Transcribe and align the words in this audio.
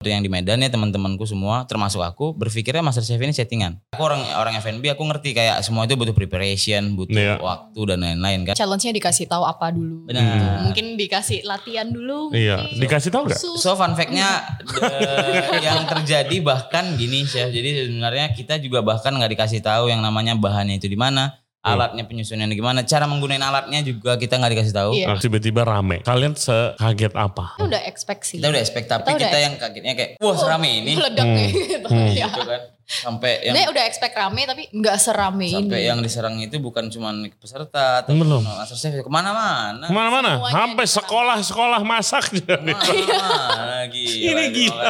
yang 0.00 0.24
di 0.24 0.32
Medan 0.32 0.64
ya 0.64 0.72
teman-temanku 0.72 1.28
semua 1.28 1.68
termasuk 1.68 2.00
aku 2.00 2.32
berpikirnya 2.32 2.80
Master 2.80 3.04
Chef 3.04 3.20
ini 3.20 3.36
settingan. 3.36 3.84
Aku 3.92 4.00
orang 4.00 4.24
orang 4.32 4.56
F&B 4.56 4.80
aku 4.88 5.04
ngerti 5.04 5.36
kayak 5.36 5.60
semua 5.60 5.84
itu 5.84 5.92
butuh 5.92 6.16
preparation, 6.16 6.96
butuh 6.96 7.12
Iya. 7.12 7.36
waktu 7.36 7.80
dan 7.84 8.00
lain-lain 8.00 8.48
kan. 8.48 8.56
Challenge-nya 8.56 8.96
dikasih 8.96 9.28
tahu 9.28 9.44
apa 9.44 9.68
dulu. 9.68 10.08
Benar. 10.08 10.64
Mungkin 10.64 10.96
dikasih 10.96 11.44
latihan 11.44 11.84
dulu. 11.84 12.32
Iya, 12.32 12.64
mungkin. 12.64 12.80
dikasih 12.80 13.12
tahu 13.12 13.28
nggak? 13.28 13.36
Khusus. 13.36 13.60
So 13.60 13.76
fun 13.76 13.92
fact-nya 13.92 14.40
eh, 14.80 15.60
yang 15.68 15.84
terjadi 15.84 16.36
bahkan 16.40 16.96
gini 16.96 17.28
chef. 17.28 17.52
Jadi 17.52 17.84
sebenarnya 17.84 18.32
kita 18.32 18.56
juga 18.56 18.80
bahkan 18.80 19.12
nggak 19.12 19.36
dikasih 19.36 19.60
tahu 19.60 19.92
yang 19.92 20.00
namanya 20.00 20.32
bahannya 20.32 20.80
itu 20.80 20.88
di 20.88 20.96
mana, 20.96 21.20
Hmm. 21.20 21.39
Alatnya 21.60 22.04
penyusunannya 22.04 22.52
gimana, 22.52 22.80
cara 22.82 23.04
menggunakan 23.04 23.44
alatnya 23.44 23.80
juga 23.80 24.16
kita 24.16 24.36
nggak 24.36 24.52
dikasih 24.54 24.72
tahu. 24.72 24.90
Iya. 24.94 25.06
Nah, 25.06 25.20
tiba-tiba 25.20 25.60
rame. 25.62 26.00
Kalian 26.00 26.32
sekaget 26.32 27.12
apa? 27.12 27.52
Kita 27.54 27.68
udah 27.68 27.82
expect 27.84 28.22
sih. 28.24 28.40
Kita 28.40 28.48
udah 28.48 28.60
expect 28.60 28.86
tapi 28.86 29.08
Kita 29.10 29.28
kita, 29.28 29.38
yang 29.38 29.54
kagetnya 29.56 29.92
kayak 29.92 30.10
wah 30.16 30.34
serame 30.34 30.70
ini 30.80 30.92
Meledak 30.96 31.26
Hmm. 31.26 31.36
gitu. 31.36 31.86
Hmm. 31.86 32.08
Ya. 32.10 32.26
gitu 32.26 32.42
kan. 32.42 32.62
Sampai 32.90 33.30
yang 33.38 33.54
Sebenarnya 33.54 33.70
udah 33.70 33.84
expect 33.86 34.14
rame 34.14 34.42
tapi 34.44 34.62
nggak 34.72 34.96
serame 34.98 35.46
sampai 35.46 35.78
ini. 35.78 35.86
yang 35.86 35.98
diserang 36.00 36.34
itu 36.40 36.56
bukan 36.58 36.90
cuma 36.90 37.12
peserta 37.36 38.02
atau 38.02 38.16
Belum. 38.16 38.42
chef 38.66 38.96
ke 38.96 39.06
mana-mana. 39.06 39.86
Ke 39.86 39.92
mana-mana? 39.92 40.30
Sampai 40.48 40.88
sekolah-sekolah 40.88 41.80
masak. 41.82 42.34
Ke 42.34 42.56
mana-mana 42.58 43.86
gila. 43.86 44.26
Ini 44.32 44.44
gila. 44.50 44.86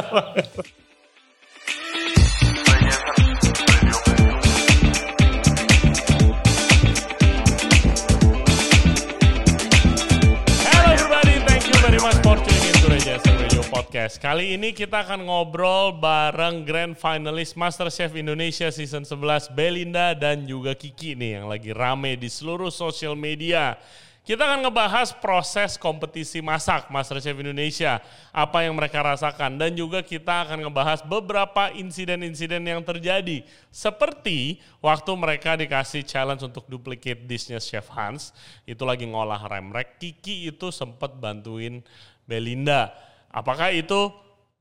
Podcast. 13.70 14.18
Kali 14.18 14.58
ini 14.58 14.74
kita 14.74 15.06
akan 15.06 15.30
ngobrol 15.30 15.94
bareng 15.94 16.66
Grand 16.66 16.98
Finalist 16.98 17.54
MasterChef 17.54 18.18
Indonesia 18.18 18.66
Season 18.74 19.06
11 19.06 19.54
Belinda 19.54 20.10
dan 20.18 20.42
juga 20.42 20.74
Kiki 20.74 21.14
nih 21.14 21.38
yang 21.38 21.46
lagi 21.46 21.70
rame 21.70 22.18
di 22.18 22.26
seluruh 22.26 22.74
sosial 22.74 23.14
media. 23.14 23.78
Kita 24.26 24.42
akan 24.42 24.66
ngebahas 24.66 25.14
proses 25.16 25.78
kompetisi 25.78 26.42
masak 26.42 26.90
MasterChef 26.90 27.38
Indonesia, 27.40 28.02
apa 28.34 28.66
yang 28.66 28.74
mereka 28.74 29.06
rasakan 29.06 29.54
dan 29.56 29.70
juga 29.72 30.02
kita 30.02 30.50
akan 30.50 30.66
ngebahas 30.66 31.06
beberapa 31.06 31.70
insiden-insiden 31.70 32.66
yang 32.66 32.82
terjadi. 32.82 33.46
Seperti 33.70 34.58
waktu 34.82 35.10
mereka 35.14 35.54
dikasih 35.54 36.02
challenge 36.02 36.42
untuk 36.42 36.66
duplicate 36.66 37.22
dishnya 37.22 37.62
Chef 37.62 37.86
Hans, 37.94 38.34
itu 38.66 38.82
lagi 38.82 39.06
ngolah 39.06 39.46
remrek, 39.46 40.02
Kiki 40.02 40.50
itu 40.50 40.74
sempat 40.74 41.14
bantuin 41.16 41.80
Belinda. 42.26 43.09
Apakah 43.30 43.72
itu 43.72 44.10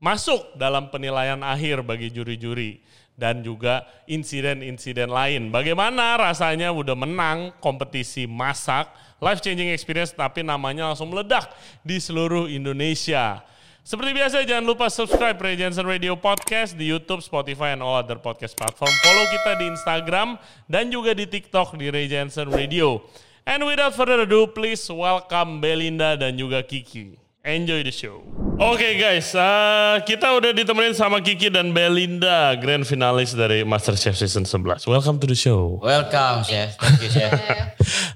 masuk 0.00 0.54
dalam 0.56 0.88
penilaian 0.88 1.42
akhir 1.42 1.84
bagi 1.84 2.08
juri-juri? 2.08 2.80
dan 3.20 3.44
juga 3.44 3.84
insiden-insiden 4.08 5.12
lain. 5.12 5.52
Bagaimana 5.52 6.16
rasanya 6.16 6.72
udah 6.72 6.96
menang 6.96 7.52
kompetisi 7.60 8.24
masak, 8.24 8.88
life 9.20 9.44
changing 9.44 9.68
experience 9.68 10.16
tapi 10.16 10.40
namanya 10.40 10.88
langsung 10.88 11.12
meledak 11.12 11.52
di 11.84 12.00
seluruh 12.00 12.48
Indonesia. 12.48 13.44
Seperti 13.84 14.16
biasa 14.16 14.44
jangan 14.48 14.64
lupa 14.64 14.88
subscribe 14.88 15.36
Ray 15.36 15.60
Jensen 15.60 15.84
Radio 15.84 16.16
Podcast 16.16 16.76
di 16.76 16.88
YouTube, 16.88 17.20
Spotify, 17.20 17.76
and 17.76 17.84
all 17.84 18.00
other 18.00 18.16
podcast 18.16 18.56
platform. 18.56 18.92
Follow 19.04 19.26
kita 19.28 19.52
di 19.60 19.66
Instagram 19.68 20.40
dan 20.68 20.88
juga 20.88 21.12
di 21.12 21.28
TikTok 21.28 21.76
di 21.76 21.92
Ray 21.92 22.08
Jensen 22.08 22.48
Radio. 22.48 23.04
And 23.44 23.64
without 23.64 23.96
further 23.96 24.24
ado, 24.24 24.48
please 24.52 24.84
welcome 24.88 25.64
Belinda 25.64 26.16
dan 26.16 26.36
juga 26.36 26.60
Kiki. 26.60 27.16
Enjoy 27.40 27.80
the 27.80 27.92
show. 27.92 28.49
Oke 28.58 28.96
guys, 28.96 29.30
eh, 29.30 29.96
kita 30.02 30.32
udah 30.32 30.50
ditemenin 30.50 30.90
sama 30.90 31.20
Kiki 31.20 31.46
dan 31.46 31.70
Belinda, 31.70 32.56
grand 32.56 32.82
finalis 32.82 33.30
dari 33.30 33.62
MasterChef 33.62 34.16
Season 34.16 34.42
11. 34.42 34.88
Welcome 34.88 35.20
to 35.20 35.28
the 35.28 35.36
show. 35.36 35.78
Welcome 35.78 36.42
chef. 36.42 36.74
Thank 36.74 37.04
you 37.04 37.10
chef. 37.10 37.30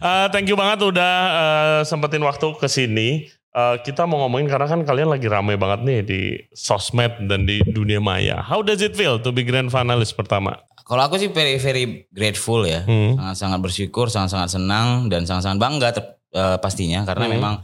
Eh, 0.04 0.26
thank 0.28 0.44
you 0.44 0.52
banget 0.52 0.84
udah 0.84 1.12
eh, 1.24 1.80
sempetin 1.84 2.20
waktu 2.20 2.44
ke 2.54 2.66
sini. 2.66 3.24
Eh, 3.48 3.76
kita 3.80 4.04
mau 4.04 4.20
ngomongin 4.20 4.48
karena 4.48 4.66
kan 4.66 4.80
kalian 4.82 5.08
lagi 5.08 5.24
rame 5.24 5.54
banget 5.54 5.80
nih 5.80 6.00
di 6.02 6.20
sosmed 6.50 7.24
dan 7.24 7.46
di 7.46 7.64
dunia 7.64 8.00
maya. 8.00 8.40
How 8.40 8.60
does 8.60 8.80
it 8.80 8.92
feel 8.92 9.16
to 9.16 9.30
be 9.30 9.44
grand 9.44 9.70
finalist 9.70 10.12
pertama? 10.12 10.60
Kalau 10.82 11.00
aku 11.00 11.16
sih 11.16 11.32
very 11.32 11.56
very 11.56 12.04
grateful 12.10 12.64
ya, 12.64 12.84
Hmm. 12.84 13.16
sangat-sangat 13.16 13.60
bersyukur, 13.60 14.12
sangat-sangat 14.12 14.50
senang 14.52 15.08
dan 15.08 15.24
sangat-sangat 15.24 15.56
bangga 15.56 15.88
ter- 15.90 16.12
eh, 16.30 16.58
pastinya 16.60 17.08
karena 17.08 17.24
Hmm. 17.24 17.32
memang 17.32 17.54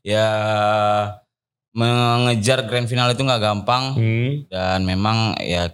ya 0.00 0.26
mengejar 1.72 2.64
grand 2.64 2.84
final 2.84 3.08
itu 3.08 3.20
nggak 3.20 3.40
gampang 3.40 3.94
Hmm. 3.94 4.30
dan 4.46 4.82
memang 4.82 5.38
ya 5.38 5.70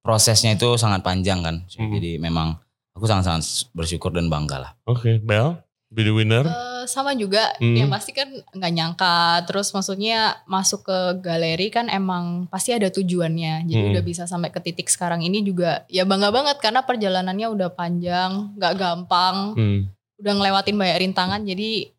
prosesnya 0.00 0.52
itu 0.52 0.74
sangat 0.74 1.02
panjang 1.02 1.40
kan, 1.40 1.56
Hmm. 1.68 1.90
jadi 1.92 2.18
memang 2.18 2.58
aku 2.92 3.04
sangat-sangat 3.04 3.70
bersyukur 3.70 4.10
dan 4.10 4.26
bangga 4.26 4.58
lah. 4.58 4.72
Oke, 4.84 5.18
Bel, 5.18 5.58
be 5.88 6.02
the 6.02 6.10
winner. 6.10 6.42
Eh, 6.42 6.84
sama 6.84 7.14
juga 7.14 7.54
Hmm. 7.56 7.74
yang 7.76 7.86
pasti 7.86 8.10
kan 8.10 8.26
nggak 8.26 8.72
nyangka 8.72 9.16
terus 9.44 9.70
maksudnya 9.70 10.42
masuk 10.44 10.82
ke 10.82 10.98
galeri 11.20 11.70
kan 11.70 11.86
emang 11.86 12.46
pasti 12.46 12.74
ada 12.74 12.90
tujuannya 12.90 13.62
jadi 13.64 13.82
Hmm. 13.82 13.92
udah 13.94 14.02
bisa 14.02 14.26
sampai 14.26 14.50
ke 14.50 14.58
titik 14.58 14.90
sekarang 14.90 15.22
ini 15.22 15.42
juga 15.42 15.86
ya 15.86 16.02
bangga 16.02 16.30
banget 16.30 16.58
karena 16.58 16.82
perjalanannya 16.82 17.46
udah 17.48 17.70
panjang 17.70 18.50
nggak 18.58 18.74
gampang 18.74 19.36
Hmm. 19.54 19.80
udah 20.18 20.32
ngelewatin 20.34 20.74
banyak 20.74 20.98
rintangan 21.00 21.42
jadi 21.42 21.90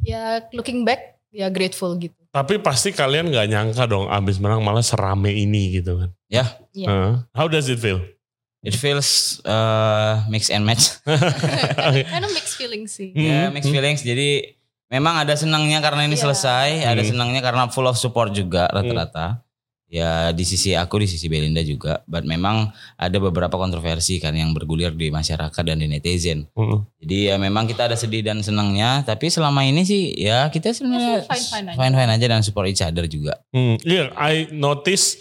ya 0.00 0.40
looking 0.52 0.80
back 0.82 1.20
ya 1.28 1.48
grateful 1.48 1.92
gitu 1.94 2.16
Tapi 2.30 2.62
pasti 2.62 2.90
kalian 2.90 3.26
nggak 3.28 3.46
nyangka 3.48 3.84
dong 3.84 4.06
abis 4.06 4.38
menang 4.38 4.62
malah 4.62 4.80
serame 4.80 5.34
ini 5.34 5.74
gitu 5.76 5.98
kan. 5.98 6.10
Ya, 6.30 6.46
Iya. 6.70 6.86
Eh, 6.86 7.10
how 7.34 7.46
does 7.46 7.66
it 7.66 7.78
feel? 7.78 7.98
it 8.60 8.76
feels 8.76 9.40
uh, 9.42 10.20
mix 10.28 10.46
and 10.46 10.62
match. 10.62 11.00
karena 12.12 12.28
mixed 12.30 12.54
feeling 12.60 12.84
sih 12.84 13.10
Ya, 13.10 13.48
Hmm. 13.48 13.56
mixed 13.56 13.72
feelings. 13.72 14.00
Jadi 14.00 14.52
memang 14.86 15.18
ada 15.18 15.34
senangnya 15.34 15.80
karena 15.80 16.04
ini 16.04 16.14
Iya. 16.14 16.22
selesai, 16.28 16.68
ada 16.84 17.02
Hmm. 17.02 17.10
senangnya 17.10 17.40
karena 17.40 17.66
full 17.66 17.88
of 17.88 17.96
support 17.96 18.30
juga 18.30 18.68
rata-rata. 18.68 19.42
Ya 19.90 20.30
di 20.30 20.46
sisi 20.46 20.70
aku, 20.72 21.02
di 21.02 21.10
sisi 21.10 21.26
Belinda 21.26 21.58
juga. 21.60 22.06
But 22.06 22.22
memang 22.22 22.70
ada 22.94 23.18
beberapa 23.18 23.50
kontroversi 23.52 24.16
kan 24.16 24.32
yang 24.32 24.54
bergulir 24.54 24.94
di 24.94 25.10
masyarakat 25.10 25.50
dan 25.60 25.76
di 25.76 25.90
netizen. 25.90 26.46
Hmm. 26.54 26.86
Jadi 26.96 27.26
ya 27.26 27.36
memang 27.36 27.66
kita 27.66 27.84
ada 27.84 27.98
sedih 27.98 28.22
dan 28.22 28.38
senangnya. 28.38 29.02
Tapi 29.02 29.26
selama 29.26 29.60
ini 29.60 29.82
sih 29.82 30.14
ya 30.14 30.46
kita 30.46 30.70
sebenarnya 30.70 31.26
Fine-fine 31.26 31.66
aja. 31.66 31.76
fine-fine 31.76 32.10
aja 32.12 32.26
dan 32.28 32.40
support 32.40 32.66
each 32.66 32.80
other 32.80 33.04
juga. 33.04 33.42
Hmm, 33.50 33.82
Iya, 33.82 34.14
I 34.14 34.46
notice 34.54 35.18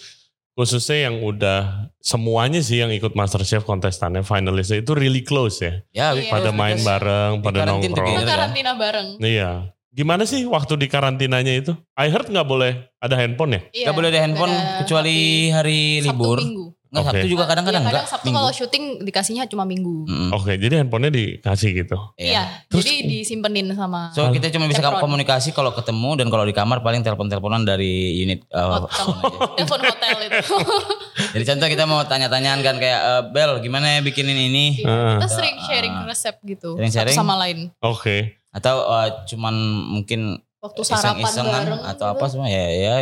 khususnya 0.53 1.07
yang 1.07 1.23
udah 1.23 1.89
semuanya 1.97 2.59
sih 2.59 2.77
yang 2.77 2.91
ikut 2.91 3.15
MasterChef 3.15 3.63
kontestannya 3.63 4.21
finalisnya 4.21 4.83
itu 4.83 4.93
really 4.93 5.23
close 5.23 5.63
ya. 5.63 5.81
Ya 5.89 6.07
Iya. 6.13 6.29
Pada 6.29 6.51
main 6.51 6.75
because 6.75 6.85
bareng, 6.85 7.31
pada 7.41 7.59
nongkrong. 7.65 7.81
kita 7.89 7.99
together. 8.05 8.27
karantina 8.27 8.71
bareng 8.75 9.07
Iya. 9.17 9.51
Gimana 9.89 10.21
sih 10.21 10.45
waktu 10.45 10.73
di 10.75 10.85
karantinanya 10.85 11.49
itu? 11.51 11.73
I 11.93 12.07
heard 12.07 12.25
nggak 12.25 12.45
boleh 12.45 12.71
ada 12.95 13.15
handphone 13.15 13.51
ya? 13.51 13.61
Iya, 13.71 13.85
Gak 13.85 13.95
boleh 13.95 14.09
ada 14.09 14.21
handphone 14.21 14.51
nggak 14.51 14.61
ada 14.63 14.79
kecuali 14.79 15.17
hari 15.49 15.79
Sabtu 15.97 16.05
libur. 16.07 16.37
minggu 16.39 16.65
Enggak 16.89 17.03
Oke. 17.03 17.09
Sabtu 17.11 17.27
juga 17.27 17.45
kadang-kadang 17.45 17.69
Iya, 17.75 17.85
enggak. 17.85 18.01
kadang 18.01 18.09
Sabtu 18.11 18.25
Minggu. 18.25 18.37
kalau 18.39 18.51
syuting 18.51 18.83
dikasihnya 18.99 19.43
cuma 19.45 19.61
minggu 19.63 19.97
Mm-mm. 20.03 20.29
Oke, 20.31 20.57
jadi 20.57 20.73
handphonenya 20.79 21.11
dikasih 21.11 21.69
gitu. 21.75 21.97
Iya. 22.15 22.25
Iya, 22.27 22.43
Terus- 22.65 22.81
jadi 22.81 22.93
disimpenin 23.03 23.69
sama 23.73 24.09
So 24.09 24.25
kita 24.27 24.49
cuma 24.49 24.65
bisa 24.65 24.81
Chevron. 24.81 24.97
komunikasi 24.99 25.49
kalau 25.51 25.69
ketemu 25.71 26.17
dan 26.17 26.27
kalau 26.27 26.43
di 26.43 26.53
kamar 26.55 26.81
paling 26.81 27.01
telepon-teleponan 27.01 27.61
dari 27.63 27.93
unit 28.19 28.41
uh, 28.49 28.89
telepon 29.55 29.81
hotel 29.83 30.17
itu. 30.23 30.55
Jadi 31.35 31.43
contoh 31.45 31.67
kita 31.67 31.83
mau 31.83 32.01
tanya-tanyaan 32.03 32.59
kan 32.59 32.75
kayak 32.75 32.99
"Eh, 32.99 33.23
Bel 33.27 33.57
gimana 33.59 33.85
ya 33.91 33.99
bikinin 34.01 34.39
ini 34.39 34.81
Ah. 34.81 35.17
Kita 35.17 35.27
sering 35.31 35.61
sharing 35.61 35.93
resep 36.05 36.41
gitu 36.43 36.73
Sharing-sharing. 36.73 37.13
satu 37.13 37.21
sama 37.21 37.37
lain. 37.37 37.69
Oke. 37.79 38.38
Atau 38.49 38.75
uh, 38.85 39.23
cuman 39.29 39.55
mungkin 39.89 40.41
Waktu 40.59 40.81
sarapan 40.83 41.23
iseng-isengan 41.23 41.63
bareng 41.65 41.81
atau 41.87 42.05
apa 42.11 42.25
semua 42.27 42.51
ya 42.51 42.65
ya 42.67 42.95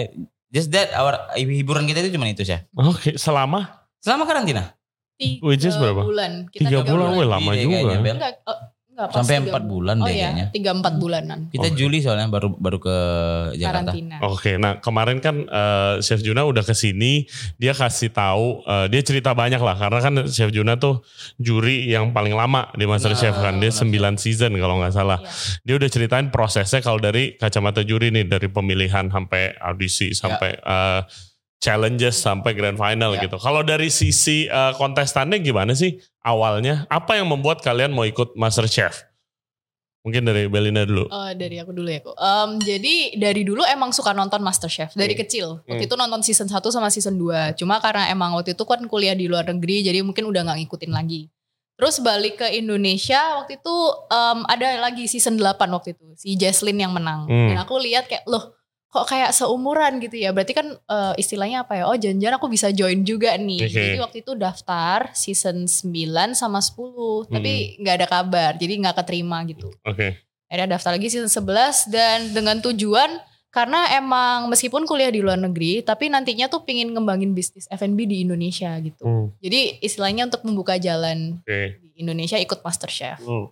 just 0.53 0.69
that 0.69 0.93
our 0.93 1.17
hiburan 1.33 1.89
kita 1.89 2.05
itu 2.05 2.13
cuma 2.15 2.29
itu 2.29 2.45
sih. 2.45 2.59
Oke, 2.77 3.17
selama 3.17 3.87
Selama 3.97 4.29
karantina 4.29 4.77
Tiga 5.17 5.41
Which 5.41 5.65
is 5.65 5.73
berapa? 5.73 6.05
bulan. 6.05 6.45
Tiga 6.53 6.85
bulan, 6.85 7.17
weh, 7.17 7.25
lama 7.25 7.51
Iya, 7.57 7.61
juga. 7.65 7.75
kayaknya. 7.81 8.13
Enggak, 8.13 8.33
oh, 8.45 8.57
enggak, 8.97 9.13
pas 9.13 9.21
Sampai 9.21 9.35
empat 9.45 9.63
bulan 9.69 9.95
Oh 10.01 10.09
deh 10.09 10.15
iya, 10.17 10.33
kayaknya. 10.33 10.45
tiga 10.49 10.71
empat 10.73 10.93
bulanan. 10.97 11.39
Kita 11.53 11.69
Oke. 11.69 11.77
Juli 11.77 11.97
soalnya 12.01 12.27
baru 12.33 12.49
baru 12.57 12.77
ke 12.81 12.95
Jakarta. 13.53 13.93
Karantina. 13.93 14.15
Oke, 14.25 14.51
nah 14.57 14.81
kemarin 14.81 15.21
kan 15.21 15.45
eh, 15.45 15.93
Chef 16.01 16.25
Juna 16.25 16.49
udah 16.49 16.65
ke 16.65 16.73
sini, 16.73 17.29
dia 17.61 17.77
kasih 17.77 18.09
tahu, 18.09 18.65
eh, 18.65 18.85
dia 18.89 19.01
cerita 19.05 19.37
banyak 19.37 19.61
lah 19.61 19.77
karena 19.77 19.99
kan 20.01 20.13
Chef 20.25 20.49
Juna 20.49 20.81
tuh 20.81 21.05
juri 21.37 21.85
yang 21.85 22.09
paling 22.09 22.33
lama 22.33 22.73
di 22.73 22.89
Master 22.89 23.13
Benar, 23.13 23.21
Chef 23.21 23.35
kan, 23.37 23.61
dia 23.61 23.69
9 23.69 24.17
season 24.17 24.57
kalau 24.57 24.81
nggak 24.81 24.93
salah. 24.97 25.21
Iya. 25.21 25.29
Dia 25.61 25.75
udah 25.77 25.89
ceritain 25.93 26.27
prosesnya 26.33 26.81
kalau 26.81 26.97
dari 26.97 27.37
kacamata 27.37 27.85
juri 27.85 28.09
nih 28.09 28.25
dari 28.25 28.49
pemilihan 28.49 29.13
sampai 29.13 29.53
audisi 29.61 30.17
sampai 30.17 30.57
eh, 30.57 31.01
challenges 31.57 32.17
sampai 32.17 32.53
grand 32.53 32.75
final 32.75 33.13
Ya. 33.13 33.25
gitu. 33.25 33.37
Kalau 33.37 33.61
dari 33.61 33.89
sisi 33.89 34.45
eh, 34.45 34.73
kontestannya 34.73 35.37
gimana 35.37 35.73
sih 35.73 35.97
awalnya? 36.21 36.85
Apa 36.87 37.15
yang 37.15 37.27
membuat 37.27 37.59
kalian 37.59 37.91
mau 37.91 38.03
ikut 38.03 38.33
Master 38.33 38.65
Chef? 38.65 39.03
Mungkin 40.01 40.23
dari 40.23 40.47
Belinda 40.47 40.87
dulu. 40.87 41.11
Oh, 41.11 41.31
dari 41.35 41.59
aku 41.59 41.75
dulu 41.75 41.91
ya 41.91 41.99
kok. 41.99 42.15
Em, 42.15 42.63
jadi 42.63 42.95
dari 43.19 43.43
dulu 43.43 43.59
emang 43.67 43.91
suka 43.91 44.15
nonton 44.15 44.39
MasterChef 44.39 44.95
dari 44.95 45.11
Hmm. 45.11 45.19
kecil. 45.19 45.47
Waktu 45.67 45.83
itu 45.83 45.95
nonton 45.99 46.23
season 46.23 46.47
1 46.47 46.71
sama 46.71 46.87
season 46.87 47.19
2. 47.19 47.51
Cuma 47.53 47.83
karena 47.83 48.07
emang 48.07 48.31
waktu 48.31 48.55
itu 48.55 48.63
kan 48.63 48.79
kuliah 48.87 49.11
di 49.11 49.27
luar 49.27 49.43
negeri 49.43 49.83
jadi 49.83 49.99
mungkin 49.99 50.23
udah 50.25 50.47
nggak 50.47 50.63
ngikutin 50.63 50.95
lagi. 50.95 51.27
Terus 51.75 51.99
balik 51.99 52.39
ke 52.39 52.47
Indonesia 52.55 53.19
waktu 53.37 53.59
itu 53.59 53.75
em, 54.07 54.39
ada 54.47 54.79
lagi 54.79 55.05
season 55.05 55.35
8 55.35 55.67
waktu 55.69 55.91
itu. 55.91 56.05
Si 56.15 56.33
Jesslyn 56.33 56.79
yang 56.79 56.95
menang. 56.95 57.27
Hmm. 57.27 57.51
Dan 57.51 57.57
aku 57.59 57.75
lihat 57.75 58.07
kayak 58.07 58.23
loh 58.25 58.55
kok 58.87 59.05
kayak 59.07 59.35
seumuran 59.35 59.99
gitu 59.99 60.15
ya. 60.15 60.31
Berarti 60.31 60.53
kan 60.55 60.67
eh, 60.71 61.13
istilahnya 61.19 61.67
apa 61.67 61.73
ya? 61.75 61.83
Oh 61.85 61.95
jangan 61.95 62.39
aku 62.39 62.47
bisa 62.47 62.71
join 62.71 63.03
juga 63.03 63.35
nih. 63.35 63.67
Oke. 63.67 63.73
Jadi 63.75 63.97
waktu 63.99 64.17
itu 64.23 64.31
daftar 64.33 65.11
season 65.11 65.67
9 65.67 66.33
sama 66.33 66.63
10. 66.63 66.73
Hmm. 66.73 67.33
Tapi 67.35 67.51
nggak 67.83 67.95
ada 68.03 68.07
kabar. 68.07 68.51
Jadi 68.55 68.73
nggak 68.79 68.95
keterima 69.03 69.43
gitu 69.45 69.69
Oke. 69.83 70.23
akhirnya 70.47 70.79
daftar 70.79 70.95
lagi 70.95 71.11
season 71.11 71.27
11 71.27 71.91
dan 71.91 72.17
dengan 72.31 72.57
tujuan 72.63 73.19
karena 73.51 73.97
emang 73.97 74.47
meskipun 74.53 74.85
kuliah 74.85 75.09
di 75.09 75.19
luar 75.23 75.39
negeri 75.39 75.81
tapi 75.81 76.13
nantinya 76.13 76.45
tuh 76.45 76.61
pingin 76.61 76.93
ngembangin 76.93 77.33
bisnis 77.33 77.65
F&B 77.73 78.05
di 78.05 78.21
Indonesia 78.21 78.75
gitu. 78.79 79.01
Hmm, 79.03 79.27
Jadi 79.41 79.81
istilahnya 79.81 80.29
untuk 80.29 80.45
membuka 80.45 80.77
jalan 80.77 81.41
Oke. 81.41 81.81
di 81.81 82.05
Indonesia 82.05 82.37
ikut 82.37 82.61
MasterChef. 82.61 83.19
Hmm. 83.23 83.49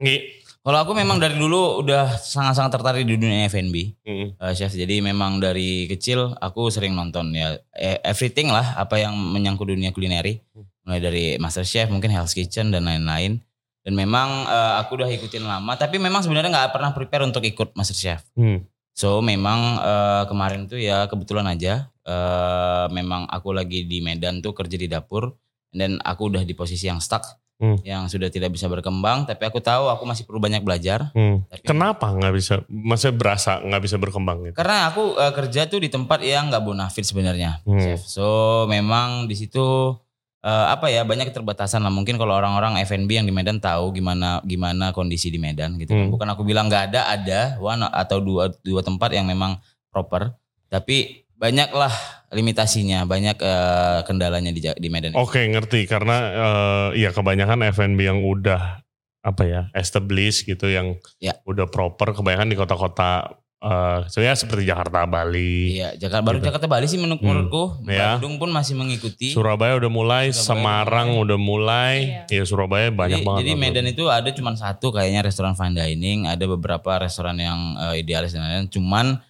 Ngi. 0.00 0.39
Kalau 0.60 0.76
aku 0.76 0.92
memang 0.92 1.16
dari 1.16 1.40
dulu 1.40 1.80
udah 1.80 2.20
sangat-sangat 2.20 2.76
tertarik 2.76 3.08
di 3.08 3.16
dunia 3.16 3.48
F&B, 3.48 3.96
Hmm. 4.04 4.36
eh, 4.36 4.52
chef. 4.52 4.76
Jadi 4.76 5.00
memang 5.00 5.40
dari 5.40 5.88
kecil 5.88 6.36
aku 6.36 6.68
sering 6.68 6.92
nonton 6.92 7.32
ya 7.32 7.56
eh, 7.72 7.96
everything 8.04 8.52
lah 8.52 8.76
apa 8.76 9.00
yang 9.00 9.16
menyangkut 9.16 9.72
dunia 9.72 9.88
kulineri, 9.88 10.44
mulai 10.84 11.00
dari 11.00 11.24
Master 11.40 11.64
Chef, 11.64 11.88
mungkin 11.88 12.12
Hell's 12.12 12.36
Kitchen 12.36 12.68
dan 12.68 12.84
lain-lain. 12.84 13.40
Dan 13.80 13.96
memang 13.96 14.44
eh, 14.44 14.72
aku 14.84 15.00
udah 15.00 15.08
ikutin 15.08 15.48
lama, 15.48 15.80
tapi 15.80 15.96
memang 15.96 16.20
sebenarnya 16.20 16.52
nggak 16.52 16.76
pernah 16.76 16.92
prepare 16.92 17.24
untuk 17.24 17.40
ikut 17.40 17.72
Master 17.72 17.96
Chef. 17.96 18.20
Hmm. 18.36 18.60
So 18.92 19.24
memang 19.24 19.80
eh, 19.80 20.24
kemarin 20.28 20.68
tuh 20.68 20.76
ya 20.76 21.08
kebetulan 21.08 21.48
aja, 21.48 21.88
eh, 22.04 22.86
memang 22.92 23.24
aku 23.32 23.56
lagi 23.56 23.88
di 23.88 24.04
Medan 24.04 24.44
tuh 24.44 24.52
kerja 24.52 24.76
di 24.76 24.92
dapur, 24.92 25.32
dan 25.72 25.96
aku 26.04 26.28
udah 26.28 26.44
di 26.44 26.52
posisi 26.52 26.84
yang 26.84 27.00
stuck, 27.00 27.24
Hmm. 27.60 27.76
yang 27.84 28.08
sudah 28.08 28.26
tidak 28.26 28.50
bisa 28.50 28.66
berkembang. 28.66 29.22
Tapi 29.22 29.44
aku 29.44 29.60
tahu 29.60 29.86
aku 29.86 30.02
masih 30.02 30.24
perlu 30.24 30.40
banyak 30.40 30.60
belajar. 30.60 31.12
Hmm. 31.12 31.44
Tapi- 31.46 31.62
Kenapa 31.62 32.08
nggak 32.08 32.32
bisa? 32.32 32.64
Masa 32.66 33.12
berasa 33.12 33.60
nggak 33.60 33.82
bisa 33.84 33.96
berkembang 33.96 34.48
gitu? 34.48 34.56
Karena 34.56 34.88
aku 34.88 35.14
eh, 35.14 35.30
kerja 35.30 35.68
tuh 35.68 35.78
di 35.78 35.86
tempat 35.86 36.18
yang 36.20 36.48
nggak 36.48 36.64
bonafit 36.64 37.04
sebenarnya, 37.04 37.60
Hmm. 37.62 38.00
So 38.00 38.26
memang 38.66 39.28
di 39.28 39.36
situ 39.36 39.92
eh, 40.40 40.66
apa 40.66 40.88
ya 40.88 41.04
banyak 41.04 41.28
keterbatasan 41.28 41.80
lah. 41.80 41.92
Mungkin 41.92 42.16
kalau 42.16 42.32
orang-orang 42.32 42.80
F&B 42.80 43.12
yang 43.12 43.24
di 43.24 43.30
Medan 43.30 43.60
tahu 43.60 43.92
gimana 43.92 44.40
gimana 44.42 44.88
kondisi 44.90 45.28
di 45.28 45.36
Medan 45.36 45.76
gitu. 45.76 45.92
kan. 45.92 46.08
Hmm. 46.08 46.10
Bukan 46.10 46.28
aku 46.32 46.42
bilang 46.42 46.64
nggak 46.66 46.90
ada, 46.90 47.12
ada 47.12 47.40
one 47.56 47.84
atau 47.84 48.18
dua 48.18 48.48
dua 48.60 48.80
tempat 48.80 49.12
yang 49.12 49.28
memang 49.28 49.60
proper. 49.88 50.32
Tapi 50.66 51.28
banyaklah 51.40 51.90
limitasinya, 52.30 53.08
banyak 53.08 53.40
eh, 53.40 54.00
kendalanya 54.04 54.52
di 54.52 54.60
di 54.60 54.88
Medan. 54.92 55.16
Oke 55.16 55.42
ngerti 55.48 55.88
karena 55.88 56.16
eh, 56.30 57.00
ya 57.00 57.10
kebanyakan 57.10 57.64
F&B 57.72 57.98
yang 57.98 58.20
udah 58.20 58.84
apa 59.20 59.42
ya 59.44 59.62
established 59.72 60.44
gitu 60.44 60.68
yang 60.68 60.96
Ya. 61.20 61.36
udah 61.44 61.68
proper 61.68 62.12
kebanyakan 62.12 62.48
di 62.48 62.56
kota-kota 62.56 63.36
eh 63.60 64.08
sebenarnya 64.08 64.40
seperti 64.40 64.64
Jakarta, 64.64 65.04
Bali, 65.04 65.76
Iya, 65.76 65.92
Jakarta 65.92 66.24
baru 66.24 66.40
Gitu. 66.40 66.48
Jakarta 66.48 66.64
Bali 66.64 66.86
sih 66.88 66.96
menurut 66.96 67.20
Hmm. 67.20 67.28
menurutku. 67.28 67.64
Ya. 67.84 68.16
Bandung 68.16 68.40
pun 68.40 68.48
masih 68.48 68.72
mengikuti. 68.72 69.36
Surabaya 69.36 69.76
udah 69.76 69.92
mulai, 69.92 70.32
Surabaya 70.32 70.40
Semarang 70.48 71.08
udah 71.20 71.36
mulai, 71.36 72.24
ya 72.24 72.40
Surabaya 72.48 72.88
banyak 72.88 73.20
jadi, 73.20 73.26
banget. 73.28 73.40
Jadi. 73.44 73.52
Medan 73.60 73.84
itu 73.84 74.08
ada 74.08 74.32
cuma 74.32 74.56
satu 74.56 74.88
kayaknya 74.88 75.20
restoran 75.20 75.52
fine 75.52 75.76
dining, 75.76 76.24
ada 76.24 76.40
beberapa 76.48 77.04
restoran 77.04 77.36
yang 77.36 77.76
eh, 77.76 78.00
idealis 78.00 78.32
dan 78.32 78.48
lain-lain. 78.48 78.72
Cuman 78.72 79.20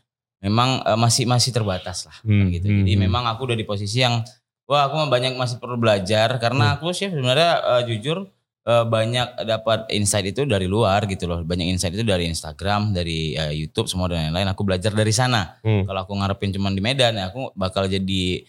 memang 0.40 0.80
eh, 0.82 0.98
masih 0.98 1.24
masih 1.24 1.52
terbatas 1.52 2.04
lah 2.04 2.16
Hmm, 2.24 2.48
gitu. 2.50 2.66
hmm, 2.66 2.84
Jadi 2.84 2.92
hmm. 2.96 3.02
memang 3.04 3.24
aku 3.28 3.44
udah 3.46 3.56
di 3.56 3.64
posisi 3.64 4.00
yang 4.00 4.24
wah 4.64 4.86
aku 4.86 4.96
banyak 5.06 5.34
masih 5.34 5.58
perlu 5.58 5.76
belajar 5.76 6.36
karena 6.36 6.74
aku 6.74 6.90
sih 6.90 7.08
sebenarnya 7.08 7.50
eh, 7.78 7.82
jujur 7.88 8.24
eh, 8.62 8.84
banyak 8.84 9.44
dapat 9.44 9.90
insight 9.90 10.30
itu 10.30 10.44
dari 10.44 10.64
luar 10.64 11.04
gitu 11.04 11.26
loh. 11.26 11.40
Banyak 11.42 11.66
insight 11.68 11.92
itu 11.92 12.04
dari 12.04 12.24
Instagram, 12.26 12.92
dari 12.92 13.34
eh, 13.34 13.52
YouTube 13.52 13.88
semua 13.88 14.06
dan 14.06 14.30
lain-lain. 14.30 14.48
Aku 14.52 14.62
belajar 14.62 14.92
dari 14.92 15.10
sana. 15.10 15.58
Hmm. 15.60 15.84
Kalau 15.84 16.00
aku 16.04 16.12
ngarepin 16.16 16.52
cuman 16.52 16.72
di 16.72 16.80
Medan 16.80 17.16
ya 17.16 17.28
aku 17.28 17.50
bakal 17.52 17.84
jadi 17.84 18.44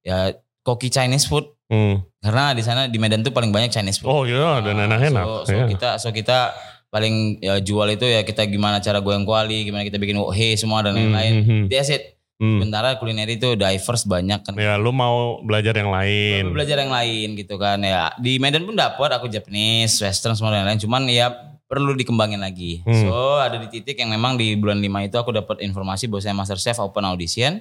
ya 0.00 0.32
koki 0.62 0.88
Chinese 0.88 1.26
food 1.26 1.48
Hmm. 1.64 2.04
karena 2.20 2.52
di 2.52 2.60
sana 2.60 2.92
di 2.92 3.00
Medan 3.00 3.24
tuh 3.24 3.32
paling 3.32 3.48
banyak 3.48 3.72
Chinese 3.72 3.96
food. 3.96 4.12
Oh 4.12 4.22
iya 4.28 4.60
dan 4.60 4.84
enak-enak. 4.84 5.24
So, 5.24 5.32
so 5.48 5.52
ya. 5.56 5.64
kita 5.64 5.90
so 5.96 6.08
kita 6.12 6.52
paling 6.94 7.42
ya, 7.42 7.58
jual 7.58 7.90
itu 7.90 8.06
ya 8.06 8.22
kita 8.22 8.46
gimana 8.46 8.78
cara 8.78 9.02
goyang 9.02 9.26
kuali, 9.26 9.66
gimana 9.66 9.82
kita 9.82 9.98
bikin 9.98 10.14
wohe 10.22 10.54
semua 10.54 10.86
dan 10.86 10.94
lain-lain. 10.94 11.42
hmm, 11.42 11.46
hmm. 11.50 11.64
That's 11.66 11.90
it. 11.90 12.14
Hmm. 12.38 12.62
Sementara 12.62 12.94
kuliner 13.02 13.26
itu 13.26 13.58
diverse 13.58 14.06
banyak 14.06 14.46
kan. 14.46 14.54
Ya 14.54 14.78
lu 14.78 14.94
mau 14.94 15.42
belajar 15.42 15.74
yang 15.74 15.90
lain. 15.90 16.54
Belajar 16.54 16.78
yang 16.78 16.94
lain 16.94 17.34
gitu 17.34 17.58
kan 17.58 17.82
ya. 17.82 18.14
Di 18.22 18.38
Medan 18.38 18.62
pun 18.62 18.78
dapat 18.78 19.10
aku 19.18 19.26
Japanese, 19.26 19.98
Western 19.98 20.38
semua 20.38 20.54
dan 20.54 20.62
lain-lain. 20.62 20.78
Cuman 20.78 21.02
ya 21.10 21.34
perlu 21.66 21.98
dikembangin 21.98 22.38
lagi. 22.38 22.86
Hmm. 22.86 22.94
So 23.02 23.42
ada 23.42 23.58
di 23.58 23.66
titik 23.66 23.98
yang 23.98 24.14
memang 24.14 24.38
di 24.38 24.54
bulan 24.54 24.78
5 24.78 25.10
itu 25.10 25.16
aku 25.18 25.34
dapat 25.34 25.66
informasi 25.66 26.06
bahwa 26.06 26.22
saya 26.22 26.34
Master 26.38 26.58
Chef 26.62 26.78
open 26.78 27.02
audition. 27.02 27.58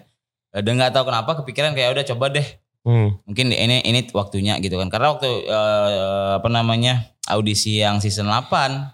Dan 0.54 0.78
nggak 0.78 0.94
tahu 0.94 1.10
kenapa 1.10 1.42
kepikiran 1.42 1.74
kayak 1.74 1.98
udah 1.98 2.06
coba 2.14 2.30
deh 2.30 2.46
Hmm. 2.84 3.16
mungkin 3.24 3.56
ini 3.56 3.80
ini 3.88 4.12
waktunya 4.12 4.60
gitu 4.60 4.76
kan 4.76 4.92
karena 4.92 5.16
waktu 5.16 5.48
eh, 5.48 6.32
apa 6.36 6.52
namanya 6.52 7.16
audisi 7.32 7.80
yang 7.80 8.04
season 8.04 8.28
8 8.28 8.92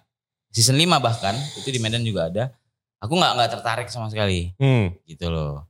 season 0.50 0.76
5 0.76 1.00
bahkan 1.00 1.34
itu 1.56 1.68
di 1.68 1.78
Medan 1.78 2.02
juga 2.02 2.28
ada 2.28 2.44
aku 2.98 3.14
nggak 3.14 3.32
nggak 3.34 3.50
tertarik 3.52 3.88
sama 3.88 4.08
sekali 4.08 4.54
Hmm. 4.56 4.92
gitu 5.04 5.28
loh 5.28 5.66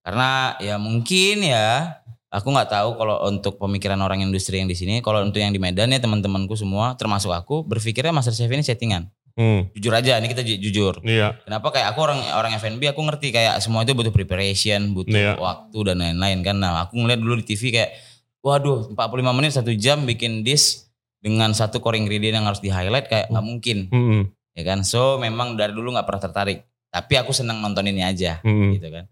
karena 0.00 0.58
ya 0.58 0.76
mungkin 0.76 1.40
ya 1.40 1.96
aku 2.28 2.50
nggak 2.50 2.68
tahu 2.68 2.88
kalau 2.94 3.24
untuk 3.24 3.56
pemikiran 3.56 3.96
orang 3.96 4.20
industri 4.20 4.58
yang 4.58 4.66
di 4.66 4.74
sini 4.74 5.00
kalau 5.00 5.22
untuk 5.22 5.38
yang 5.38 5.48
di 5.48 5.58
Medan 5.58 5.88
ya 5.88 5.98
teman-temanku 5.98 6.52
semua 6.54 6.92
termasuk 6.92 7.30
aku 7.30 7.62
berpikirnya 7.62 8.10
Master 8.10 8.32
Chef 8.32 8.48
ini 8.48 8.60
settingan 8.60 9.08
Hmm. 9.34 9.66
jujur 9.72 9.90
aja 9.90 10.14
ini 10.14 10.30
kita 10.30 10.42
ju- 10.42 10.60
jujur 10.60 11.02
Iya. 11.02 11.34
Kenapa 11.42 11.70
kayak 11.70 11.90
aku 11.90 12.00
orang 12.02 12.22
orang 12.32 12.54
F&B 12.54 12.86
aku 12.86 13.02
ngerti 13.02 13.30
kayak 13.30 13.58
semua 13.58 13.82
itu 13.82 13.90
butuh 13.90 14.14
preparation, 14.14 14.94
butuh 14.94 15.10
Iya. 15.10 15.34
waktu 15.34 15.78
dan 15.84 15.98
lain-lain 15.98 16.38
kan. 16.40 16.54
Nah, 16.54 16.86
aku 16.86 16.94
ngeliat 16.94 17.18
dulu 17.18 17.42
di 17.42 17.46
TV 17.48 17.74
kayak 17.74 17.90
waduh 18.38 18.86
45 18.86 19.34
menit 19.34 19.50
satu 19.50 19.74
jam 19.74 20.06
bikin 20.06 20.46
dish 20.46 20.86
dengan 21.24 21.56
satu 21.56 21.80
core 21.80 21.96
ingredient 21.96 22.36
yang 22.36 22.44
harus 22.44 22.60
di 22.60 22.68
highlight 22.68 23.08
kayak 23.08 23.32
nggak 23.32 23.46
mungkin 23.48 23.88
Hmm. 23.88 24.22
ya 24.52 24.62
kan. 24.62 24.84
So 24.84 25.16
memang 25.16 25.56
dari 25.56 25.72
dulu 25.72 25.96
nggak 25.96 26.04
pernah 26.04 26.20
tertarik. 26.20 26.68
Tapi 26.92 27.16
aku 27.16 27.32
senang 27.32 27.64
nonton 27.64 27.88
ini 27.88 28.04
aja 28.04 28.44
Hmm. 28.44 28.76
gitu 28.76 28.92
kan. 28.92 29.08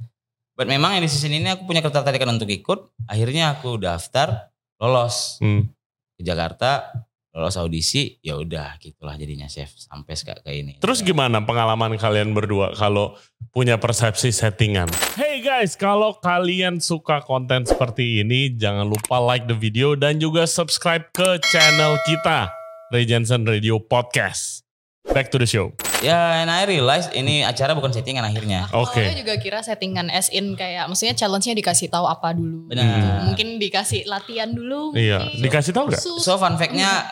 But 0.52 0.68
memang 0.68 1.00
di 1.00 1.08
season 1.08 1.32
ini 1.32 1.48
aku 1.48 1.64
punya 1.64 1.80
ketertarikan 1.80 2.28
untuk 2.28 2.52
ikut. 2.52 2.92
Akhirnya 3.08 3.56
aku 3.56 3.80
daftar, 3.80 4.52
lolos 4.76 5.40
Hmm. 5.40 5.72
ke 6.14 6.22
Jakarta, 6.22 6.92
lolos 7.32 7.56
audisi, 7.56 8.20
ya 8.20 8.36
udah 8.36 8.76
gitulah 8.76 9.16
jadinya 9.16 9.48
chef 9.48 9.72
sampai 9.76 10.12
kayak 10.12 10.44
kayak 10.44 10.56
ini. 10.60 10.72
Terus 10.84 11.00
gimana 11.00 11.40
pengalaman 11.40 11.96
kalian 11.96 12.36
berdua 12.36 12.76
kalau 12.76 13.16
punya 13.56 13.80
persepsi 13.80 14.28
settingan? 14.28 14.92
Hey 15.16 15.40
guys, 15.40 15.72
kalau 15.72 16.20
kalian 16.20 16.78
suka 16.78 17.24
konten 17.24 17.64
seperti 17.64 18.20
ini, 18.20 18.52
jangan 18.52 18.84
lupa 18.84 19.16
like 19.16 19.48
the 19.48 19.56
video 19.56 19.96
dan 19.96 20.20
juga 20.20 20.44
subscribe 20.44 21.08
ke 21.16 21.40
channel 21.48 21.96
kita, 22.04 22.52
Ray 22.92 23.08
Jensen 23.08 23.48
Radio 23.48 23.80
Podcast. 23.80 24.68
Back 25.08 25.32
to 25.32 25.40
the 25.40 25.48
show. 25.48 25.72
Ya, 26.02 26.42
and 26.42 26.50
I 26.50 26.66
realize 26.66 27.06
ini 27.14 27.46
acara 27.46 27.78
bukan 27.78 27.94
settingan 27.94 28.26
akhirnya. 28.26 28.66
Aku 28.68 28.90
Oke. 28.90 28.98
awalnya 28.98 29.22
juga 29.22 29.34
kira 29.38 29.62
settingan 29.62 30.10
as 30.10 30.26
in 30.34 30.58
kayak 30.58 30.90
maksudnya 30.90 31.14
challenge-nya 31.14 31.54
dikasih 31.54 31.86
tahu 31.86 32.10
apa 32.10 32.34
dulu. 32.34 32.66
Benar. 32.66 33.30
Mungkin 33.30 33.62
dikasih 33.62 34.10
latihan 34.10 34.50
dulu. 34.50 34.92
Iya, 34.98 35.22
mungkin. 35.22 35.42
dikasih 35.46 35.70
tahu 35.70 35.84
nggak? 35.88 36.02
Khusus. 36.02 36.26
So 36.26 36.34
fun 36.36 36.58
fact-nya 36.58 37.06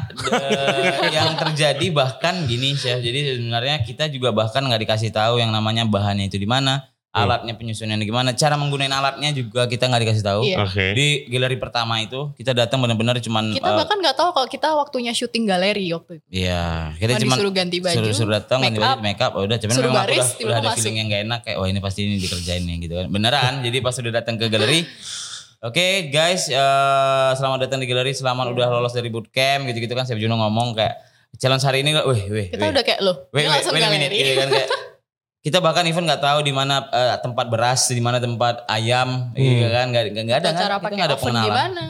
yang 1.16 1.38
terjadi 1.38 1.86
bahkan 1.94 2.44
gini 2.50 2.74
chef. 2.74 2.98
Jadi 2.98 3.38
sebenarnya 3.38 3.86
kita 3.86 4.10
juga 4.10 4.34
bahkan 4.34 4.66
nggak 4.66 4.82
dikasih 4.82 5.14
tahu 5.14 5.38
yang 5.38 5.54
namanya 5.54 5.86
bahannya 5.86 6.26
itu 6.26 6.36
di 6.36 6.50
mana, 6.50 6.82
Hmm. 6.82 6.89
Alatnya 7.10 7.58
penyusunannya 7.58 8.06
gimana, 8.06 8.30
cara 8.38 8.54
menggunakan 8.54 8.94
alatnya 9.02 9.34
juga 9.34 9.66
kita 9.66 9.90
nggak 9.90 10.02
dikasih 10.06 10.22
tahu. 10.22 10.40
Iya. 10.46 10.62
Oke. 10.62 10.94
Di 10.94 11.26
galeri 11.26 11.58
pertama 11.58 11.98
itu 11.98 12.30
kita 12.38 12.54
datang 12.54 12.78
benar-benar 12.78 13.18
cuman 13.18 13.50
Kita 13.58 13.66
eh, 13.66 13.74
bahkan 13.82 13.98
nggak 13.98 14.14
tahu 14.14 14.30
kalau 14.30 14.46
kita 14.46 14.68
waktunya 14.78 15.10
syuting 15.10 15.42
galeri 15.42 15.90
waktu 15.90 16.22
itu. 16.22 16.26
Iya, 16.30 16.94
kita 17.02 17.18
Cuma 17.18 17.34
disuruh 17.34 17.50
ganti 17.50 17.78
baju, 17.82 17.98
suruh, 17.98 18.14
suruh 18.14 18.32
datang 18.38 18.62
ganti 18.62 18.78
baju, 18.78 18.94
up, 18.94 18.98
make 19.02 19.18
up, 19.18 19.32
udah 19.34 19.58
cuman 19.58 19.74
suruh 19.74 19.90
memang 19.90 20.06
aku 20.06 20.10
baris, 20.14 20.28
udah, 20.30 20.46
udah 20.46 20.56
ada 20.56 20.68
masuk. 20.70 20.78
feeling 20.78 20.96
yang 21.02 21.06
gak 21.10 21.22
enak 21.26 21.40
kayak 21.42 21.56
wah 21.58 21.66
ini 21.66 21.80
pasti 21.82 22.00
ini 22.06 22.16
dikerjain 22.22 22.62
nih 22.62 22.76
gitu 22.86 22.94
kan. 22.94 23.06
Beneran, 23.10 23.54
jadi 23.66 23.76
pas 23.82 23.94
udah 23.98 24.12
datang 24.14 24.34
ke 24.38 24.46
galeri 24.46 24.80
Oke 25.60 26.08
guys, 26.08 26.48
eh, 26.48 27.30
selamat 27.36 27.68
datang 27.68 27.84
di 27.84 27.86
galeri, 27.90 28.16
selamat 28.16 28.56
udah 28.56 28.80
lolos 28.80 28.96
dari 28.96 29.12
bootcamp 29.12 29.68
gitu-gitu 29.68 29.92
kan. 29.92 30.08
Chef 30.08 30.16
Juno 30.16 30.40
ngomong 30.40 30.72
kayak 30.72 30.96
challenge 31.36 31.68
hari 31.68 31.84
ini, 31.84 31.92
wih, 32.00 32.22
wih, 32.32 32.46
Kita 32.48 32.64
wih. 32.64 32.72
udah 32.72 32.80
kayak 32.80 33.00
loh, 33.04 33.28
ini 33.36 33.44
wait, 33.44 33.52
langsung 33.52 33.76
wait 33.76 33.84
a 33.84 33.92
minute, 33.92 34.08
galeri. 34.08 34.24
gitu 34.24 34.32
kan 34.40 34.48
kayak 34.48 34.68
kita 35.40 35.58
bahkan 35.58 35.84
even 35.84 36.04
nggak 36.04 36.20
tahu 36.20 36.40
di 36.40 36.52
mana 36.52 36.84
eh, 36.86 37.16
tempat 37.18 37.48
beras, 37.48 37.88
di 37.88 37.98
mana 37.98 38.16
tempat 38.16 38.64
ayam, 38.66 39.32
gitu 39.32 39.66
kan 39.66 39.88
nggak 39.88 40.04
ada 40.36 40.50
kan, 40.50 40.54
cara 40.54 40.74
kita 40.76 40.84
pakai 40.84 40.96
nggak 40.96 41.08
ada 41.08 41.16
oven 41.16 41.24
pengenalan. 41.26 41.48
gimana? 41.48 41.84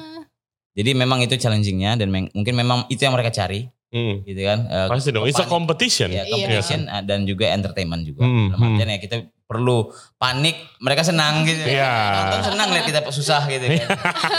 Jadi 0.71 0.91
memang 0.95 1.19
itu 1.19 1.35
challengingnya 1.35 1.99
dan 1.99 2.09
meng- 2.09 2.31
mungkin 2.31 2.55
memang 2.55 2.79
itu 2.87 3.03
yang 3.03 3.13
mereka 3.13 3.35
cari. 3.35 3.67
Hmm. 3.91 4.23
gitu 4.23 4.47
kan. 4.47 4.71
Eh, 4.71 4.87
Pasti 4.87 5.11
dong. 5.11 5.27
It's 5.27 5.35
a 5.35 5.43
panik. 5.43 5.51
competition. 5.51 6.09
Ya, 6.09 6.23
Iya. 6.23 6.31
competition 6.31 6.81
uh, 6.87 7.03
dan 7.03 7.27
juga 7.27 7.51
entertainment 7.51 8.07
juga. 8.07 8.23
Hmm, 8.23 8.55
Dalam 8.55 8.63
artian 8.71 8.87
ya 8.87 8.99
kita 9.03 9.17
perlu 9.43 9.91
panik, 10.15 10.55
mereka 10.79 11.03
senang 11.03 11.43
gitu. 11.43 11.67
Iya. 11.67 11.91
Nonton 12.23 12.55
senang 12.55 12.71
lihat 12.71 12.87
kita 12.87 13.01
susah 13.11 13.51
gitu 13.51 13.67
kan. 13.67 13.89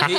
jadi 0.08 0.15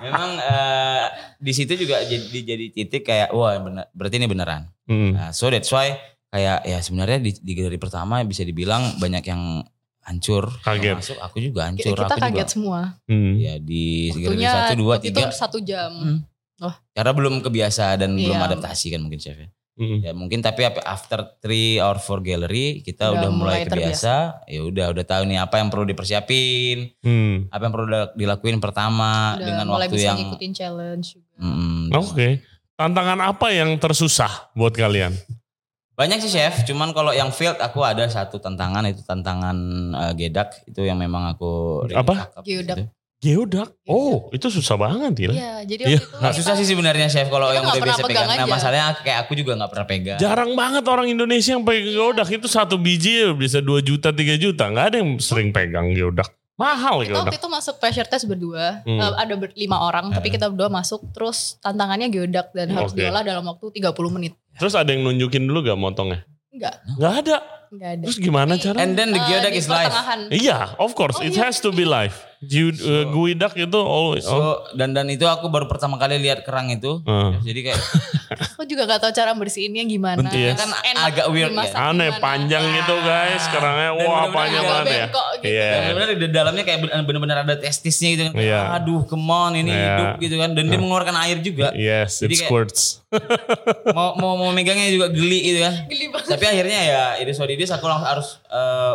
memang 0.00 0.30
eh, 0.40 1.04
di 1.36 1.52
situ 1.52 1.76
juga 1.76 2.00
jadi 2.02 2.24
jadi 2.40 2.66
titik 2.72 3.04
kayak 3.04 3.36
wah 3.36 3.52
bener, 3.60 3.84
berarti 3.92 4.16
ini 4.16 4.32
beneran. 4.32 4.72
Hmm. 4.88 5.12
Nah, 5.12 5.28
so 5.30 5.52
that's 5.52 5.68
why 5.68 6.00
kayak 6.34 6.66
ya 6.66 6.78
sebenarnya 6.78 7.18
di, 7.20 7.30
di 7.32 7.52
galeri 7.54 7.78
pertama 7.78 8.18
bisa 8.22 8.42
dibilang 8.42 8.98
banyak 8.98 9.22
yang 9.24 9.62
hancur. 10.02 10.50
Kaget. 10.60 10.98
Masuk 10.98 11.18
aku 11.18 11.36
juga 11.38 11.70
Kita, 11.70 11.94
hancur. 11.94 11.96
aku 12.02 12.18
kaget 12.18 12.34
juga. 12.36 12.50
semua. 12.50 12.80
Hmm. 13.06 13.38
Ya 13.38 13.54
di 13.56 14.10
galeri 14.10 14.26
Waktunya 14.26 14.50
satu 14.50 14.74
dua 14.74 14.90
waktu 14.92 15.06
itu 15.06 15.16
tiga. 15.16 15.30
satu 15.30 15.58
jam. 15.60 15.92
Hmm. 15.94 16.18
Karena 16.90 17.12
belum 17.12 17.34
kebiasa 17.38 17.94
dan 17.96 18.10
belum 18.12 18.34
Iya. 18.34 18.46
adaptasi 18.48 18.86
kan 18.88 19.00
mungkin 19.00 19.18
chef 19.18 19.36
ya. 19.36 19.48
Hmm. 19.74 19.98
Ya 20.00 20.12
mungkin 20.12 20.38
tapi 20.38 20.62
ap- 20.62 20.82
after 20.82 21.38
three 21.38 21.78
or 21.78 21.98
four 21.98 22.18
gallery 22.18 22.78
kita 22.80 23.10
Udah 23.10 23.20
udah, 23.20 23.30
mulai, 23.30 23.58
mulai 23.62 23.66
kebiasa. 23.66 24.46
Ya 24.46 24.60
udah 24.60 24.86
udah 24.90 25.04
tahu 25.04 25.22
nih 25.24 25.38
apa 25.38 25.58
yang 25.58 25.68
perlu 25.68 25.82
dipersiapin, 25.84 26.94
Hmm. 26.98 27.46
apa 27.48 27.62
yang 27.62 27.72
perlu 27.72 27.86
dilakuin 28.12 28.58
pertama 28.58 29.34
Udah 29.34 29.42
dengan 29.42 29.66
mulai 29.66 29.86
waktu 29.86 29.94
bisa 29.94 30.06
yang 30.06 30.18
ngikutin 30.20 30.52
challenge 30.52 31.06
juga. 31.14 31.30
Mm, 31.36 31.84
Oke. 31.90 32.28
Tantangan 32.74 33.18
apa 33.20 33.46
yang 33.50 33.70
tersusah 33.76 34.30
buat 34.52 34.72
kalian? 34.72 35.14
Banyak 35.94 36.18
sih 36.18 36.30
chef. 36.30 36.62
Cuman 36.64 36.90
kalau 36.90 37.10
yang 37.10 37.30
field 37.30 37.56
aku 37.56 37.80
ada 37.80 38.06
satu 38.06 38.36
tantangan 38.36 38.82
itu 38.84 39.00
tantangan 39.00 39.56
eh, 39.92 40.12
gedak 40.16 40.62
itu 40.64 40.80
yang 40.80 40.96
memang 40.96 41.30
aku 41.30 41.50
really 41.84 41.96
Apa? 41.96 42.34
Geodak. 42.40 42.76
gitu. 42.76 42.84
Geodak. 43.20 43.72
Oh, 43.84 44.28
itu 44.30 44.52
susah 44.52 44.76
banget 44.76 45.16
ya. 45.16 45.30
Iya, 45.30 45.52
jadi 45.64 45.82
Iya. 45.86 45.96
waktu 45.96 46.04
itu 46.04 46.16
Nggak 46.20 46.34
susah 46.36 46.54
sih 46.54 46.66
sebenarnya 46.66 47.08
chef 47.08 47.26
kalau 47.26 47.48
yang 47.50 47.64
udah 47.64 47.72
pernah 47.72 47.88
biasa 47.90 48.02
pegang 48.04 48.10
pegang. 48.20 48.28
Nah 48.28 48.44
aja. 48.44 48.52
masalahnya 48.52 48.86
kayak 49.00 49.18
aku 49.24 49.32
juga 49.32 49.52
nggak 49.54 49.70
pernah 49.70 49.86
pegang. 49.88 50.18
Jarang 50.20 50.52
banget 50.52 50.84
orang 50.84 51.06
Indonesia 51.08 51.50
yang 51.50 51.64
pegang 51.64 51.88
geodak. 51.88 52.28
Itu 52.28 52.46
satu 52.46 52.76
biji 52.76 53.24
ya 53.24 53.32
bisa 53.32 53.58
2 53.58 53.80
juta, 53.80 54.12
3 54.12 54.36
juta. 54.36 54.68
Nggak 54.68 54.86
ada 54.86 54.96
yang 54.98 55.16
sering 55.18 55.50
pegang 55.50 55.88
geodak. 55.90 56.28
Mahal 56.54 57.00
kita 57.00 57.16
waktu 57.16 57.32
geodak. 57.32 57.40
itu 57.40 57.48
masuk 57.48 57.74
pressure 57.78 58.06
test 58.06 58.28
berdua. 58.28 58.84
Hmm. 58.84 58.94
Eh, 58.94 59.12
ada 59.16 59.34
ber- 59.34 59.56
lima 59.56 59.80
orang, 59.80 60.12
tapi 60.12 60.28
kita 60.28 60.46
berdua 60.46 60.68
masuk. 60.68 61.02
Terus 61.10 61.56
tantangannya 61.58 62.06
geodak 62.08 62.52
dan 62.52 62.70
harus 62.70 62.92
Oke. 62.92 63.00
diolah 63.00 63.24
dalam 63.24 63.42
waktu 63.42 63.72
30 63.74 63.90
menit. 64.12 64.36
Terus 64.54 64.74
ada 64.74 64.88
yang 64.88 65.02
nunjukin 65.02 65.44
dulu 65.44 65.62
gak 65.62 65.76
motongnya? 65.76 66.22
Enggak, 66.50 66.74
Nggak 66.94 67.14
ada. 67.20 67.36
enggak 67.74 67.90
ada. 67.98 68.04
Terus 68.06 68.18
gimana 68.18 68.52
cara? 68.54 68.76
And 68.78 68.94
then 68.94 69.10
the 69.10 69.18
Eh, 69.18 69.26
geodak 69.26 69.50
di 69.50 69.58
is 69.58 69.66
live. 69.66 69.90
Iya, 70.30 70.78
of 70.78 70.94
course. 70.94 71.18
Oh, 71.18 71.26
It 71.26 71.34
iya. 71.34 71.50
has 71.50 71.58
to 71.58 71.74
be 71.74 71.82
live. 71.82 72.14
Ju- 72.46 72.80
uh, 72.80 73.04
guidak 73.08 73.52
itu 73.54 73.76
all. 73.76 74.14
all- 74.14 74.20
So 74.20 74.36
dan 74.72 74.92
dan 74.92 75.06
itu 75.06 75.24
aku 75.24 75.46
baru 75.46 75.64
pertama 75.64 75.94
kali 75.94 76.18
lihat 76.18 76.42
kerang 76.42 76.68
itu. 76.68 77.00
Uh. 77.02 77.34
Jadi 77.40 77.60
kayak 77.64 77.80
Aku 78.54 78.66
juga 78.66 78.82
gak 78.84 78.98
tahu 79.00 79.12
cara 79.12 79.30
bersihinnya 79.32 79.84
gimana. 79.84 80.18
Bentuk 80.18 80.34
ya. 80.34 80.54
kan 80.54 80.66
Enak 80.84 81.02
agak 81.06 81.26
weird 81.28 81.52
ya. 81.52 81.70
aneh 81.76 82.08
gimana. 82.08 82.18
panjang 82.18 82.64
gitu 82.66 82.94
guys. 82.98 83.44
Kerangnya 83.46 83.90
Dan 83.92 84.04
wah 84.04 84.24
panjang 84.28 84.62
banget 84.64 84.86
ya. 84.86 85.06
gitu. 85.06 85.20
Iya. 85.44 85.68
benar-benar 85.70 86.08
di 86.10 86.28
dalamnya 86.28 86.62
kayak 86.62 86.78
ben- 86.80 87.04
benar-benar 87.04 87.38
ada 87.42 87.54
testisnya 87.54 88.08
gitu 88.10 88.22
kan. 88.26 88.32
Iya. 88.34 88.60
Aduh, 88.74 89.04
come 89.04 89.26
on 89.26 89.52
ini 89.54 89.70
Iya. 89.70 89.84
hidup 89.86 90.10
gitu 90.20 90.36
kan. 90.36 90.50
Dan 90.52 90.64
dia 90.66 90.78
mengeluarkan 90.78 91.14
air 91.20 91.38
juga. 91.40 91.70
Yes, 91.72 92.18
it 92.18 92.26
Jadi 92.26 92.34
kayak- 92.34 92.48
squirts. 92.48 92.82
mau 93.94 94.18
mau 94.18 94.34
mau 94.34 94.50
megangnya 94.50 94.90
juga 94.90 95.06
geli 95.08 95.38
gitu 95.44 95.58
kan. 95.62 95.74
Geli 95.86 96.06
banget. 96.10 96.30
Tapi 96.30 96.44
akhirnya 96.44 96.80
ya 96.82 97.02
itu 97.16 97.30
so 97.30 97.46
this 97.46 97.70
aku 97.70 97.86
langsung 97.86 98.08
harus 98.08 98.28
eh, 98.46 98.94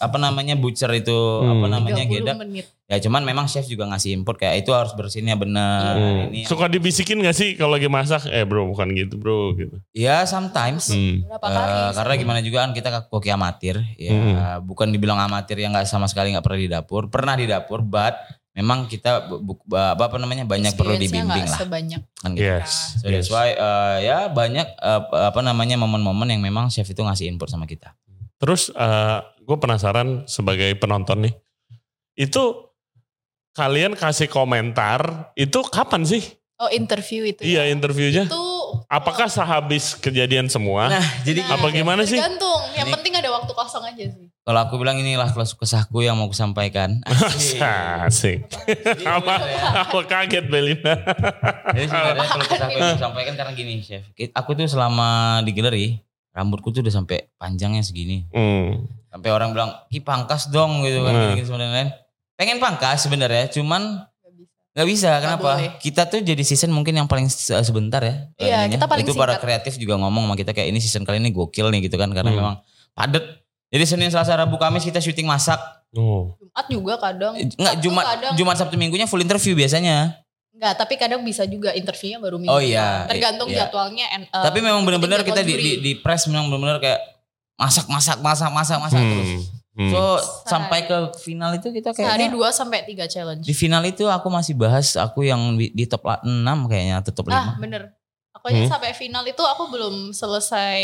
apa 0.00 0.16
namanya 0.16 0.56
butcher 0.56 0.88
itu 0.90 1.12
Hmm. 1.12 1.52
apa 1.54 1.66
namanya 1.68 2.02
30 2.02 2.16
gedak. 2.18 2.36
menit. 2.38 2.66
Ya 2.84 2.98
cuman 2.98 3.22
memang 3.22 3.44
chef 3.44 3.64
juga 3.64 3.84
ngasih 3.86 4.16
input 4.16 4.34
kayak 4.34 4.64
itu 4.64 4.72
harus 4.72 4.90
bersihnya 4.92 5.36
benar. 5.36 5.94
Hmm. 5.94 6.32
Ini 6.32 6.42
Suka 6.42 6.66
dibisikin 6.66 7.20
gak 7.20 7.32
sih 7.32 7.52
kalau 7.52 7.76
lagi 7.76 7.86
masak? 7.86 8.24
Eh 8.26 8.42
bro 8.42 8.64
bukan 8.66 8.90
gitu 8.90 9.14
bro 9.14 9.52
gitu. 9.54 9.76
ya 9.92 10.24
sometimes. 10.24 10.88
Hmm. 10.88 11.22
Berapa 11.22 11.46
kali? 11.46 11.94
karena 11.94 12.14
gimana 12.16 12.40
juga 12.40 12.58
kan 12.60 12.72
kita 12.72 12.88
koki 13.06 13.28
amatir 13.28 13.76
ya 13.94 14.10
Hmm. 14.10 14.34
bukan 14.64 14.88
dibilang 14.88 15.20
amatir 15.20 15.54
yang 15.56 15.70
nggak 15.70 15.84
sama 15.84 16.04
sekali 16.04 16.32
nggak 16.32 16.42
pernah 16.42 16.58
di 16.58 16.68
dapur 16.68 17.02
pernah 17.06 17.34
di 17.34 17.44
dapur 17.44 17.80
but 17.80 18.16
memang 18.50 18.84
kita 18.84 19.30
bu- 19.30 19.62
bu- 19.62 19.76
apa 19.76 20.16
namanya 20.16 20.42
banyak 20.42 20.74
perlu 20.74 20.96
dibimbing 20.96 21.46
lah 21.46 21.54
Sebanyak. 21.56 22.02
kan 22.16 22.30
gitu. 22.32 22.42
Yes. 22.42 22.98
So 22.98 23.06
that's 23.06 23.28
yes. 23.28 23.30
why 23.30 23.48
eh, 23.50 23.96
ya 24.02 24.26
banyak 24.26 24.66
eh, 24.66 25.02
apa 25.22 25.40
namanya 25.40 25.76
momen-momen 25.76 26.26
yang 26.28 26.40
memang 26.40 26.66
chef 26.66 26.84
itu 26.84 26.98
ngasih 26.98 27.28
input 27.28 27.46
sama 27.46 27.64
kita. 27.64 27.94
Terus 28.40 28.72
gue 29.40 29.56
penasaran 29.56 30.24
sebagai 30.24 30.72
penonton 30.74 31.28
nih. 31.28 31.34
Itu 32.16 32.72
kalian 33.52 33.94
kasih 33.94 34.26
komentar 34.26 35.30
itu 35.34 35.60
kapan 35.66 36.02
sih? 36.02 36.22
Oh 36.56 36.68
interview 36.68 37.24
itu. 37.24 37.40
Iya 37.40 37.64
ya. 37.64 37.72
interviewnya. 37.72 38.24
Itu 38.24 38.46
Apakah 38.86 39.26
sehabis 39.26 39.98
kejadian 39.98 40.46
semua? 40.46 40.86
Nah 40.88 41.02
jadi 41.24 41.42
Nah, 41.42 41.58
Apa 41.58 41.68
gimana 41.68 42.06
sih? 42.06 42.14
Tergantung. 42.14 42.60
Yang 42.70 42.86
Ini- 42.86 42.94
penting 42.94 43.14
ada 43.16 43.30
waktu 43.32 43.52
kosong 43.52 43.82
aja 43.82 44.04
sih. 44.08 44.26
kalau 44.40 44.60
aku 44.62 44.78
bilang 44.78 44.94
inilah 44.96 45.30
kelas 45.30 45.54
kesahku 45.54 46.00
yang 46.00 46.14
mau 46.14 46.26
kusampaikan. 46.26 46.98
Asik. 47.06 47.58
Asik. 48.02 48.38
apa, 49.04 49.34
apa 49.86 49.98
kaget 50.04 50.46
Belinda? 50.46 50.94
Jadi 51.70 51.86
sebenarnya 51.86 52.26
kalau 52.26 52.44
kesahku 52.46 52.74
yang 52.74 52.90
mau 52.92 53.02
sampaikan 53.02 53.34
karena 53.34 53.52
gini 53.52 53.78
chef. 53.80 54.06
Aku 54.32 54.54
tuh 54.54 54.66
selama 54.66 55.08
di 55.42 55.50
galeri 55.50 55.86
rambutku 56.30 56.70
tuh 56.70 56.80
udah 56.80 56.94
sampai 56.94 57.28
panjangnya 57.34 57.80
segini. 57.80 58.26
Hmm. 58.30 58.86
sampai 59.06 59.26
orang 59.28 59.50
bilang 59.50 59.70
ki 59.86 59.98
pangkas 60.00 60.46
dong 60.46 60.80
gitu 60.80 61.02
kan 61.02 61.10
Nah. 61.10 61.22
gini 61.28 61.42
sebenarnya 61.42 61.86
pengen 62.32 62.56
pangkas 62.56 63.02
sebenarnya 63.02 63.50
cuman 63.50 64.06
Gak 64.16 64.32
bisa. 64.32 64.54
nggak 64.70 64.86
bisa 64.88 65.10
kenapa 65.18 65.50
boleh. 65.52 65.70
kita 65.76 66.02
tuh 66.06 66.20
jadi 66.20 66.38
season 66.40 66.70
mungkin 66.70 66.94
yang 66.94 67.04
paling 67.04 67.26
se- 67.26 67.58
sebentar 67.60 67.98
ya 67.98 68.30
Iya, 68.36 68.64
ininya. 68.64 68.70
kita 68.72 68.84
paling 68.86 69.02
itu 69.02 69.12
para 69.12 69.34
kreatif 69.36 69.74
juga 69.76 69.94
ngomong 69.96 70.24
sama 70.24 70.34
kita 70.34 70.52
kayak 70.52 70.68
ini 70.68 70.78
season 70.78 71.02
kali 71.02 71.18
ini 71.18 71.28
gokil 71.28 71.66
nih 71.68 71.84
gitu 71.84 71.96
kan 71.96 72.06
karena 72.08 72.28
Hmm. 72.28 72.38
memang 72.38 72.54
padet 72.92 73.24
jadi 73.68 73.82
Senin 73.84 74.08
Selasa 74.08 74.30
Rabu 74.32 74.54
Kamis 74.56 74.82
kita 74.82 74.98
syuting 74.98 75.26
masak 75.26 75.58
Oh. 75.90 76.38
Jumat 76.38 76.66
juga 76.70 76.94
kadang. 76.96 77.34
Nggak 77.34 77.50
Sabtu 77.72 77.82
Jumat 77.82 78.04
kadang. 78.08 78.32
Jumat 78.36 78.56
Sabtu 78.56 78.76
Minggunya 78.76 79.06
full 79.06 79.18
interview 79.18 79.54
biasanya 79.54 80.22
Enggak, 80.60 80.76
tapi 80.76 80.94
kadang 80.94 81.24
bisa 81.24 81.48
juga 81.48 81.72
interviewnya 81.72 82.20
baru 82.20 82.36
minggu 82.36 82.52
Oh, 82.52 82.60
iya. 82.60 83.08
depan. 83.08 83.16
Tergantung 83.16 83.48
Iya. 83.48 83.58
jadwalnya. 83.64 84.06
and, 84.12 84.24
uh, 84.28 84.44
tapi 84.44 84.60
memang 84.60 84.84
benar-benar 84.84 85.24
kita 85.24 85.40
di, 85.40 85.56
juri. 85.56 85.62
di, 85.64 85.72
di 85.80 85.92
press 85.96 86.28
memang 86.28 86.52
benar-benar 86.52 86.76
kayak 86.78 87.00
masak 87.56 87.88
masak 87.88 88.20
masak 88.20 88.52
masak 88.52 88.76
masak 88.76 89.00
terus 89.00 89.32
Hmm. 89.70 89.86
Hmm. 89.86 89.88
so 89.88 90.00
sampai 90.44 90.84
ke 90.84 90.96
final 91.16 91.54
itu 91.54 91.70
kita 91.70 91.94
Sehari 91.94 92.26
kayaknya 92.26 92.34
2 92.34 92.52
sampai 92.52 92.84
3 92.84 93.06
challenge. 93.06 93.46
Di 93.46 93.54
final 93.54 93.80
itu 93.86 94.04
aku 94.04 94.28
masih 94.28 94.52
bahas 94.52 94.98
aku 94.98 95.24
yang 95.24 95.56
di, 95.56 95.72
di 95.72 95.88
top 95.88 96.04
6 96.04 96.26
kayaknya 96.66 97.00
atau 97.00 97.12
top 97.14 97.30
5. 97.30 97.32
Ah, 97.32 97.56
bener. 97.56 97.82
Aku 98.40 98.48
aja 98.48 98.56
Hmm. 98.58 98.72
sampai 98.72 98.90
final 98.90 99.20
itu 99.22 99.38
aku 99.38 99.68
belum 99.68 99.94
selesai 100.10 100.80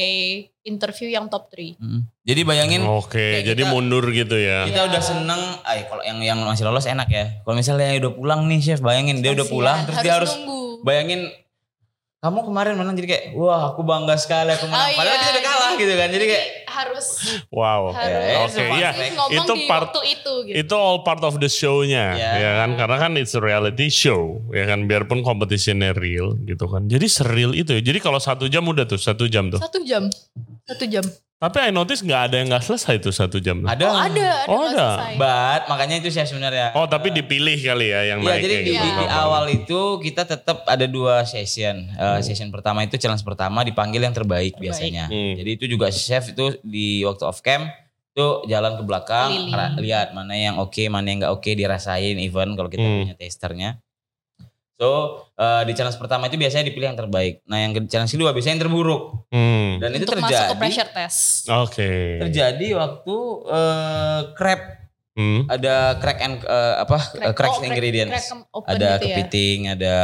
interview 0.63 1.09
yang 1.09 1.25
top 1.27 1.49
3. 1.49 1.73
Mm. 1.75 2.05
Jadi 2.21 2.41
bayangin 2.43 2.83
Oke, 2.85 3.17
kayak 3.33 3.49
jadi 3.49 3.63
kita- 3.63 3.73
mundur 3.73 4.05
gitu 4.07 4.37
ya. 4.37 4.67
kita 4.67 4.85
udah 4.85 5.01
seneng, 5.01 5.41
ay 5.65 5.89
kalau 5.89 6.03
yang 6.03 6.21
yang 6.21 6.37
masih 6.39 6.63
lolos 6.63 6.85
enak 6.85 7.09
ya. 7.09 7.25
Kalau 7.41 7.57
misalnya 7.57 7.89
yang 7.89 8.05
udah 8.05 8.13
pulang 8.13 8.41
nih 8.45 8.61
chef, 8.61 8.81
bayangin 8.81 9.19
dia 9.19 9.33
udah 9.33 9.47
pulang 9.47 9.79
terus 9.83 10.05
dia 10.05 10.15
harus 10.15 10.37
nunggu. 10.37 10.85
bayangin 10.85 11.33
kamu 12.27 12.39
kemarin 12.43 12.75
menang 12.75 12.95
jadi 12.95 13.09
kayak 13.09 13.25
wah 13.33 13.71
aku 13.71 13.81
bangga 13.81 14.19
sekali 14.19 14.51
aku 14.51 14.67
menang. 14.67 14.83
Oh, 14.85 14.99
Padahal 14.99 15.07
iya. 15.09 15.23
kita 15.23 15.31
udah 15.31 15.45
kalah 15.45 15.73
gitu 15.75 15.93
kan. 15.95 16.09
Jadi 16.11 16.25
kayak 16.27 16.47
harus 16.67 17.07
Wow. 17.49 17.83
harus 17.91 18.05
ya, 18.05 18.43
Oke, 18.45 18.63
iya. 18.75 18.91
ngomong 19.15 19.33
Itu 19.33 19.53
di 19.55 19.65
part- 19.65 19.89
waktu 19.89 20.03
itu 20.13 20.33
gitu. 20.45 20.57
Itu 20.59 20.75
all 20.75 20.99
part 21.01 21.23
of 21.23 21.39
the 21.39 21.47
show-nya, 21.47 22.05
Ya. 22.13 22.31
ya 22.37 22.51
kan? 22.61 22.75
Karena 22.75 22.97
kan 22.99 23.11
it's 23.15 23.33
a 23.33 23.41
reality 23.41 23.89
show, 23.89 24.43
ya 24.51 24.67
kan? 24.67 24.85
Biarpun 24.85 25.23
competitionnya 25.23 25.95
real, 25.95 26.37
gitu 26.43 26.67
kan. 26.67 26.85
Jadi 26.85 27.07
seril 27.07 27.55
itu 27.55 27.73
ya. 27.73 27.81
Jadi 27.81 27.99
kalau 27.99 28.19
satu 28.19 28.45
jam 28.47 28.63
udah 28.63 28.85
tuh, 28.85 28.99
satu 28.99 29.25
jam 29.25 29.49
tuh. 29.49 29.57
Satu 29.57 29.81
jam. 29.81 30.11
Satu 30.67 30.85
jam. 30.85 31.05
Tapi 31.37 31.59
I 31.61 31.71
notice 31.71 32.01
nggak 32.01 32.23
ada 32.27 32.37
yang 32.41 32.49
nggak 32.49 32.65
selesai 32.65 32.97
tuh 32.97 33.13
satu 33.13 33.37
jam 33.37 33.61
ada 33.63 33.85
Oh 33.85 33.93
ada, 33.93 34.09
ada. 34.09 34.29
Oh, 34.49 34.65
ada. 34.65 34.73
selesai. 34.73 35.13
But 35.15 35.61
makanya 35.69 35.97
itu 36.01 36.09
chef 36.09 36.25
sebenarnya. 36.27 36.73
Oh, 36.73 36.89
tapi 36.89 37.13
dipilih 37.13 37.61
kali 37.61 37.93
ya 37.93 38.09
yang 38.09 38.25
Iya, 38.25 38.31
naik 38.31 38.41
jadi 38.41 38.55
di, 38.57 38.65
gitu. 38.67 38.81
di- 38.81 38.95
di 38.95 39.07
awal 39.07 39.45
itu 39.47 39.81
kita 40.01 40.25
tetap 40.25 40.65
ada 40.65 40.87
dua 40.87 41.23
session. 41.23 41.93
Eh, 41.93 42.19
Session 42.23 42.49
pertama 42.49 42.81
itu 42.81 42.97
challenge 42.97 43.21
pertama 43.21 43.61
dipanggil 43.63 44.01
yang 44.01 44.11
terbaik, 44.11 44.57
Terbaik. 44.57 44.65
biasanya. 44.65 45.07
Hmm. 45.07 45.37
Jadi 45.37 45.51
itu 45.53 45.65
juga 45.69 45.93
chef 45.93 46.33
itu 46.33 46.57
di 46.63 47.05
waktu 47.05 47.23
off 47.23 47.39
cam 47.39 47.69
itu 48.09 48.27
jalan 48.47 48.73
ke 48.73 48.83
belakang 48.83 49.29
ra- 49.53 49.77
lihat 49.77 50.17
mana 50.17 50.33
yang 50.33 50.57
oke, 50.57 50.81
mana 50.89 51.05
yang 51.05 51.21
nggak 51.21 51.35
oke 51.35 51.51
dirasain 51.53 52.17
even 52.17 52.57
kalau 52.57 52.67
kita 52.67 52.81
Hmm. 52.81 53.05
punya 53.05 53.15
testernya. 53.15 53.71
So 54.77 54.89
eh, 55.35 55.63
di 55.65 55.73
challenge 55.73 55.97
pertama 55.97 56.27
itu 56.27 56.37
biasanya 56.37 56.65
dipilih 56.65 56.87
yang 56.87 56.99
terbaik. 56.99 57.41
Nah 57.43 57.59
yang 57.59 57.73
ke- 57.73 57.87
challenge 57.87 58.11
kedua 58.11 58.31
biasanya 58.31 58.55
yang 58.55 58.65
terburuk. 58.65 59.03
Hmm. 59.29 59.77
Dan 59.79 59.89
itu 59.93 60.05
Untuk 60.05 60.17
masuk 60.19 60.29
terjadi 60.29 60.45
ke 60.47 60.57
pressure 60.57 60.91
test. 60.91 61.21
Oke. 61.49 61.93
terjadi 62.21 62.67
waktu 62.75 63.17
eh 63.47 64.21
crab 64.35 64.61
Hmm. 65.17 65.49
ada 65.49 65.97
crack 65.97 66.21
and 66.21 66.45
eh, 66.45 66.75
apa 66.77 67.01
Crack- 67.01 67.33
crack 67.33 67.49
oh, 67.49 67.57
crack- 67.57 67.73
ingredients. 67.73 68.13
crack 68.13 68.29
open 68.53 68.69
ada 68.71 68.77
gitu 68.77 68.85
ya. 68.85 69.17
kepiting, 69.17 69.59
ada 69.67 69.95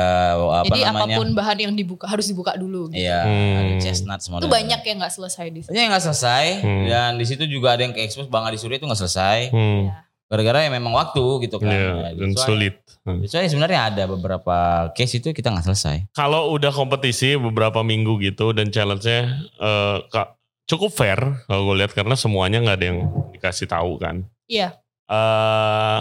apa 0.57 0.65
Jadi 0.67 0.81
namanya? 0.83 1.05
apa 1.05 1.19
pun 1.21 1.29
bahan 1.37 1.59
yang 1.61 1.73
dibuka 1.77 2.09
harus 2.09 2.25
dibuka 2.25 2.57
dulu. 2.57 2.89
Gitu. 2.89 3.05
Iya, 3.05 3.21
Hmm. 3.21 3.57
ada 3.59 3.73
chestnut 3.77 4.21
semua. 4.21 4.41
Itu 4.41 4.49
banyak 4.49 4.81
yang 4.81 4.97
nggak 4.97 5.13
selesai 5.13 5.53
di 5.53 5.61
situ. 5.61 5.69
Banyak 5.69 5.83
yang 5.83 5.93
nggak 5.93 6.07
selesai 6.07 6.45
Hmm. 6.59 6.85
dan 6.89 7.11
di 7.15 7.27
situ 7.29 7.45
juga 7.45 7.77
ada 7.77 7.85
yang 7.85 7.93
ke 7.93 8.01
expose 8.01 8.25
Bang 8.27 8.49
Adi 8.49 8.57
Surya 8.57 8.81
itu 8.81 8.89
nggak 8.89 8.97
selesai. 8.99 9.53
Hmm. 9.53 9.83
Ya. 9.85 10.01
Gara-gara 10.33 10.65
ya 10.65 10.73
memang 10.73 10.97
waktu 10.97 11.45
gitu 11.45 11.61
kan. 11.61 11.69
Iya, 11.69 11.93
Ya, 12.09 12.11
dan 12.17 12.33
why- 12.33 12.41
sulit. 12.41 12.75
Hmm. 13.05 13.21
why 13.21 13.45
sebenarnya 13.45 13.81
ada 13.93 14.05
beberapa 14.07 14.57
case 14.93 15.21
itu 15.21 15.31
kita 15.31 15.53
nggak 15.53 15.69
selesai. 15.69 16.09
Kalau 16.11 16.49
udah 16.51 16.73
kompetisi 16.73 17.37
beberapa 17.37 17.85
minggu 17.85 18.17
gitu 18.19 18.57
dan 18.57 18.73
challenge-nya 18.73 19.21
eh, 19.61 19.99
ka- 20.09 20.33
cukup 20.65 20.89
fair 20.89 21.21
kalau 21.45 21.69
gue 21.69 21.85
lihat 21.85 21.93
karena 21.93 22.17
semuanya 22.17 22.59
nggak 22.59 22.77
ada 22.79 22.87
yang 22.89 23.01
dikasih 23.31 23.69
tahu 23.69 24.01
kan. 24.01 24.25
Iya. 24.49 24.81
eh 25.07 25.99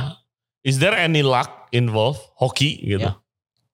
is 0.64 0.78
there 0.78 0.94
any 0.94 1.20
luck 1.20 1.68
involved 1.70 2.22
hoki 2.34 2.80
gitu? 2.80 3.12
Ya. 3.12 3.20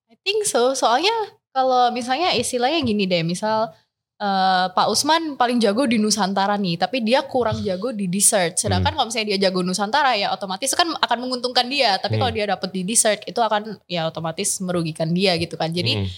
I 0.08 0.16
think 0.18 0.42
so. 0.42 0.72
Soalnya 0.72 1.12
kalau 1.52 1.90
misalnya 1.90 2.32
istilahnya 2.32 2.80
gini 2.80 3.04
deh, 3.04 3.22
misal 3.22 3.70
eh, 4.18 4.66
Pak 4.68 4.86
Usman 4.90 5.38
paling 5.38 5.62
jago 5.62 5.86
di 5.86 5.96
Nusantara 5.96 6.58
nih, 6.58 6.74
tapi 6.76 7.00
dia 7.00 7.22
kurang 7.22 7.62
jago 7.62 7.94
di 7.94 8.10
dessert. 8.10 8.58
Sedangkan 8.58 8.92
kalau 8.92 9.06
misalnya 9.06 9.34
dia 9.34 9.48
jago 9.48 9.62
Nusantara 9.62 10.18
ya 10.18 10.34
otomatis 10.34 10.74
kan 10.74 10.90
akan 10.98 11.18
menguntungkan 11.22 11.66
dia. 11.70 11.96
Tapi 12.02 12.18
Hmm. 12.18 12.26
kalau 12.26 12.32
dia 12.34 12.46
dapet 12.50 12.70
di 12.74 12.82
dessert 12.82 13.22
itu 13.24 13.38
akan 13.38 13.78
ya 13.86 14.06
otomatis 14.06 14.58
merugikan 14.60 15.14
dia 15.14 15.38
gitu 15.38 15.54
kan. 15.54 15.70
Jadi 15.70 16.02
Hmm, 16.02 16.08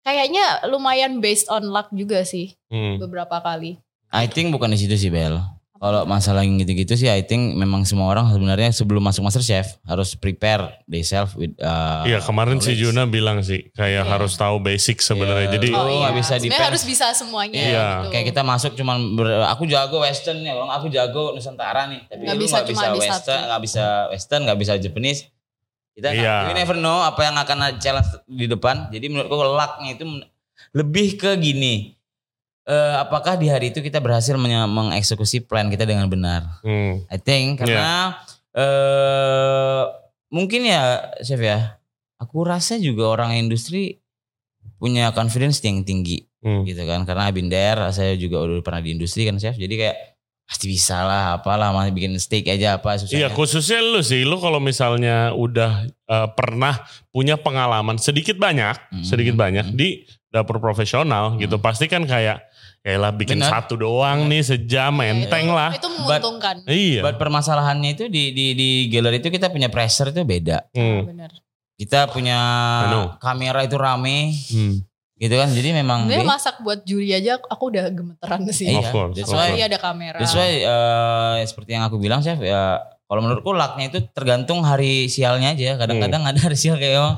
kayaknya 0.00 0.64
lumayan 0.68 1.20
based 1.20 1.48
on 1.48 1.68
luck 1.68 1.88
juga 1.92 2.24
sih 2.24 2.56
hmm. 2.68 3.00
beberapa 3.00 3.40
kali. 3.40 3.80
I 4.10 4.26
think 4.26 4.50
bukan 4.50 4.72
di 4.74 4.78
situ 4.80 4.96
sih 4.98 5.10
Bel. 5.10 5.38
Kalau 5.80 6.04
masalah 6.04 6.44
yang 6.44 6.60
gitu-gitu 6.60 6.92
sih 6.92 7.08
I 7.08 7.24
think 7.24 7.56
memang 7.56 7.82
semua 7.82 8.04
orang 8.06 8.28
sebenarnya 8.28 8.68
sebelum 8.68 9.00
masuk 9.00 9.24
Master 9.24 9.40
Chef 9.40 9.80
harus 9.82 10.12
prepare 10.12 10.76
themselves 10.84 11.32
with 11.32 11.56
uh, 11.56 12.04
Iya 12.04 12.20
kemarin 12.20 12.60
si 12.60 12.76
knowledge. 12.76 12.84
Juna 12.84 13.02
bilang 13.08 13.40
sih 13.40 13.72
kayak 13.72 14.04
Iya. 14.04 14.12
harus 14.12 14.36
tahu 14.36 14.60
basic 14.60 15.00
sebenarnya. 15.00 15.48
Iya. 15.48 15.54
Jadi 15.56 15.68
Oh, 15.72 16.04
nggak 16.04 16.14
bisa 16.14 16.36
Sebenarnya 16.36 16.52
depend. 16.52 16.68
harus 16.68 16.82
bisa 16.84 17.06
semuanya 17.10 17.56
Iya. 17.56 17.88
gitu. 17.96 18.06
Kayak 18.12 18.26
kita 18.28 18.42
masuk 18.42 18.72
cuman 18.74 18.96
ber- 19.10 19.40
aku 19.46 19.64
jago 19.64 19.96
western 19.98 20.38
ya, 20.38 20.52
kalau 20.52 20.68
aku 20.68 20.86
jago 20.86 21.22
nusantara 21.32 21.88
nih. 21.88 22.04
Tapi 22.06 22.22
Nggak 22.22 22.36
lu 22.36 22.42
bisa 22.42 22.52
nggak 22.52 22.66
cuma 22.66 22.76
bisa 22.76 22.84
di 22.86 23.00
western, 23.00 23.16
satu. 23.40 23.48
nggak 23.48 23.60
bisa 23.62 23.84
western, 24.06 24.40
nggak 24.44 24.58
bisa 24.58 24.72
Japanese. 24.76 25.20
Kita 25.90 26.08
nggak- 26.08 26.20
Iya. 26.20 26.36
you 26.44 26.54
never 26.54 26.76
know 26.76 27.00
apa 27.00 27.20
yang 27.22 27.34
akan 27.34 27.56
challenge 27.76 28.20
di 28.26 28.44
depan. 28.44 28.76
Jadi 28.90 29.06
menurutku 29.08 29.32
lucknya 29.34 29.90
itu 29.90 30.04
lebih 30.70 31.16
ke 31.16 31.34
gini. 31.34 31.96
Eh, 32.70 32.94
apakah 32.96 33.34
di 33.34 33.50
hari 33.50 33.68
itu 33.68 33.82
kita 33.82 33.98
berhasil 33.98 34.34
menye- 34.34 34.62
mengeksekusi 34.64 35.42
plan 35.42 35.66
kita 35.66 35.82
dengan 35.82 36.06
benar? 36.06 36.62
hmm, 36.62 37.10
I 37.10 37.18
think 37.18 37.58
karena 37.58 38.14
eh 38.54 39.82
mungkin 40.28 40.62
ya 40.64 40.82
chef 41.18 41.40
ya. 41.40 41.76
Aku 42.16 42.44
rasa 42.44 42.76
juga 42.76 43.08
orang 43.08 43.34
industri 43.34 43.98
punya 44.76 45.08
confidence 45.10 45.58
yang 45.60 45.82
tinggi 45.82 46.28
hmm. 46.38 46.62
gitu 46.62 46.84
kan 46.84 47.02
karena 47.02 47.26
Abinder 47.26 47.90
saya 47.90 48.12
juga 48.14 48.40
udah 48.40 48.60
pernah 48.60 48.80
di 48.80 48.92
industri 48.92 49.24
kan 49.24 49.36
chef 49.36 49.56
jadi 49.56 49.72
kayak 49.74 49.96
pasti 50.44 50.66
bisa 50.66 51.00
lah 51.00 51.24
apalah 51.36 51.70
masih 51.70 51.90
bikin 51.90 52.12
steak 52.16 52.44
aja 52.46 52.76
apa 52.76 52.96
susahnya 52.96 53.24
Iya 53.24 53.28
khususnya 53.30 53.80
lu 53.80 54.00
sih, 54.00 54.22
lu 54.22 54.36
kalau 54.36 54.58
misalnya 54.58 55.32
udah 55.32 55.84
eh, 55.86 56.28
pernah 56.32 56.80
punya 57.08 57.34
pengalaman 57.36 57.96
sedikit 57.96 58.34
banyak, 58.34 58.76
Hmm. 58.90 59.00
sedikit 59.02 59.32
banyak 59.34 59.64
Hmm. 59.64 59.76
di 59.76 60.04
dapur 60.28 60.58
profesional 60.58 61.34
gitu, 61.36 61.56
pasti 61.56 61.86
kan 61.86 62.02
kayak 62.04 62.49
ya 62.80 62.96
lah 62.96 63.10
bikin 63.10 63.36
Benar. 63.36 63.50
satu 63.60 63.76
doang 63.76 64.24
nih 64.24 64.40
sejam 64.40 64.92
Ya, 64.96 65.10
enteng 65.10 65.46
itu, 65.46 65.52
lah. 65.52 65.70
Itu 65.70 65.88
menguntungkan. 65.90 66.64
Iya. 66.64 67.00
But 67.02 67.16
permasalahannya 67.16 67.90
itu 67.92 68.04
di 68.06 68.30
di 68.30 68.46
di 68.52 68.68
gallery 68.86 69.18
itu 69.18 69.28
kita 69.28 69.48
punya 69.48 69.68
pressure 69.68 70.08
itu 70.08 70.22
beda 70.22 70.64
Hmm, 70.70 71.04
Benar. 71.06 71.30
kita 71.74 72.08
punya 72.08 72.38
kamera 73.16 73.60
itu 73.60 73.74
rame 73.74 74.32
hmm. 74.32 74.74
gitu 75.16 75.34
kan 75.34 75.48
jadi 75.48 75.72
memang 75.74 76.04
be- 76.06 76.24
masak 76.24 76.60
buat 76.60 76.80
juri 76.82 77.08
aja 77.10 77.36
aku 77.38 77.68
udah 77.68 77.88
gemeteran 77.88 78.40
sih. 78.50 78.68
Iya, 78.70 78.80
Of 78.80 78.88
course, 78.90 79.12
that's 79.14 79.26
of 79.26 79.36
why- 79.36 79.44
Apalagi 79.46 79.62
ada 79.62 79.78
kamera. 79.78 80.16
That's 80.16 80.32
why 80.32 80.50
eh, 80.58 81.44
seperti 81.44 81.70
yang 81.72 81.84
aku 81.84 81.96
bilang 81.96 82.20
chef 82.20 82.36
ya 82.38 82.80
kalau 83.04 83.20
menurutku 83.20 83.50
lucknya 83.50 83.86
itu 83.88 84.00
tergantung 84.08 84.62
hari 84.62 85.04
sialnya 85.06 85.52
aja 85.52 85.76
kadang-kadang 85.76 86.22
ada 86.22 86.38
hari 86.38 86.54
sial 86.54 86.76
kayak 86.76 86.96
emang 86.96 87.14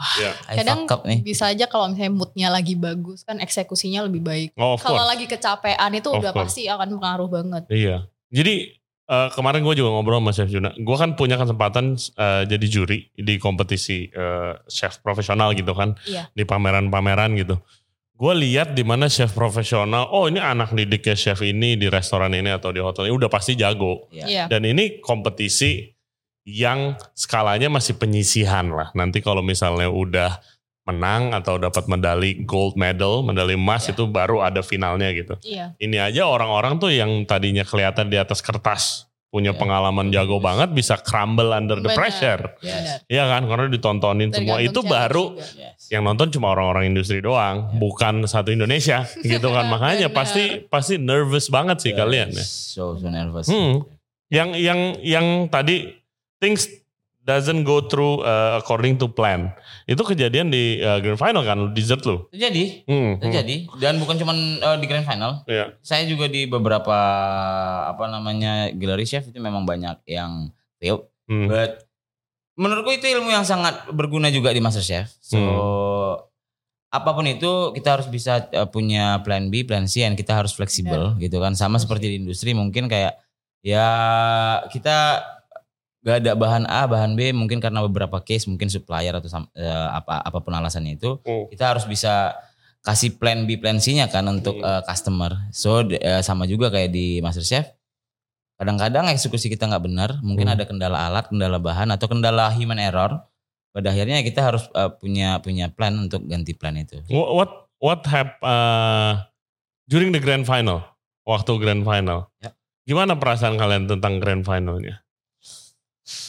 wah 0.00 0.14
Iya. 0.16 0.32
I 0.48 0.56
Kadang 0.64 0.88
nih 1.04 1.20
bisa 1.20 1.52
aja 1.52 1.68
kalau 1.68 1.92
misalnya 1.92 2.16
moodnya 2.16 2.48
lagi 2.48 2.72
bagus 2.72 3.20
kan 3.22 3.36
eksekusinya 3.36 4.08
lebih 4.08 4.24
baik. 4.24 4.48
Oh, 4.56 4.80
Kalau 4.80 5.04
lagi 5.04 5.28
kecapean 5.28 5.92
itu 5.92 6.08
Of 6.08 6.24
udah 6.24 6.32
course. 6.32 6.56
pasti 6.56 6.64
akan 6.72 6.88
pengaruh 6.96 7.28
banget. 7.28 7.62
Iya. 7.68 8.08
Jadi 8.32 8.80
eh, 9.10 9.28
kemarin 9.36 9.60
gue 9.60 9.74
juga 9.76 9.92
ngobrol 9.92 10.24
sama 10.24 10.32
Chef 10.32 10.48
Juna. 10.48 10.72
Gue 10.72 10.96
kan 10.96 11.12
punya 11.20 11.36
kesempatan 11.36 12.00
eh, 12.00 12.42
jadi 12.48 12.66
juri 12.66 13.12
di 13.12 13.36
kompetisi 13.36 14.08
eh, 14.08 14.54
chef 14.72 15.04
profesional 15.04 15.52
gitu 15.52 15.76
kan. 15.76 15.92
Iya. 16.08 16.32
Di 16.32 16.48
pameran-pameran 16.48 17.36
gitu. 17.36 17.60
Gue 18.16 18.36
lihat 18.36 18.76
di 18.76 18.84
mana 18.84 19.08
chef 19.08 19.32
profesional, 19.32 20.04
oh 20.12 20.28
ini 20.28 20.36
anak 20.36 20.76
didiknya 20.76 21.16
chef 21.16 21.40
ini 21.40 21.80
di 21.80 21.88
restoran 21.88 22.36
ini 22.36 22.52
atau 22.52 22.68
di 22.68 22.76
hotel 22.76 23.08
ini 23.08 23.16
udah 23.16 23.32
pasti 23.32 23.56
jago. 23.56 24.12
Iya. 24.12 24.44
Dan 24.48 24.68
ini 24.68 25.00
kompetisi 25.00 25.88
yang 26.50 26.94
skalanya 27.14 27.70
masih 27.70 27.94
penyisihan 27.94 28.66
lah. 28.68 28.90
Nanti 28.92 29.22
kalau 29.22 29.40
misalnya 29.40 29.86
udah 29.86 30.42
menang 30.80 31.30
atau 31.30 31.54
dapat 31.54 31.86
medali 31.86 32.42
gold 32.42 32.74
medal, 32.74 33.22
medali 33.22 33.54
emas 33.54 33.86
Iya. 33.86 33.94
itu 33.94 34.10
baru 34.10 34.42
ada 34.42 34.58
finalnya 34.58 35.12
gitu 35.14 35.38
Iya. 35.44 35.76
ini 35.78 36.02
aja 36.02 36.26
orang-orang 36.26 36.82
tuh 36.82 36.90
yang 36.90 37.22
tadinya 37.28 37.62
kelihatan 37.62 38.10
di 38.10 38.18
atas 38.18 38.42
kertas 38.42 39.06
punya 39.30 39.54
Ya. 39.54 39.58
pengalaman 39.60 40.10
jago 40.10 40.40
Yes. 40.40 40.42
banget 40.42 40.68
bisa 40.74 40.98
crumble 40.98 41.54
under 41.54 41.78
the 41.78 41.86
Benar. 41.86 41.94
pressure. 41.94 42.42
Benar. 42.58 43.06
Iya 43.06 43.24
kan 43.28 43.42
karena 43.46 43.66
ditontonin 43.70 44.34
semua 44.34 44.58
Tergantung 44.58 44.66
itu 44.66 44.80
challenge 44.82 44.90
baru 44.90 45.24
juga. 45.30 45.46
Yes. 45.62 45.80
yang 45.94 46.02
nonton 46.02 46.26
cuma 46.34 46.46
orang-orang 46.50 46.84
industri 46.90 47.22
doang, 47.22 47.70
bukan 47.78 48.26
satu 48.26 48.50
Indonesia 48.50 49.06
gitu 49.22 49.46
kan. 49.46 49.70
Makanya 49.70 50.10
Benar. 50.10 50.16
pasti 50.18 50.44
pasti 50.66 50.98
nervous 50.98 51.46
banget 51.46 51.78
sih 51.78 51.94
kalian 51.94 52.34
ya. 52.34 52.42
So 52.42 52.98
so 52.98 53.06
nervous. 53.06 53.46
Hmm. 53.46 53.86
Yang 54.26 54.48
yang 54.58 54.80
yang 54.98 55.26
tadi 55.46 55.99
things 56.40 56.66
doesn't 57.20 57.62
go 57.62 57.84
through 57.84 58.24
uh, 58.24 58.58
according 58.58 58.96
to 58.96 59.06
plan. 59.06 59.52
Itu 59.84 60.02
kejadian 60.02 60.48
di 60.48 60.80
uh, 60.80 60.98
grand 60.98 61.20
final 61.20 61.44
kan 61.44 61.70
dessert 61.76 62.00
lu. 62.02 62.26
Terjadi, 62.32 62.82
Hmm, 62.88 62.96
hmm. 62.96 63.14
terjadi 63.20 63.56
dan 63.76 64.00
bukan 64.00 64.16
cuma 64.16 64.32
di 64.80 64.86
grand 64.88 65.04
final. 65.04 65.44
Iya. 65.44 65.76
Saya 65.84 66.08
juga 66.08 66.26
di 66.26 66.48
beberapa 66.48 66.96
apa 67.86 68.08
namanya 68.08 68.72
gallery 68.72 69.04
chef 69.04 69.28
itu 69.28 69.36
memang 69.38 69.68
banyak 69.68 70.00
yang 70.08 70.48
failed. 70.80 71.06
Hmm. 71.28 71.46
But 71.46 71.86
menurutku 72.56 72.90
itu 72.92 73.06
ilmu 73.06 73.30
yang 73.30 73.44
sangat 73.44 73.88
berguna 73.92 74.32
juga 74.32 74.50
di 74.50 74.58
Master 74.64 74.82
Chef. 74.82 75.12
So 75.20 75.38
Hmm. 75.38 76.26
apa 76.90 77.14
pun 77.14 77.22
itu 77.22 77.70
kita 77.70 78.00
harus 78.00 78.08
bisa 78.10 78.50
uh, 78.50 78.66
punya 78.66 79.22
plan 79.22 79.46
B, 79.46 79.62
plan 79.62 79.86
C, 79.86 80.02
dan 80.02 80.18
kita 80.18 80.34
harus 80.34 80.50
fleksibel 80.50 81.14
gitu 81.22 81.38
kan. 81.38 81.54
Sama 81.54 81.78
seperti 81.78 82.10
di 82.10 82.16
industri 82.26 82.50
mungkin 82.50 82.90
kayak 82.90 83.14
ya 83.62 83.86
kita 84.72 85.22
gak 86.00 86.24
ada 86.24 86.32
bahan 86.32 86.64
A, 86.64 86.88
bahan 86.88 87.12
B 87.12 87.30
mungkin 87.30 87.60
karena 87.60 87.84
beberapa 87.84 88.20
case 88.20 88.48
mungkin 88.48 88.72
supplier 88.72 89.12
atau 89.12 89.28
eh, 89.52 89.88
apa 89.92 90.24
apa 90.24 90.38
pun 90.40 90.56
alasannya 90.56 90.96
itu 90.96 91.20
Hmm. 91.20 91.44
kita 91.52 91.76
harus 91.76 91.84
bisa 91.84 92.32
kasih 92.80 93.20
plan 93.20 93.44
B, 93.44 93.60
plan 93.60 93.76
C-nya 93.76 94.08
kan 94.08 94.24
untuk 94.24 94.56
Hmm. 94.56 94.64
eh, 94.64 94.82
customer. 94.88 95.32
So 95.52 95.84
eh, 95.84 96.24
sama 96.24 96.48
juga 96.48 96.72
kayak 96.72 96.88
di 96.88 97.20
Master 97.20 97.44
Chef. 97.44 97.68
Kadang-kadang 98.56 99.08
eksekusi 99.08 99.48
kita 99.48 99.68
nggak 99.68 99.84
benar, 99.84 100.10
mungkin 100.20 100.48
Hmm. 100.48 100.54
ada 100.56 100.64
kendala 100.64 101.08
alat, 101.08 101.28
kendala 101.28 101.56
bahan 101.56 101.92
atau 101.92 102.08
kendala 102.08 102.52
human 102.52 102.76
error. 102.76 103.20
Pada 103.70 103.92
akhirnya 103.92 104.20
kita 104.24 104.40
harus 104.40 104.64
eh, 104.72 104.90
punya 104.96 105.40
punya 105.44 105.68
plan 105.68 105.96
untuk 105.96 106.24
ganti 106.24 106.56
plan 106.56 106.76
itu. 106.76 106.96
What 107.12 107.68
what, 107.80 108.04
hap 108.08 108.36
uh, 108.44 109.24
during 109.88 110.12
the 110.12 110.20
grand 110.20 110.44
final? 110.44 110.84
Waktu 111.24 111.56
grand 111.60 111.84
final. 111.84 112.28
Ya. 112.40 112.52
Gimana 112.84 113.16
perasaan 113.16 113.56
kalian 113.56 113.88
tentang 113.88 114.20
grand 114.20 114.44
finalnya? 114.44 115.04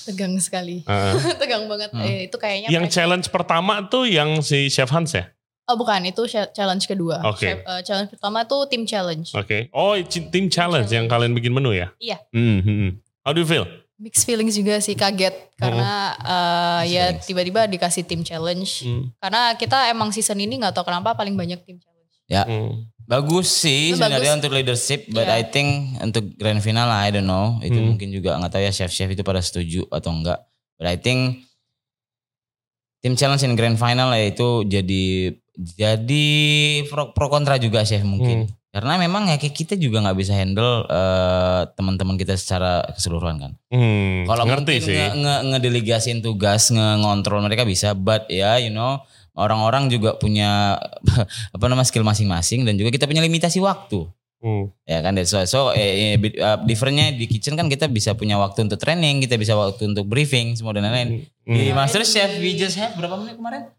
Tegang 0.04 0.34
sekali. 0.38 0.82
Uh, 0.84 1.13
Tegang 1.41 1.65
banget. 1.65 1.89
Hmm. 1.91 2.02
Eh, 2.02 2.26
itu 2.26 2.36
kayaknya 2.36 2.70
yang 2.70 2.86
mereka- 2.86 2.96
challenge 2.96 3.28
pertama 3.28 3.86
tuh 3.86 4.06
yang 4.06 4.39
si 4.39 4.67
Chef 4.67 4.88
Hans 4.88 5.13
ya? 5.13 5.30
Oh 5.65 5.78
bukan, 5.78 6.04
itu 6.04 6.26
cha- 6.26 6.50
challenge 6.50 6.84
kedua. 6.84 7.22
Oke. 7.24 7.46
Chef- 7.46 7.63
eh, 7.63 7.82
challenge 7.82 8.10
pertama 8.12 8.44
tuh 8.44 8.65
tim 8.65 8.84
challenge. 8.84 9.32
Oke. 9.32 9.70
Oh, 9.72 9.94
ci- 10.02 10.28
tim 10.28 10.48
challenge 10.48 10.89
yang 10.89 11.06
kalian 11.06 11.32
bikin 11.32 11.50
menu 11.50 11.72
ya? 11.72 11.94
Iya. 11.96 12.17
Hmm, 12.30 12.60
hmm, 12.60 12.78
hmm. 12.78 12.91
How 13.22 13.32
do 13.32 13.39
you 13.39 13.48
feel? 13.48 13.63
Mixed 13.96 14.26
feelings 14.26 14.58
juga 14.58 14.82
sih 14.82 14.98
kaget 14.98 15.54
karena 15.56 16.17
eh, 16.17 16.82
Mixed 16.82 16.91
ya 16.91 17.06
tiba-tiba 17.22 17.62
dikasih 17.65 18.02
tim 18.02 18.22
challenge. 18.22 18.82
Hmm, 18.82 19.13
Karena 19.17 19.54
kita 19.54 19.86
emang 19.88 20.10
season 20.10 20.38
ini 20.38 20.58
nggak 20.58 20.74
tahu 20.74 20.84
kenapa 20.84 21.13
paling 21.13 21.34
banyak 21.34 21.62
tim 21.62 21.78
challenge. 21.78 22.10
hmm. 22.41 22.89
Bagus 23.12 23.52
sih 23.52 23.91
sebenarnya 23.91 24.39
untuk 24.39 24.56
leadership, 24.56 25.12
but 25.12 25.28
Iya. 25.28 25.36
I 25.36 25.43
think 25.43 25.67
untuk 26.00 26.32
grand 26.39 26.63
final 26.63 26.88
I 26.88 27.12
don't 27.12 27.28
know. 27.28 27.60
Itu 27.60 27.76
Hmm. 27.76 27.91
mungkin 27.91 28.08
juga 28.08 28.39
nggak 28.39 28.47
tahu 28.50 28.63
ya 28.63 28.71
chef-chef 28.71 29.12
itu 29.12 29.19
pada 29.19 29.43
setuju 29.43 29.84
atau 29.91 30.15
enggak. 30.15 30.39
But 30.80 30.88
I 30.88 30.95
think 30.95 31.43
tim 33.02 33.13
challenge 33.13 33.43
in 33.43 33.54
grand 33.54 33.76
final 33.76 34.13
ya 34.13 34.32
itu 34.32 34.63
jadi 34.63 35.36
jadi 35.60 36.28
pro, 36.88 37.12
pro 37.12 37.28
kontra 37.28 37.60
juga 37.60 37.84
chef 37.84 38.02
mungkin. 38.02 38.47
Hmm. 38.47 38.56
Karena 38.71 38.95
memang 38.95 39.28
ya 39.28 39.36
kayak 39.36 39.52
kita 39.52 39.76
juga 39.76 40.00
nggak 40.00 40.15
bisa 40.15 40.32
handle 40.32 40.88
eh, 40.88 41.62
teman-teman 41.76 42.15
kita 42.15 42.39
secara 42.39 42.80
keseluruhan 42.88 43.36
kan. 43.36 43.52
Hmm, 43.67 44.24
Kalau 44.24 44.47
ngerti 44.47 44.74
mungkin 44.80 44.88
sih. 44.88 44.95
nge, 44.95 45.08
nge, 45.19 45.36
ngedelegasin 45.52 46.17
tugas, 46.24 46.71
ngontrol 46.71 47.43
mereka 47.43 47.67
bisa, 47.67 47.91
but 47.91 48.32
ya 48.32 48.56
you 48.56 48.71
know 48.71 49.04
orang-orang 49.34 49.88
juga 49.88 50.15
punya 50.15 50.76
apa 51.56 51.65
namanya 51.65 51.88
skill 51.88 52.04
masing-masing 52.04 52.63
dan 52.63 52.76
juga 52.76 52.89
kita 52.89 53.06
punya 53.06 53.22
limitasi 53.22 53.60
waktu. 53.60 54.08
Hmm. 54.41 54.74
Ya 54.84 55.00
kan 55.00 55.13
that's 55.13 55.30
why. 55.30 55.46
So 55.46 55.70
eh, 55.70 56.13
eh, 56.13 56.41
uh, 56.41 56.58
differentnya 56.62 57.13
di 57.13 57.26
kitchen 57.26 57.54
kan 57.54 57.70
kita 57.70 57.86
bisa 57.86 58.12
punya 58.12 58.36
waktu 58.36 58.65
untuk 58.65 58.76
training, 58.76 59.22
kita 59.22 59.38
bisa 59.38 59.54
waktu 59.54 59.86
untuk 59.88 60.06
briefing 60.06 60.58
semua 60.58 60.74
dan 60.74 60.84
lain-lain. 60.84 61.30
Di 61.41 61.70
Hmm. 61.70 61.78
Master 61.78 62.02
Chef 62.02 62.41
we 62.41 62.54
just 62.54 62.74
have 62.76 62.98
berapa 62.98 63.15
menit 63.15 63.38
kemarin? 63.38 63.70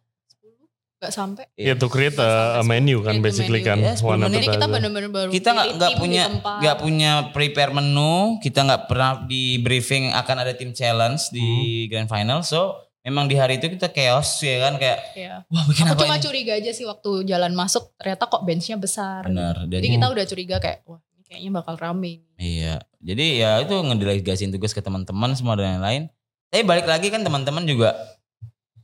Gak 0.99 1.11
sampai. 1.11 1.51
Ya 1.59 1.75
to 1.75 1.91
create 1.91 2.15
a, 2.15 2.59
a 2.59 2.63
menu 2.63 3.03
kan 3.03 3.19
basically 3.19 3.59
menu. 3.59 3.83
kan. 3.83 3.99
10 3.99 4.07
One. 4.07 4.23
Jadi 4.23 4.47
kita 4.47 4.67
bener-bener 4.71 5.11
baru 5.11 5.29
kita 5.29 5.49
nggak 5.51 5.99
punya 5.99 6.23
nggak 6.63 6.77
punya 6.79 7.11
prepare 7.35 7.75
menu 7.75 8.39
kita 8.39 8.63
nggak 8.63 8.83
pernah 8.87 9.27
di 9.27 9.59
briefing 9.59 10.15
akan 10.15 10.37
ada 10.39 10.55
tim 10.55 10.71
challenge 10.71 11.35
di 11.35 11.43
Hmm. 11.43 11.91
grand 11.91 12.07
final 12.07 12.39
so 12.41 12.79
memang 13.03 13.27
di 13.27 13.35
hari 13.35 13.57
itu 13.57 13.67
kita 13.69 13.89
chaos 13.89 14.39
ya 14.41 14.63
kan 14.63 14.75
kayak 14.77 14.99
Iya. 15.13 15.35
wah 15.45 15.65
bikin 15.65 15.85
Aku 15.85 15.93
apa 15.93 16.01
cuma 16.01 16.15
ini 16.15 16.23
curiga 16.23 16.53
aja 16.55 16.71
sih 16.71 16.85
waktu 16.85 17.11
jalan 17.25 17.53
masuk 17.53 17.91
ternyata 17.97 18.25
kok 18.25 18.43
benchnya 18.43 18.77
besar. 18.77 19.23
benar 19.25 19.65
dan 19.65 19.77
Jadi 19.77 19.89
kita 19.93 20.07
udah 20.09 20.25
curiga 20.25 20.57
kayak 20.57 20.79
wah 20.85 21.03
ini 21.03 21.23
kayaknya 21.25 21.51
bakal 21.53 21.75
rame. 21.77 22.23
iya 22.37 22.75
jadi 22.99 23.25
ya 23.37 23.51
itu 23.61 23.75
ngedelegasiin 23.75 24.51
tugas 24.51 24.71
ke 24.71 24.79
teman-teman 24.79 25.33
semua 25.33 25.55
dan 25.55 25.77
lain-lain 25.77 26.07
tapi 26.47 26.63
balik 26.63 26.85
lagi 26.85 27.09
kan 27.09 27.21
teman-teman 27.21 27.65
juga 27.65 27.97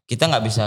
kita 0.05 0.25
nggak 0.25 0.41
bisa 0.43 0.65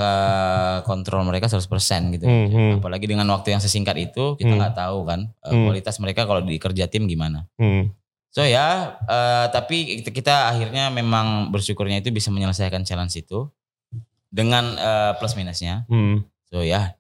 kontrol 0.81 1.23
mereka 1.23 1.49
100% 1.49 1.65
gitu 2.11 2.23
Hmm, 2.23 2.47
hmm. 2.47 2.71
apalagi 2.77 3.03
dengan 3.03 3.25
waktu 3.27 3.51
yang 3.51 3.59
sesingkat 3.59 3.97
itu 3.99 4.37
kita 4.37 4.47
Hmm. 4.47 4.59
nggak 4.59 4.75
tahu 4.77 5.03
kan 5.03 5.19
eh, 5.39 5.49
Hmm. 5.49 5.65
kualitas 5.65 5.97
mereka 5.97 6.23
kalau 6.23 6.39
di 6.39 6.55
kerja 6.55 6.85
tim 6.85 7.03
gimana 7.03 7.49
Hmm. 7.55 7.89
So 8.31 8.47
ya, 8.47 8.95
eh, 9.05 9.45
tapi 9.51 9.99
kita, 9.99 10.09
kita 10.15 10.35
akhirnya 10.55 10.87
memang 10.87 11.51
bersyukurnya 11.51 11.99
itu 11.99 12.15
bisa 12.15 12.31
menyelesaikan 12.31 12.87
challenge 12.87 13.19
itu 13.19 13.51
dengan 14.31 14.71
eh, 14.79 15.11
plus 15.19 15.35
minusnya. 15.35 15.83
Hmm. 15.91 16.23
So 16.47 16.63
ya. 16.63 16.95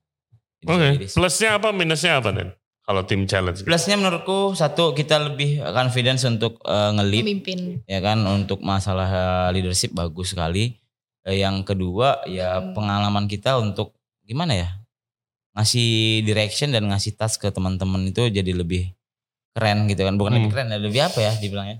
Oke. 0.67 1.07
is. 1.07 1.15
Plusnya 1.15 1.57
apa? 1.57 1.71
Minusnya 1.71 2.19
apa 2.19 2.29
Dan? 2.29 2.51
Kalau 2.83 3.07
tim 3.07 3.23
challenge. 3.25 3.63
Plusnya 3.63 3.95
menurutku 3.95 4.53
satu 4.53 4.91
kita 4.91 5.17
lebih 5.17 5.63
confidence 5.71 6.27
untuk 6.27 6.59
eh, 6.67 6.91
nge-lead 6.99 7.23
Pemimpin. 7.23 7.59
ya 7.87 8.03
kan 8.03 8.19
untuk 8.27 8.59
masalah 8.59 9.09
leadership 9.55 9.95
bagus 9.95 10.35
sekali. 10.35 10.75
Eh, 11.23 11.39
yang 11.39 11.63
kedua 11.63 12.21
ya 12.27 12.59
Hmm. 12.59 12.75
pengalaman 12.75 13.25
kita 13.25 13.55
untuk 13.57 13.95
gimana 14.27 14.53
ya 14.53 14.69
ngasih 15.51 16.23
direction 16.23 16.71
dan 16.71 16.87
ngasih 16.87 17.13
task 17.13 17.43
ke 17.43 17.49
teman-teman 17.51 18.07
itu 18.07 18.31
jadi 18.31 18.51
lebih 18.55 18.95
keren 19.51 19.85
gitu 19.85 20.01
kan 20.01 20.15
bukan 20.15 20.31
Hmm. 20.31 20.39
lebih 20.41 20.51
keren 20.51 20.67
ya, 20.67 20.77
lebih 20.79 21.01
apa 21.03 21.19
ya 21.19 21.33
dibilangnya 21.35 21.77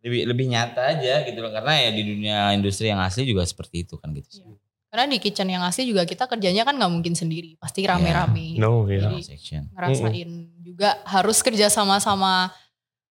lebih 0.00 0.20
lebih 0.26 0.46
nyata 0.48 0.82
aja 0.90 1.24
gitu 1.24 1.38
loh 1.40 1.48
karena 1.48 1.72
ya 1.78 1.90
di 1.90 2.02
dunia 2.02 2.36
industri 2.52 2.88
yang 2.88 3.00
asli 3.00 3.24
juga 3.24 3.40
seperti 3.42 3.84
itu 3.84 3.96
kan 3.96 4.12
gitu 4.12 4.28
sih. 4.30 4.44
Karena 4.88 5.10
di 5.10 5.18
kitchen 5.18 5.48
yang 5.48 5.64
asli 5.64 5.84
juga 5.84 6.04
kita 6.04 6.24
kerjanya 6.24 6.62
kan 6.62 6.76
nggak 6.76 6.86
mungkin 6.88 7.12
sendiri, 7.12 7.56
pasti 7.56 7.82
rame-rame. 7.82 8.54
No, 8.56 8.86
ya. 8.86 9.10
Jadi 9.10 9.26
section 9.26 9.66
ngerasain 9.72 10.30
juga 10.60 11.02
harus 11.02 11.40
kerja 11.40 11.66
sama-sama 11.66 12.52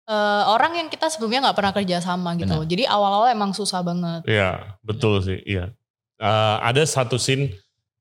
eh, 0.04 0.44
orang 0.46 0.76
yang 0.76 0.88
kita 0.88 1.08
sebelumnya 1.08 1.44
nggak 1.44 1.58
pernah 1.58 1.74
kerja 1.74 1.98
sama 1.98 2.36
gitu. 2.36 2.52
Benar. 2.54 2.68
Jadi 2.68 2.84
awal-awal 2.86 3.32
emang 3.32 3.52
susah 3.52 3.80
banget. 3.82 4.24
Iya, 4.26 4.80
betul 4.80 5.20
sih. 5.20 5.40
Iya. 5.44 5.72
Eh, 6.18 6.58
ada 6.62 6.84
satu 6.84 7.16
scene 7.16 7.52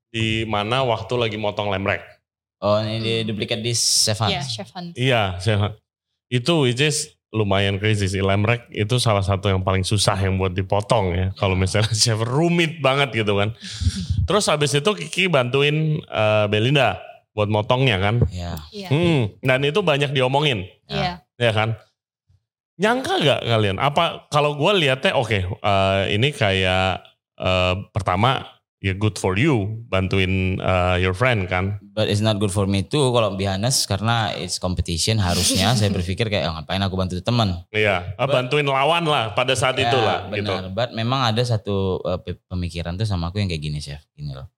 di 0.07 0.43
mana 0.43 0.83
waktu 0.83 1.13
lagi 1.17 1.35
motong 1.35 1.67
lemrek. 1.67 2.03
oh 2.59 2.79
ini 2.79 2.95
di 2.97 3.13
duplicate 3.25 3.59
di 3.59 3.71
Chef 3.71 4.15
Iya, 4.21 4.39
Hans. 4.39 4.47
chef 4.47 4.69
Hans. 4.71 4.95
Iya, 4.95 5.35
saya- 5.37 5.75
itu 6.33 6.65
which 6.65 6.81
is 6.81 7.13
lumayan 7.29 7.77
crazy 7.77 8.09
sih. 8.09 8.21
Lemrek 8.25 8.69
itu 8.73 8.97
salah 8.97 9.21
satu 9.21 9.49
yang 9.49 9.61
paling 9.61 9.85
susah 9.85 10.17
yang 10.17 10.41
buat 10.41 10.53
dipotong 10.53 11.05
ya. 11.13 11.27
Kalau 11.37 11.53
misalnya 11.53 11.93
chef 12.01 12.17
rumit 12.21 12.81
banget 12.81 13.13
gitu 13.13 13.37
kan. 13.37 13.53
Terus 14.29 14.49
habis 14.49 14.73
itu 14.73 14.89
Kiki 14.97 15.29
bantuin 15.29 16.01
eh, 16.01 16.45
Belinda 16.49 16.97
buat 17.33 17.49
motongnya 17.49 17.97
kan. 18.01 18.21
ya 18.29 18.57
Iya. 18.69 18.89
Hmm, 18.93 19.21
dan 19.41 19.65
itu 19.65 19.81
banyak 19.81 20.13
diomongin, 20.13 20.69
Iya. 20.85 21.25
ya 21.41 21.51
kan? 21.53 21.73
Nyangka 22.77 23.13
gak 23.21 23.41
kalian? 23.45 23.77
Apa 23.81 24.29
kalau 24.29 24.53
gue 24.57 24.71
lihatnya 24.85 25.17
oke, 25.17 25.37
eh, 25.41 26.01
ini 26.13 26.29
kayak 26.29 27.01
eh, 27.41 27.75
pertama 27.89 28.52
ya 28.83 28.91
good 28.91 29.15
for 29.15 29.39
you 29.39 29.79
bantuin 29.87 30.59
eh, 30.59 30.95
your 30.99 31.15
friend 31.15 31.47
kan. 31.47 31.79
but 31.95 32.05
it's 32.05 32.19
not 32.19 32.35
good 32.35 32.51
for 32.51 32.67
me 32.67 32.83
too 32.83 32.99
kalau 33.09 33.31
be 33.33 33.47
honest 33.47 33.87
karena 33.87 34.35
it's 34.35 34.59
competition 34.59 35.15
harusnya 35.17 35.71
saya 35.71 35.87
berpikir 35.87 36.27
kayak 36.27 36.51
"Oh, 36.51 36.53
ngapain 36.53 36.83
aku 36.83 36.93
bantu 36.93 37.15
teman 37.17 37.63
Iya, 37.71 38.11
eh, 38.13 38.27
bantuin 38.27 38.67
lawan 38.67 39.07
lah 39.07 39.31
pada 39.31 39.55
saat 39.55 39.79
Ya, 39.79 39.87
itu 39.87 39.95
lah 39.95 40.27
gitu. 40.29 40.51
But 40.69 40.91
memang 40.91 41.23
ada 41.23 41.39
satu 41.39 42.03
uh, 42.03 42.19
pe- 42.19 42.43
pemikiran 42.43 42.93
tuh 42.93 43.07
sama 43.07 43.31
aku 43.31 43.39
yang 43.39 43.47
kayak 43.47 43.63
gini 43.63 43.79
chef, 43.79 44.03
gini 44.13 44.35
loh. 44.35 44.51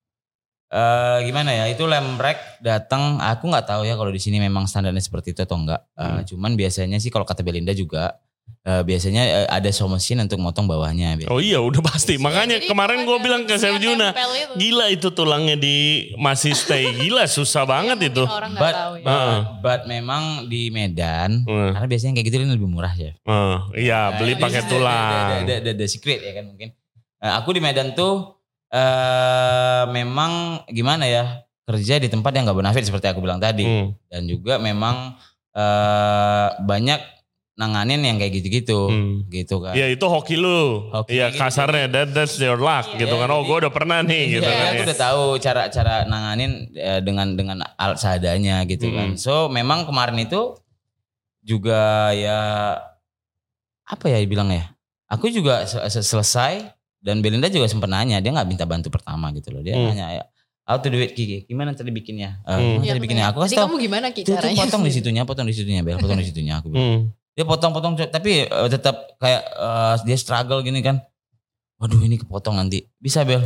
Eh 0.65 1.19
gimana 1.23 1.53
ya? 1.53 1.69
Itu 1.69 1.85
lemrek 1.85 2.57
datang, 2.59 3.21
aku 3.21 3.47
nggak 3.47 3.69
tahu 3.69 3.85
ya 3.85 3.93
kalau 3.93 4.09
di 4.09 4.17
sini 4.17 4.41
memang 4.41 4.65
standarnya 4.65 4.99
seperti 4.99 5.31
itu 5.31 5.45
atau 5.45 5.61
enggak. 5.61 5.85
Eh, 5.93 6.01
Hmm. 6.03 6.23
Cuman 6.25 6.51
biasanya 6.57 6.97
sih 6.97 7.13
kalau 7.13 7.23
kata 7.23 7.45
Belinda 7.45 7.71
juga 7.71 8.17
eh, 8.61 8.81
biasanya 8.81 9.23
eh, 9.23 9.47
ada 9.47 9.69
saw 9.69 9.85
machine 9.85 10.17
untuk 10.19 10.37
motong 10.37 10.65
bawahnya. 10.65 11.17
Oh 11.27 11.37
iya 11.37 11.57
udah 11.57 11.81
pasti. 11.81 12.17
Makanya 12.17 12.57
Jadi 12.57 12.65
kemarin 12.65 13.03
gue 13.03 13.13
ada 13.13 13.21
bilang 13.21 13.41
ke 13.43 13.55
Chef 13.55 13.77
Juna, 13.77 14.09
itu. 14.09 14.53
gila 14.57 14.85
itu 14.87 15.07
tulangnya 15.09 15.53
di 15.53 15.75
masih 16.15 16.51
stay 16.51 16.89
gila 16.95 17.25
susah 17.25 17.63
banget 17.63 18.09
itu. 18.09 18.23
But, 18.55 18.73
tahu 18.73 18.93
ya. 18.97 19.05
Heeh. 19.05 19.37
but 19.59 19.81
memang 19.85 20.23
di 20.45 20.69
Medan, 20.69 21.43
Hmm. 21.43 21.71
karena 21.71 21.87
biasanya 21.87 22.13
kayak 22.13 22.25
gitu 22.25 22.35
ini 22.39 22.51
lebih 22.51 22.67
murah 22.67 22.91
ya. 22.91 23.13
Eh, 23.15 23.57
iya 23.83 24.13
beli 24.13 24.33
Nah, 24.33 24.41
pakai 24.41 24.59
is 24.59 24.65
the- 24.65 24.71
tulang. 24.71 25.11
The, 25.11 25.45
the, 25.45 25.55
the, 25.61 25.71
the 25.75 25.87
secret 25.87 26.19
ya 26.19 26.33
kan 26.33 26.45
mungkin. 26.45 26.69
Eh, 27.17 27.31
aku 27.31 27.49
di 27.51 27.59
Medan 27.59 27.93
tuh 27.93 28.33
eh 28.67 29.83
memang 29.87 30.31
gimana 30.67 31.05
ya 31.05 31.25
kerja 31.63 31.97
di 31.97 32.05
tempat 32.05 32.29
yang 32.29 32.43
nggak 32.43 32.57
bonafit 32.57 32.83
seperti 32.83 33.07
aku 33.07 33.17
bilang 33.19 33.37
tadi 33.37 33.63
Hmm. 33.63 33.93
dan 34.05 34.21
juga 34.23 34.57
memang 34.57 35.15
eh 35.51 36.47
banyak 36.59 37.14
nanganin 37.55 38.03
yang 38.03 38.19
kayak 38.19 38.35
gitu-gitu 38.35 38.91
Hmm. 38.91 39.23
gitu 39.27 39.59
kan. 39.59 39.71
Ya 39.71 39.87
itu 39.87 40.03
hoki 40.03 40.35
lu. 40.35 40.91
Hoki 40.91 41.15
Iya 41.15 41.31
gitu. 41.31 41.39
kasarnya 41.39 41.87
that, 41.87 42.07
that's 42.11 42.35
your 42.35 42.55
luck 42.55 42.83
Iya, 42.89 42.99
gitu 43.01 43.15
kan. 43.15 43.27
Oh 43.29 43.41
gue 43.41 43.57
udah 43.57 43.71
pernah 43.71 43.99
nih 43.99 44.35
gitu 44.35 44.43
Iya, 44.43 44.51
kan. 44.53 44.67
aku 44.67 44.75
ya. 44.75 44.85
udah 44.85 44.97
tahu 44.99 45.23
cara-cara 45.39 45.95
nanganin 46.03 46.51
eh, 46.71 46.99
dengan 46.99 47.27
dengan 47.31 47.57
alat 47.75 47.95
seadanya 47.95 48.63
gitu 48.65 48.91
kan. 48.91 49.15
Hmm. 49.15 49.17
So 49.17 49.47
memang 49.47 49.83
kemarin 49.83 50.19
itu 50.19 50.59
juga 51.41 51.79
ya 52.11 52.39
apa 53.83 54.05
ya 54.05 54.19
bilang 54.25 54.49
ya? 54.49 54.75
Aku 55.07 55.29
juga 55.29 55.63
se- 55.63 55.85
se- 55.89 56.03
selesai 56.03 56.73
dan 56.99 57.21
Belinda 57.21 57.47
juga 57.47 57.65
sempat 57.65 57.85
nanya, 57.85 58.17
dia 58.17 58.33
nggak 58.33 58.49
minta 58.49 58.65
bantu 58.65 58.89
pertama 58.89 59.29
gitu 59.31 59.53
loh. 59.53 59.61
Dia 59.61 59.77
Hmm. 59.77 59.93
nanya 59.93 60.05
ya, 60.11 60.23
how 60.63 60.75
to 60.75 60.89
do 60.89 60.97
it 60.97 61.13
Kiki? 61.13 61.45
Gimana 61.45 61.71
tadi 61.71 61.87
bikinnya? 61.89 62.41
Eh, 62.41 62.51
Hmm. 62.51 62.59
Gimana 62.73 62.81
Iya, 62.81 62.91
tadi 62.91 62.99
bikinnya? 62.99 63.25
Aku 63.29 63.39
kasih 63.39 63.55
tahu. 63.55 63.65
kamu 63.69 63.75
gimana 63.79 64.05
Ki 64.09 64.21
Tuh, 64.21 64.33
tuh, 64.33 64.41
caranya? 64.41 64.59
potong 64.59 64.81
di 64.81 64.91
situnya, 64.91 65.21
potong 65.23 65.45
di 65.45 65.53
situnya, 65.53 65.81
Bel, 65.81 65.95
potong 65.95 66.17
di 66.17 66.25
situnya. 66.25 66.53
Aku 66.59 66.67
bilang. 66.67 66.83
Hmm. 66.83 67.01
Dia 67.35 67.43
potong-potong, 67.43 67.99
tapi 68.09 68.47
eh, 68.47 68.69
tetap 68.71 69.19
kayak 69.19 69.43
eh, 69.43 69.93
dia 70.07 70.17
struggle 70.17 70.63
gini 70.63 70.79
kan. 70.79 71.03
Waduh 71.75 71.99
ini 71.99 72.15
kepotong 72.15 72.55
nanti. 72.55 72.87
Bisa 72.95 73.27
Bel? 73.27 73.43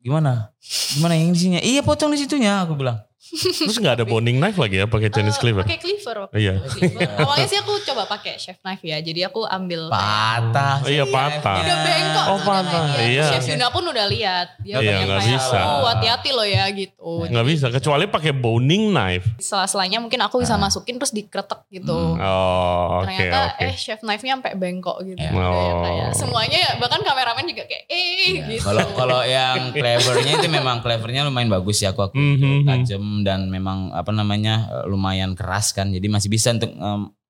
Gimana? 0.00 0.56
Gimana 0.96 1.12
yang 1.12 1.36
sini? 1.36 1.60
Iya 1.60 1.84
potong 1.84 2.16
di 2.16 2.18
situnya, 2.18 2.64
aku 2.64 2.72
bilang. 2.80 2.96
Terus 3.28 3.76
nggak 3.76 3.94
ada 3.94 4.04
bonding 4.04 4.36
knife 4.36 4.56
lagi 4.56 4.76
ya 4.76 4.86
pakai 4.86 5.08
Chinese 5.08 5.34
Eh, 5.34 5.40
cleaver? 5.40 5.62
Pakai 5.62 5.78
cleaver. 5.78 6.16
waktu 6.22 6.34
Iya. 6.36 6.52
Cleaver. 6.62 7.00
Awalnya 7.18 7.46
sih 7.46 7.58
aku 7.58 7.72
coba 7.82 8.02
pakai 8.06 8.34
chef 8.36 8.56
knife 8.58 8.82
ya. 8.82 8.96
Jadi 8.98 9.20
aku 9.22 9.42
ambil 9.42 9.86
kayak- 9.86 9.98
Patah. 10.46 10.76
Oh, 10.78 10.88
iya, 10.88 11.04
patah. 11.04 11.58
udah 11.58 11.76
bengkok 11.82 12.24
Oh, 12.26 12.38
patah. 12.40 12.82
kayaknya. 12.92 13.06
Iya. 13.08 13.24
Chef 13.32 13.44
Yuna 13.48 13.66
pun 13.68 13.82
udah 13.84 14.06
lihat 14.06 14.46
dia 14.58 14.74
Iya, 14.76 14.90
yang 14.94 15.00
nggak 15.06 15.22
bisa. 15.26 15.58
oh 15.58 15.84
hati-hati 15.86 16.30
loh 16.30 16.44
ya 16.44 16.64
gitu 16.70 17.12
Nggak 17.26 17.46
bisa 17.46 17.66
kecuali 17.68 18.04
pakai 18.06 18.32
boning 18.32 18.84
knife. 18.88 19.26
setelah-selahnya 19.38 19.98
mungkin 19.98 20.20
aku 20.20 20.38
bisa 20.38 20.54
masukin 20.56 20.96
terus 20.96 21.10
dikretek 21.10 21.60
gitu 21.70 21.92
Hmm. 21.96 22.18
Oh 22.18 23.00
oke 23.00 23.08
ternyata 23.08 23.38
oke. 23.52 23.64
eh 23.64 23.74
chef 23.74 24.00
knife-nya 24.00 24.36
sampai 24.36 24.52
bengkok 24.54 24.96
gitu 25.02 25.18
Ya. 25.18 25.30
Yang 25.30 25.42
Oh. 25.42 25.82
kayak 25.82 26.10
semuanya 26.14 26.58
ya, 26.58 26.70
bahkan 26.76 27.00
kameramen 27.00 27.44
juga 27.44 27.62
kayak 27.64 27.84
eh 27.86 28.04
Iya. 28.32 28.44
gitu 28.48 28.62
Kalau 28.64 28.84
kalau 28.92 29.20
yang 29.22 29.70
clevernya 29.70 30.32
itu 30.34 30.48
memang 30.48 30.76
clevernya 30.78 31.24
lumayan 31.24 31.48
bagus 31.48 31.78
ya 31.78 31.90
aku 31.90 32.04
aku 32.04 32.14
Mhm. 32.14 32.64
tajam 32.64 33.02
dan 33.22 33.46
memang 33.46 33.92
apa 33.92 34.10
namanya 34.10 34.54
eh, 34.66 34.84
lumayan 34.86 35.32
keras 35.32 35.70
kan. 35.70 35.88
Jadi 35.88 36.04
masih 36.06 36.26
bisa 36.26 36.50
untuk 36.50 36.72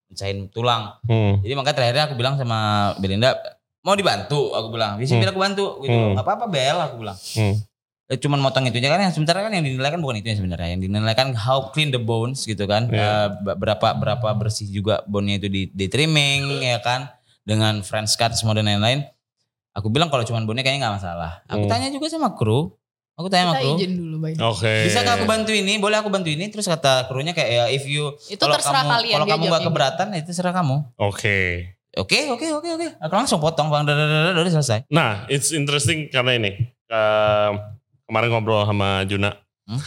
mecahin 0.07 0.46
tulang. 0.49 0.96
Hmm. 1.05 1.38
Jadi 1.38 1.53
makanya 1.53 1.77
terakhirnya 1.77 2.05
aku 2.07 2.14
bilang 2.14 2.35
sama 2.35 2.59
Belinda 2.96 3.35
mau 3.81 3.92
dibantu 3.92 4.51
aku 4.51 4.70
bilang. 4.70 4.96
Bisa 4.96 5.12
Hmm. 5.12 5.22
aku 5.25 5.37
bantu 5.37 5.66
gitu. 5.81 5.92
Hmm. 5.92 6.14
Gak 6.14 6.25
apa-apa 6.25 6.46
Bel 6.46 6.79
aku 6.81 6.94
bilang. 6.99 7.18
Hmm. 7.35 7.55
Eh, 8.07 8.14
cuman 8.16 8.38
motong 8.38 8.62
itunya 8.64 8.87
kan 8.87 9.03
yang 9.03 9.11
sementara 9.11 9.42
kan 9.42 9.51
yang 9.51 9.62
dinilai 9.62 9.90
kan 9.90 9.99
bukan 9.99 10.16
itu 10.16 10.31
yang 10.31 10.38
sebenarnya 10.38 10.68
yang 10.70 10.81
dinilai 10.81 11.11
kan 11.12 11.35
how 11.35 11.68
clean 11.68 11.90
the 11.90 11.99
bones 11.99 12.42
gitu 12.42 12.62
kan 12.64 12.87
Iya. 12.87 13.03
Eh, 13.03 13.29
be- 13.42 13.57
berapa 13.57 13.88
berapa 13.92 14.29
bersih 14.33 14.70
juga 14.70 15.03
bone-nya 15.05 15.37
itu 15.37 15.49
di, 15.49 15.62
di 15.68 15.87
trimming 15.87 16.62
ya 16.62 16.79
kan 16.79 17.11
dengan 17.42 17.83
French 17.83 18.14
cut 18.14 18.31
semua 18.33 18.55
dan 18.55 18.62
lain-lain 18.64 19.03
aku 19.72 19.90
bilang 19.90 20.07
kalau 20.07 20.22
cuman 20.22 20.46
bone 20.46 20.62
kayaknya 20.62 20.87
nggak 20.87 20.96
masalah 20.96 21.42
aku 21.44 21.66
Hmm. 21.66 21.68
tanya 21.68 21.90
juga 21.90 22.07
sama 22.07 22.31
kru 22.33 22.79
aku 23.16 23.26
tanya 23.26 23.44
sama 23.46 23.55
kita 23.55 23.64
kru 23.64 23.74
izin 23.74 23.92
dulu 23.96 24.16
baik 24.20 24.37
Oke. 24.38 24.74
bisa 24.85 24.98
nggak 25.00 25.14
aku 25.14 25.26
bantu 25.26 25.50
ini 25.50 25.72
boleh 25.76 25.96
aku 25.96 26.09
bantu 26.09 26.29
ini 26.29 26.44
terus 26.46 26.64
kata 26.64 27.05
krunya 27.07 27.33
kayak 27.33 27.50
ya 27.50 27.64
if 27.66 27.85
you 27.85 28.12
itu 28.26 28.37
kalau 28.37 28.55
terserah 28.55 28.83
kamu 28.83 28.92
kalian 28.92 29.14
kalau 29.14 29.26
kamu 29.26 29.44
jawabnya. 29.46 29.66
keberatan 29.66 30.07
ya 30.11 30.18
itu 30.20 30.31
serah 30.31 30.52
kamu 30.52 30.76
Oke. 30.96 31.38
oke 31.92 32.18
oke 32.31 32.46
oke 32.55 32.68
oke 32.70 32.87
aku 32.98 33.14
langsung 33.14 33.40
potong 33.40 33.66
bang 33.66 33.83
udah 33.83 34.52
selesai 34.52 34.85
Nah, 34.88 35.24
it's 35.26 35.48
interesting 35.50 36.07
karena 36.07 36.37
ini. 36.37 36.50
eh, 36.87 37.50
kemarin 38.05 38.31
ngobrol 38.31 38.62
sama 38.62 39.02
Juna. 39.02 39.35
Hmm? 39.64 39.81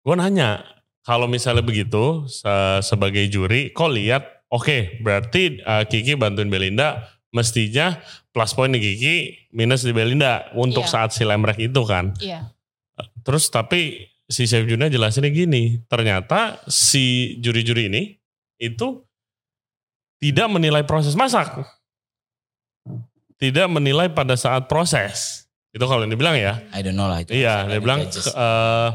Gue 0.00 0.14
nanya, 0.14 0.64
kalau 1.02 1.26
misalnya 1.26 1.60
begitu 1.60 2.24
se- 2.24 2.80
sebagai 2.80 3.20
juri, 3.26 3.68
kok 3.68 3.90
lihat, 3.90 4.24
oke 4.48 4.96
berarti 4.98 5.60
uh, 5.60 5.84
Kiki 5.84 6.14
bantuin 6.14 6.46
Belinda, 6.46 7.04
mestinya 7.28 8.00
plus 8.30 8.50
point 8.50 8.70
di 8.70 8.78
Kiki, 8.78 9.14
minus 9.50 9.82
di 9.82 9.90
Belinda 9.90 10.48
untuk 10.54 10.82
Iya. 10.82 10.92
saat 10.96 11.10
si 11.10 11.20
lemrek 11.20 11.60
itu 11.60 11.82
kan. 11.82 12.16
Iya. 12.16 12.48
Terus 13.26 13.50
tapi 13.50 14.06
si 14.30 14.46
Chef 14.46 14.62
Juna 14.70 14.86
jelasinnya 14.86 15.34
gini, 15.34 15.82
ternyata 15.90 16.62
si 16.70 17.36
juri-juri 17.42 17.90
ini 17.90 18.02
itu 18.62 19.02
tidak 20.22 20.46
menilai 20.46 20.86
proses 20.86 21.18
masak. 21.18 21.50
Tidak 23.36 23.68
menilai 23.68 24.08
pada 24.14 24.38
saat 24.38 24.70
proses. 24.70 25.44
Itu 25.74 25.84
kalau 25.84 26.06
yang 26.08 26.14
dibilang 26.14 26.38
ya. 26.38 26.56
I 26.72 26.80
don't 26.80 26.96
know 26.96 27.04
lah 27.04 27.20
itu. 27.20 27.36
Iya, 27.36 27.68
dia 27.68 27.80
bilang 27.84 28.08
eh, 28.08 28.88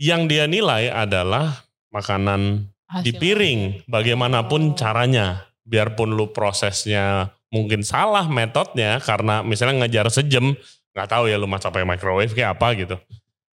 yang 0.00 0.24
dia 0.24 0.48
nilai 0.48 0.88
adalah 0.88 1.68
makanan 1.92 2.64
di 3.04 3.12
Hasil. 3.12 3.20
piring, 3.20 3.60
bagaimanapun 3.84 4.72
Oh. 4.72 4.76
caranya. 4.78 5.44
Biarpun 5.68 6.16
lu 6.16 6.32
prosesnya 6.32 7.30
mungkin 7.52 7.84
salah 7.86 8.26
metodenya 8.26 8.98
karena 9.04 9.44
misalnya 9.44 9.84
ngejar 9.84 10.08
sejam, 10.10 10.56
nggak 10.94 11.08
tahu 11.08 11.30
ya 11.30 11.36
lu 11.38 11.46
masak 11.46 11.70
pakai 11.70 11.86
microwave 11.86 12.32
kayak 12.34 12.58
apa 12.58 12.68
gitu. 12.74 12.96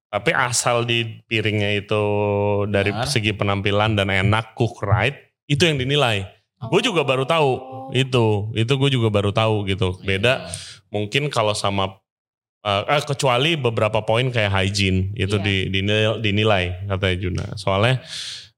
Tapi 0.06 0.30
asal 0.32 0.86
di 0.88 1.20
piringnya 1.28 1.76
itu 1.76 2.02
dari 2.70 2.94
Benar. 2.94 3.10
segi 3.10 3.32
penampilan 3.36 3.98
dan 3.98 4.08
enak 4.08 4.56
cook 4.56 4.80
right, 4.86 5.12
itu 5.50 5.66
yang 5.66 5.76
dinilai. 5.76 6.24
Gue 6.56 6.80
juga 6.80 7.04
baru 7.04 7.28
tahu 7.28 7.50
Oh. 7.52 7.90
itu, 7.92 8.48
itu 8.56 8.72
gue 8.80 8.90
juga 8.90 9.12
baru 9.12 9.30
tahu 9.30 9.68
gitu. 9.68 10.00
Beda 10.00 10.48
mungkin 10.88 11.28
kalau 11.28 11.52
sama 11.52 12.00
uh, 12.64 12.82
eh, 12.88 13.02
kecuali 13.04 13.60
beberapa 13.60 14.00
poin 14.02 14.32
kayak 14.32 14.50
hygiene 14.50 15.12
itu 15.14 15.36
Iya. 15.36 15.44
di, 15.44 15.56
dinilai, 15.68 16.06
dinilai 16.24 16.64
katanya 16.88 17.16
Juna. 17.20 17.44
Soalnya 17.60 18.00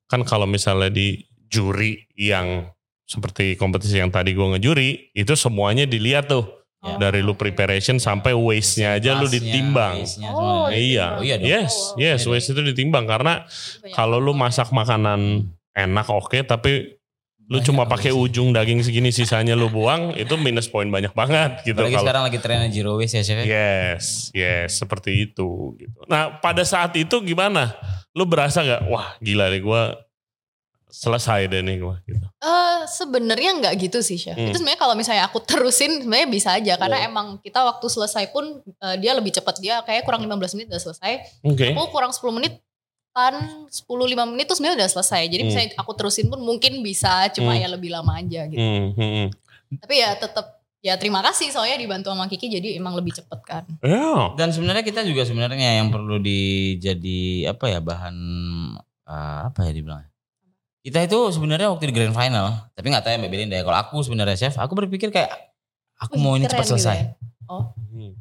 kan 0.07 0.23
kalau 0.23 0.47
misalnya 0.47 0.89
di 0.89 1.27
juri 1.51 2.07
yang 2.15 2.71
seperti 3.09 3.57
kompetisi 3.57 3.99
yang 3.99 4.13
tadi 4.13 4.37
gue 4.37 4.47
ngejuri 4.57 5.17
itu 5.17 5.33
semuanya 5.33 5.89
dilihat 5.89 6.29
tuh 6.29 6.45
Oh, 6.79 6.95
dari 6.95 7.27
lu 7.27 7.35
preparation 7.35 7.99
sampai 7.99 8.31
waste-nya 8.31 9.03
aja 9.03 9.19
lu 9.19 9.27
ditimbang. 9.27 10.07
Oh. 10.31 10.71
Iya, 10.71 11.19
Oh 11.19 11.25
iya 11.27 11.35
dong. 11.35 11.51
yes, 11.51 11.75
yes, 11.99 12.23
Iya 12.23 12.31
waste 12.31 12.55
itu 12.55 12.63
ditimbang 12.63 13.03
karena 13.03 13.43
kalau 13.93 14.23
lu 14.23 14.31
masak 14.31 14.71
makanan 14.71 15.43
enak 15.75 16.07
oke 16.07 16.39
tapi 16.47 16.95
lu 17.49 17.59
Banyak 17.59 17.67
cuma 17.67 17.83
pakai 17.83 18.15
ujung 18.15 18.55
daging 18.55 18.87
segini 18.87 19.11
sisanya 19.11 19.59
lu 19.59 19.67
buang 19.67 20.15
itu 20.15 20.39
minus 20.39 20.71
poin 20.71 20.87
banyak 20.87 21.11
banget 21.19 21.67
gitu 21.67 21.83
Apalagi 21.83 21.97
kalau 21.97 22.05
sekarang 22.07 22.23
lagi 22.31 22.39
trennya 22.39 22.69
zero 22.71 22.95
waste 22.95 23.17
ya 23.19 23.23
chef. 23.27 23.37
ya? 23.41 23.45
Yes, 23.49 24.31
yes, 24.31 24.79
seperti 24.79 25.27
itu. 25.27 25.75
Gitu. 25.75 25.99
Nah, 26.07 26.39
pada 26.39 26.63
saat 26.63 26.95
itu 26.95 27.19
gimana? 27.25 27.75
Lu 28.15 28.23
berasa 28.23 28.63
gak, 28.63 28.87
wah 28.87 29.19
gila 29.19 29.51
deh 29.51 29.59
gue 29.59 29.83
selesai 30.89 31.47
deh 31.47 31.61
nih 31.61 31.77
gue. 31.79 31.95
Gitu. 32.07 32.27
Eh 32.41 32.81
sebenarnya 32.89 33.51
nggak 33.61 33.75
gitu 33.79 33.99
sih 34.01 34.17
chef. 34.17 34.35
Hmm. 34.35 34.49
Itu 34.49 34.59
sebenarnya 34.59 34.81
kalau 34.81 34.95
misalnya 34.95 35.25
aku 35.25 35.39
terusin 35.41 36.03
sebenarnya 36.03 36.29
bisa 36.29 36.51
aja 36.53 36.75
karena 36.77 36.99
Oh. 36.99 37.09
emang 37.09 37.27
kita 37.39 37.61
waktu 37.61 37.87
selesai 37.87 38.29
pun 38.29 38.45
eh, 38.65 38.97
dia 38.97 39.13
lebih 39.13 39.31
cepat 39.31 39.61
dia 39.61 39.81
kayak 39.83 40.03
kurang 40.03 40.21
15 40.21 40.57
menit 40.57 40.69
udah 40.69 40.83
selesai. 40.83 41.13
Oke. 41.45 41.73
Aku 41.73 41.89
kurang 41.89 42.11
10 42.11 42.33
menit 42.33 42.59
kan 43.11 43.35
10 43.67 44.07
5 44.07 44.25
menit 44.25 44.47
tuh 44.47 44.57
sebenarnya 44.57 44.85
udah 44.85 44.91
selesai. 44.91 45.23
Jadi 45.27 45.43
Hmm. 45.43 45.49
misalnya 45.51 45.69
aku 45.77 45.93
terusin 45.93 46.27
pun 46.27 46.41
mungkin 46.41 46.81
bisa 46.81 47.29
cuma 47.31 47.53
Hmm. 47.53 47.61
ya 47.61 47.69
lebih 47.69 47.91
lama 47.91 48.17
aja 48.17 48.47
gitu. 48.47 48.59
Hmm, 48.59 48.95
hmm, 48.95 49.11
hmm. 49.13 49.29
Tapi 49.79 49.95
ya 49.97 50.15
tetap 50.15 50.47
ya 50.79 50.95
terima 50.95 51.19
kasih 51.21 51.51
soalnya 51.51 51.75
dibantu 51.77 52.09
sama 52.09 52.31
Kiki 52.31 52.47
jadi 52.49 52.79
emang 52.79 52.95
lebih 52.95 53.11
cepet 53.13 53.41
kan. 53.43 53.65
Ya. 53.83 54.33
Dan 54.39 54.55
sebenarnya 54.55 54.81
kita 54.81 55.03
juga 55.03 55.27
sebenarnya 55.27 55.83
yang 55.83 55.91
perlu 55.91 56.23
dijadi 56.23 57.45
apa 57.45 57.67
ya 57.67 57.83
bahan 57.83 58.17
eh, 59.05 59.41
apa 59.49 59.67
ya 59.67 59.73
dibilang? 59.73 60.05
Kita 60.89 61.05
itu 61.05 61.19
sebenarnya 61.31 61.69
waktu 61.69 61.85
di 61.85 61.95
grand 61.95 62.17
final, 62.17 62.73
tapi 62.73 62.89
nggak 62.89 63.05
tahu 63.05 63.13
ya 63.13 63.19
Mbak 63.21 63.31
Belinda 63.31 63.55
ya. 63.55 63.65
Kalau 63.69 63.79
aku 63.79 63.97
sebenarnya 64.01 64.35
chef, 64.35 64.57
aku 64.57 64.73
berpikir 64.75 65.13
kayak 65.13 65.29
aku 66.01 66.17
mau 66.17 66.33
ini 66.33 66.49
cepat 66.49 66.65
gitu 66.65 66.81
selesai. 66.81 66.97
ya. 66.97 67.07
Oh, 67.49 67.77
Hmm. 67.89 68.13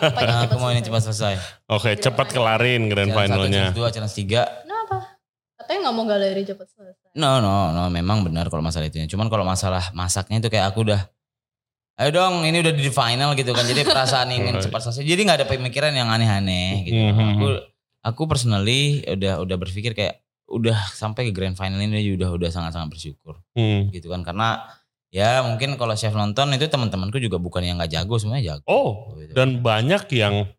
Nah, 0.00 0.22
yang 0.22 0.40
aku 0.46 0.56
mau 0.56 0.70
ini 0.70 0.80
cepat 0.80 1.02
selesai. 1.02 1.34
Oke, 1.66 1.92
cepat 1.96 2.30
kelarin 2.30 2.86
grand 2.86 3.10
finalnya. 3.10 3.68
challenge 3.68 3.76
dua, 3.76 3.88
challenge 3.90 4.14
tiga. 4.14 4.44
Kenapa? 4.62 5.18
Katanya 5.56 5.78
nggak 5.84 5.94
mau 5.94 6.04
galeri 6.06 6.42
cepet 6.42 6.66
selesai. 6.68 7.08
No, 7.16 7.40
no, 7.40 7.72
no, 7.72 7.88
memang 7.88 8.22
benar 8.22 8.48
kalau 8.48 8.62
masalah 8.62 8.86
itu. 8.86 8.96
Cuman 9.08 9.28
kalau 9.28 9.42
masalah 9.42 9.92
masaknya 9.92 10.38
itu 10.38 10.48
kayak 10.48 10.72
aku 10.72 10.86
udah 10.86 11.04
Ayo 11.96 12.16
dong, 12.16 12.48
ini 12.48 12.64
udah 12.64 12.72
di 12.72 12.88
final 12.88 13.36
gitu 13.36 13.52
kan. 13.52 13.60
Jadi 13.60 13.84
perasaan 13.84 14.32
ingin 14.32 14.56
cepat 14.64 14.88
selesai. 14.88 15.04
Jadi 15.04 15.20
nggak 15.20 15.38
ada 15.40 15.48
pemikiran 15.48 15.92
yang 15.92 16.08
aneh-aneh 16.08 16.88
gitu. 16.88 16.96
Mhm. 16.96 17.28
Aku 17.36 17.46
aku 18.00 18.22
personally 18.24 19.04
udah 19.04 19.44
udah 19.44 19.56
berpikir 19.60 19.92
kayak 19.92 20.19
udah 20.50 20.90
sampai 20.90 21.30
ke 21.30 21.32
grand 21.32 21.54
final 21.54 21.78
ini 21.78 22.12
udah 22.18 22.34
udah 22.34 22.50
sangat-sangat 22.50 22.90
bersyukur 22.90 23.38
Hmm. 23.54 23.88
gitu 23.94 24.10
kan. 24.10 24.26
Karena 24.26 24.66
ya 25.08 25.42
mungkin 25.42 25.78
kalau 25.78 25.94
chef 25.94 26.12
nonton 26.12 26.50
itu 26.52 26.66
teman-temanku 26.66 27.18
juga 27.18 27.38
bukan 27.38 27.62
yang 27.62 27.78
nggak 27.78 27.90
jago, 27.94 28.18
semuanya 28.18 28.58
jago. 28.58 28.66
Oh, 28.66 29.14
gitu. 29.16 29.32
dan 29.32 29.62
banyak 29.62 30.04
yang 30.12 30.50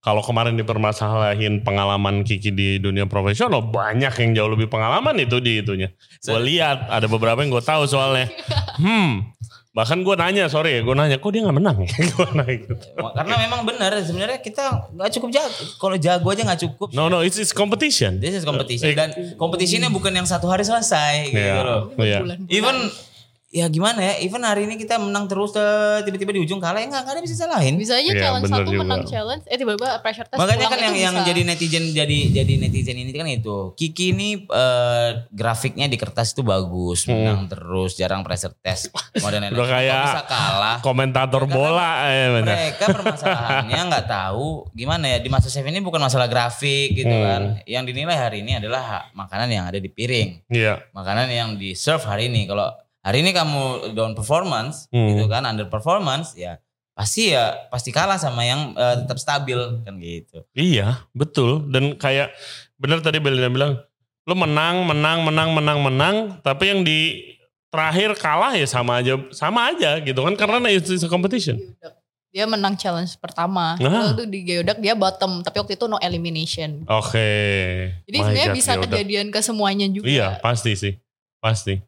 kalau 0.00 0.24
kemarin 0.24 0.56
dipermasalahin 0.56 1.60
pengalaman 1.60 2.24
Kiki 2.24 2.56
di 2.56 2.80
dunia 2.80 3.04
profesional, 3.04 3.60
banyak 3.60 4.08
yang 4.16 4.30
jauh 4.32 4.48
lebih 4.48 4.72
pengalaman 4.72 5.12
itu 5.20 5.44
di 5.44 5.60
itunya. 5.60 5.92
Gue 6.24 6.40
lihat 6.40 6.88
ada 6.88 7.04
beberapa 7.04 7.44
yang 7.44 7.52
gue 7.52 7.60
tahu 7.60 7.84
soalnya. 7.84 8.30
Hmm, 8.80 9.36
bahkan 9.70 10.02
gue 10.02 10.14
nanya, 10.14 10.46
sorry 10.46 10.74
ya, 10.74 10.80
gue 10.82 10.92
nanya, 10.92 11.16
kok 11.16 11.30
dia 11.30 11.42
nggak 11.42 11.56
menang? 11.56 11.76
ya? 11.78 11.88
Gua 12.12 12.26
nanya 12.34 12.54
gitu. 12.58 12.74
Karena 12.90 13.34
memang 13.38 13.60
benar 13.62 13.94
sebenarnya 13.98 14.38
kita 14.38 14.90
nggak 14.90 15.10
cukup 15.14 15.30
jago. 15.30 15.62
Kalau 15.78 15.96
jago 15.96 16.26
aja 16.26 16.42
nggak 16.42 16.60
cukup. 16.60 16.88
No, 16.90 17.06
no, 17.06 17.22
it's, 17.22 17.38
it's 17.38 17.52
competition. 17.52 18.18
This 18.18 18.34
is 18.34 18.42
competition 18.42 18.90
Eh, 18.90 18.98
dan 18.98 19.10
kompetisinya 19.34 19.86
bukan 19.86 20.10
yang 20.12 20.26
satu 20.26 20.46
hari 20.46 20.62
selesai 20.62 21.30
gitu 21.30 21.38
Iya. 21.38 21.62
loh. 21.62 21.82
Iya. 21.94 22.18
berbulan-bulan. 22.18 22.50
Even 22.50 22.76
ya 23.50 23.66
gimana 23.66 23.98
ya, 24.00 24.14
even 24.20 24.40
hari 24.40 24.62
ini 24.62 24.74
kita 24.74 24.94
menang 24.96 25.26
terus 25.26 25.50
eh, 25.52 26.00
tiba-tiba 26.00 26.30
di 26.30 26.40
ujung 26.40 26.56
kalah 26.56 26.78
ya 26.78 26.86
nggak 26.86 27.02
ada 27.04 27.18
bisa 27.18 27.34
salahin. 27.36 27.74
Bisa 27.74 27.94
aja 27.94 28.06
Iya, 28.06 28.14
challenge 28.16 28.46
satu 28.46 28.62
juga. 28.64 28.80
menang 28.80 29.02
challenge, 29.02 29.42
eh 29.44 29.54
tiba-tiba 29.54 29.98
pressure 29.98 30.22
test 30.24 30.38
Makanya 30.38 30.66
kan 30.66 30.78
yang 30.80 30.94
yang 30.94 31.14
bisa. 31.16 31.26
jadi 31.26 31.40
netizen 31.42 31.84
jadi 31.90 32.18
jadi 32.32 32.52
netizen 32.56 32.94
ini 32.94 33.10
kan 33.10 33.26
itu. 33.26 33.74
Kiki 33.74 34.14
ini 34.14 34.28
eh, 34.44 35.10
grafiknya 35.28 35.84
di 35.84 35.96
kertas 35.96 36.30
itu 36.30 36.40
bagus, 36.40 37.04
menang 37.04 37.46
terus, 37.46 37.94
jarang 37.94 38.22
pressure 38.22 38.54
test. 38.56 38.94
Modern 39.16 39.42
Hmm. 39.42 39.52
Udah 39.52 39.66
kayak 39.68 39.98
bisa 40.06 40.22
kalah. 40.24 40.76
Komentator 40.80 41.42
Karena 41.42 41.56
bola, 41.56 41.90
eh, 42.06 42.28
bener. 42.30 42.54
Mereka 42.54 42.84
permasalahannya 42.92 43.80
nggak 43.90 44.06
tahu 44.06 44.48
gimana 44.70 45.04
ya 45.06 45.18
di 45.18 45.26
masa 45.26 45.48
chef 45.48 45.64
ini 45.64 45.80
bukan 45.80 45.98
masalah 45.98 46.24
grafik 46.24 46.94
gitu 46.94 47.10
Hmm. 47.10 47.26
kan. 47.26 47.42
Yang 47.64 47.82
dinilai 47.88 48.14
hari 48.14 48.36
ini 48.40 48.56
adalah 48.56 49.10
makanan 49.12 49.48
yang 49.48 49.66
ada 49.66 49.76
di 49.76 49.88
piring. 49.88 50.46
Iya. 50.46 50.86
makanan 50.92 51.26
yang 51.26 51.48
di 51.56 51.74
serve 51.74 52.04
hari 52.04 52.26
ini. 52.26 52.46
Kalau 52.46 52.70
hari 53.00 53.20
ini 53.20 53.30
kamu 53.30 53.92
down 53.92 54.12
performance 54.12 54.88
Hmm. 54.88 55.08
gitu 55.10 55.24
kan, 55.26 55.44
under 55.44 55.66
performance 55.66 56.32
ya 56.34 56.60
pasti 56.90 57.32
ya 57.32 57.56
pasti 57.72 57.88
kalah 57.90 58.20
sama 58.20 58.44
yang 58.44 58.76
eh, 58.76 58.94
tetap 59.00 59.16
stabil 59.16 59.56
kan 59.80 59.96
gitu. 59.96 60.44
Iya, 60.52 61.08
betul. 61.10 61.64
Dan 61.72 61.96
kayak 61.96 62.28
bener 62.76 63.00
tadi 63.00 63.16
Belinda 63.16 63.48
bilang, 63.48 63.80
lu 64.28 64.34
menang, 64.36 64.84
menang, 64.84 65.24
menang, 65.24 65.48
menang, 65.56 65.78
menang, 65.80 66.16
tapi 66.44 66.68
yang 66.68 66.84
di 66.84 67.24
terakhir 67.72 68.18
kalah 68.20 68.52
ya 68.52 68.66
sama 68.66 69.00
aja, 69.00 69.16
sama 69.32 69.72
aja 69.72 69.96
gitu 70.02 70.20
kan 70.20 70.34
karena 70.36 70.60
it's, 70.68 70.90
it's 70.90 71.00
a 71.00 71.08
competition. 71.08 71.56
Dia 72.30 72.46
menang 72.46 72.76
challenge 72.76 73.16
pertama. 73.16 73.74
Nah. 73.80 74.06
Lalu 74.06 74.12
tuh 74.14 74.28
di 74.28 74.38
Geodak 74.44 74.78
dia 74.78 74.94
bottom, 74.94 75.40
tapi 75.40 75.56
waktu 75.56 75.74
itu 75.74 75.88
no 75.88 75.96
elimination. 75.98 76.84
Oke. 76.84 77.30
Jadi 78.06 78.16
My 78.18 78.22
sebenarnya 78.22 78.48
bisa 78.52 78.72
Geodak. 78.76 78.84
kejadian 78.86 79.26
ke 79.32 79.40
semuanya 79.40 79.86
juga. 79.88 80.06
Iya, 80.06 80.28
pasti 80.38 80.76
sih. 80.76 80.94
Pasti. 81.40 81.80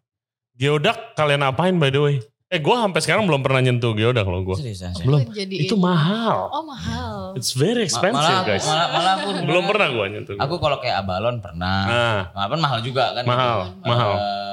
Geodak 0.54 1.14
kalian 1.14 1.42
apain 1.42 1.76
by 1.76 1.88
the 1.88 1.98
way? 1.98 2.16
Eh 2.46 2.60
gue 2.60 2.68
sampai 2.70 3.00
sekarang 3.00 3.24
belum 3.24 3.40
pernah 3.40 3.64
nyentuh 3.64 3.96
geodak 3.96 4.28
loh 4.28 4.44
gue. 4.44 4.52
Seriusan 4.54 4.92
sih. 4.92 5.08
Belum. 5.08 5.24
Jadi 5.24 5.64
Itu 5.64 5.72
mahal. 5.74 6.52
Oh 6.52 6.60
mahal. 6.62 7.32
It's 7.32 7.56
very 7.56 7.80
Ma- 7.80 7.88
expensive 7.88 8.20
malah, 8.28 8.44
guys. 8.44 8.60
malah, 8.62 8.86
malah 8.92 9.12
aku 9.16 9.28
belum 9.48 9.64
pernah 9.64 9.88
gue 9.88 10.06
nyentuh. 10.10 10.34
Aku 10.36 10.60
kalau 10.60 10.76
kayak 10.76 11.00
abalon 11.00 11.40
pernah. 11.40 11.78
Nah, 11.88 12.20
Abalon 12.36 12.60
mahal 12.60 12.84
juga 12.84 13.16
kan. 13.16 13.24
mahal, 13.24 13.58
Eh, 13.72 13.88
mahal. 13.88 14.12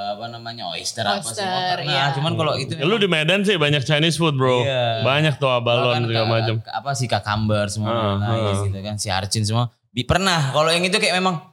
apa 0.10 0.26
namanya 0.30 0.72
oyster, 0.72 1.04
apa 1.04 1.20
Oyster, 1.20 1.44
semua 1.44 1.60
pernah. 1.76 1.92
iya. 1.92 2.04
Cuman 2.16 2.32
kalau 2.34 2.54
itu 2.56 2.72
Ya, 2.72 2.88
lu 2.88 2.96
di 2.96 3.08
Medan 3.08 3.44
sih 3.44 3.60
banyak 3.60 3.84
Chinese 3.84 4.16
food 4.16 4.34
bro. 4.34 4.64
Iya. 4.64 5.04
Banyak 5.04 5.36
tuh 5.36 5.52
abalon 5.52 5.92
kan 5.94 6.04
segala 6.08 6.28
macam. 6.30 6.56
Apa 6.66 6.92
sih 6.96 7.06
kakamber 7.06 7.68
semua 7.68 7.92
Ah, 7.92 8.00
ah. 8.16 8.16
nice 8.48 8.64
gitu 8.64 8.80
kan 8.80 8.96
si 8.96 9.12
arcin 9.12 9.44
semua. 9.44 9.76
Bi- 9.90 10.04
pernah 10.04 10.56
kalau 10.56 10.72
yang 10.72 10.82
itu 10.82 10.96
kayak 10.96 11.20
memang 11.20 11.49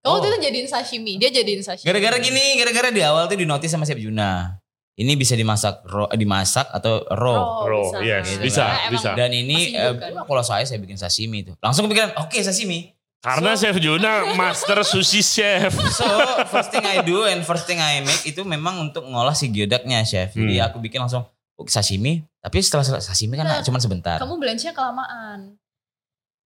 Kamu 0.00 0.08
Oh. 0.08 0.16
waktu 0.16 0.28
itu 0.32 0.38
jadiin 0.40 0.68
sashimi, 0.68 1.12
dia 1.20 1.28
jadiin 1.28 1.60
sashimi. 1.60 1.84
Gara-gara 1.84 2.16
gini, 2.16 2.56
gara-gara 2.56 2.88
di 2.88 3.04
awal 3.04 3.28
tuh 3.28 3.36
di 3.36 3.44
notice 3.44 3.68
sama 3.68 3.84
Chef 3.84 4.00
Juna. 4.00 4.56
Ini 4.96 5.12
bisa 5.16 5.32
dimasak 5.32 5.84
raw, 5.84 6.08
dimasak 6.12 6.68
atau 6.72 7.04
raw. 7.08 7.64
Raw, 7.64 8.00
yes, 8.00 8.36
Gitu 8.36 8.48
bisa, 8.48 8.64
emang 8.84 8.92
bisa. 8.96 9.10
Dan 9.12 9.32
ini 9.32 9.72
eh, 9.72 9.92
kan? 9.96 10.24
kalau 10.24 10.44
saya 10.44 10.64
saya 10.64 10.76
bikin 10.76 10.96
sashimi 10.96 11.44
itu. 11.44 11.52
Langsung 11.60 11.84
kepikiran, 11.84 12.16
oke 12.16 12.36
sashimi. 12.36 12.92
Karena 13.20 13.52
Chef 13.52 13.76
Juna 13.76 14.32
master 14.32 14.80
sushi 14.80 15.20
chef. 15.20 15.76
So 15.92 16.08
first 16.48 16.72
thing 16.72 16.84
I 16.84 17.04
do 17.04 17.28
and 17.28 17.44
first 17.44 17.68
thing 17.68 17.76
I 17.76 18.00
make 18.00 18.24
itu 18.24 18.40
memang 18.40 18.80
untuk 18.80 19.04
ngolah 19.04 19.36
si 19.36 19.52
geodaknya 19.52 20.00
chef. 20.02 20.32
Jadi 20.32 20.56
Hmm. 20.56 20.64
aku 20.64 20.80
bikin 20.80 21.04
langsung 21.04 21.28
oh, 21.28 21.66
sashimi. 21.68 22.24
Tapi 22.40 22.64
setelah 22.64 22.84
sashimi 22.96 23.36
kan 23.36 23.44
Nah, 23.44 23.60
cuma 23.60 23.76
sebentar. 23.76 24.16
Kamu 24.16 24.40
blanch-nya 24.40 24.72
kelamaan. 24.72 25.59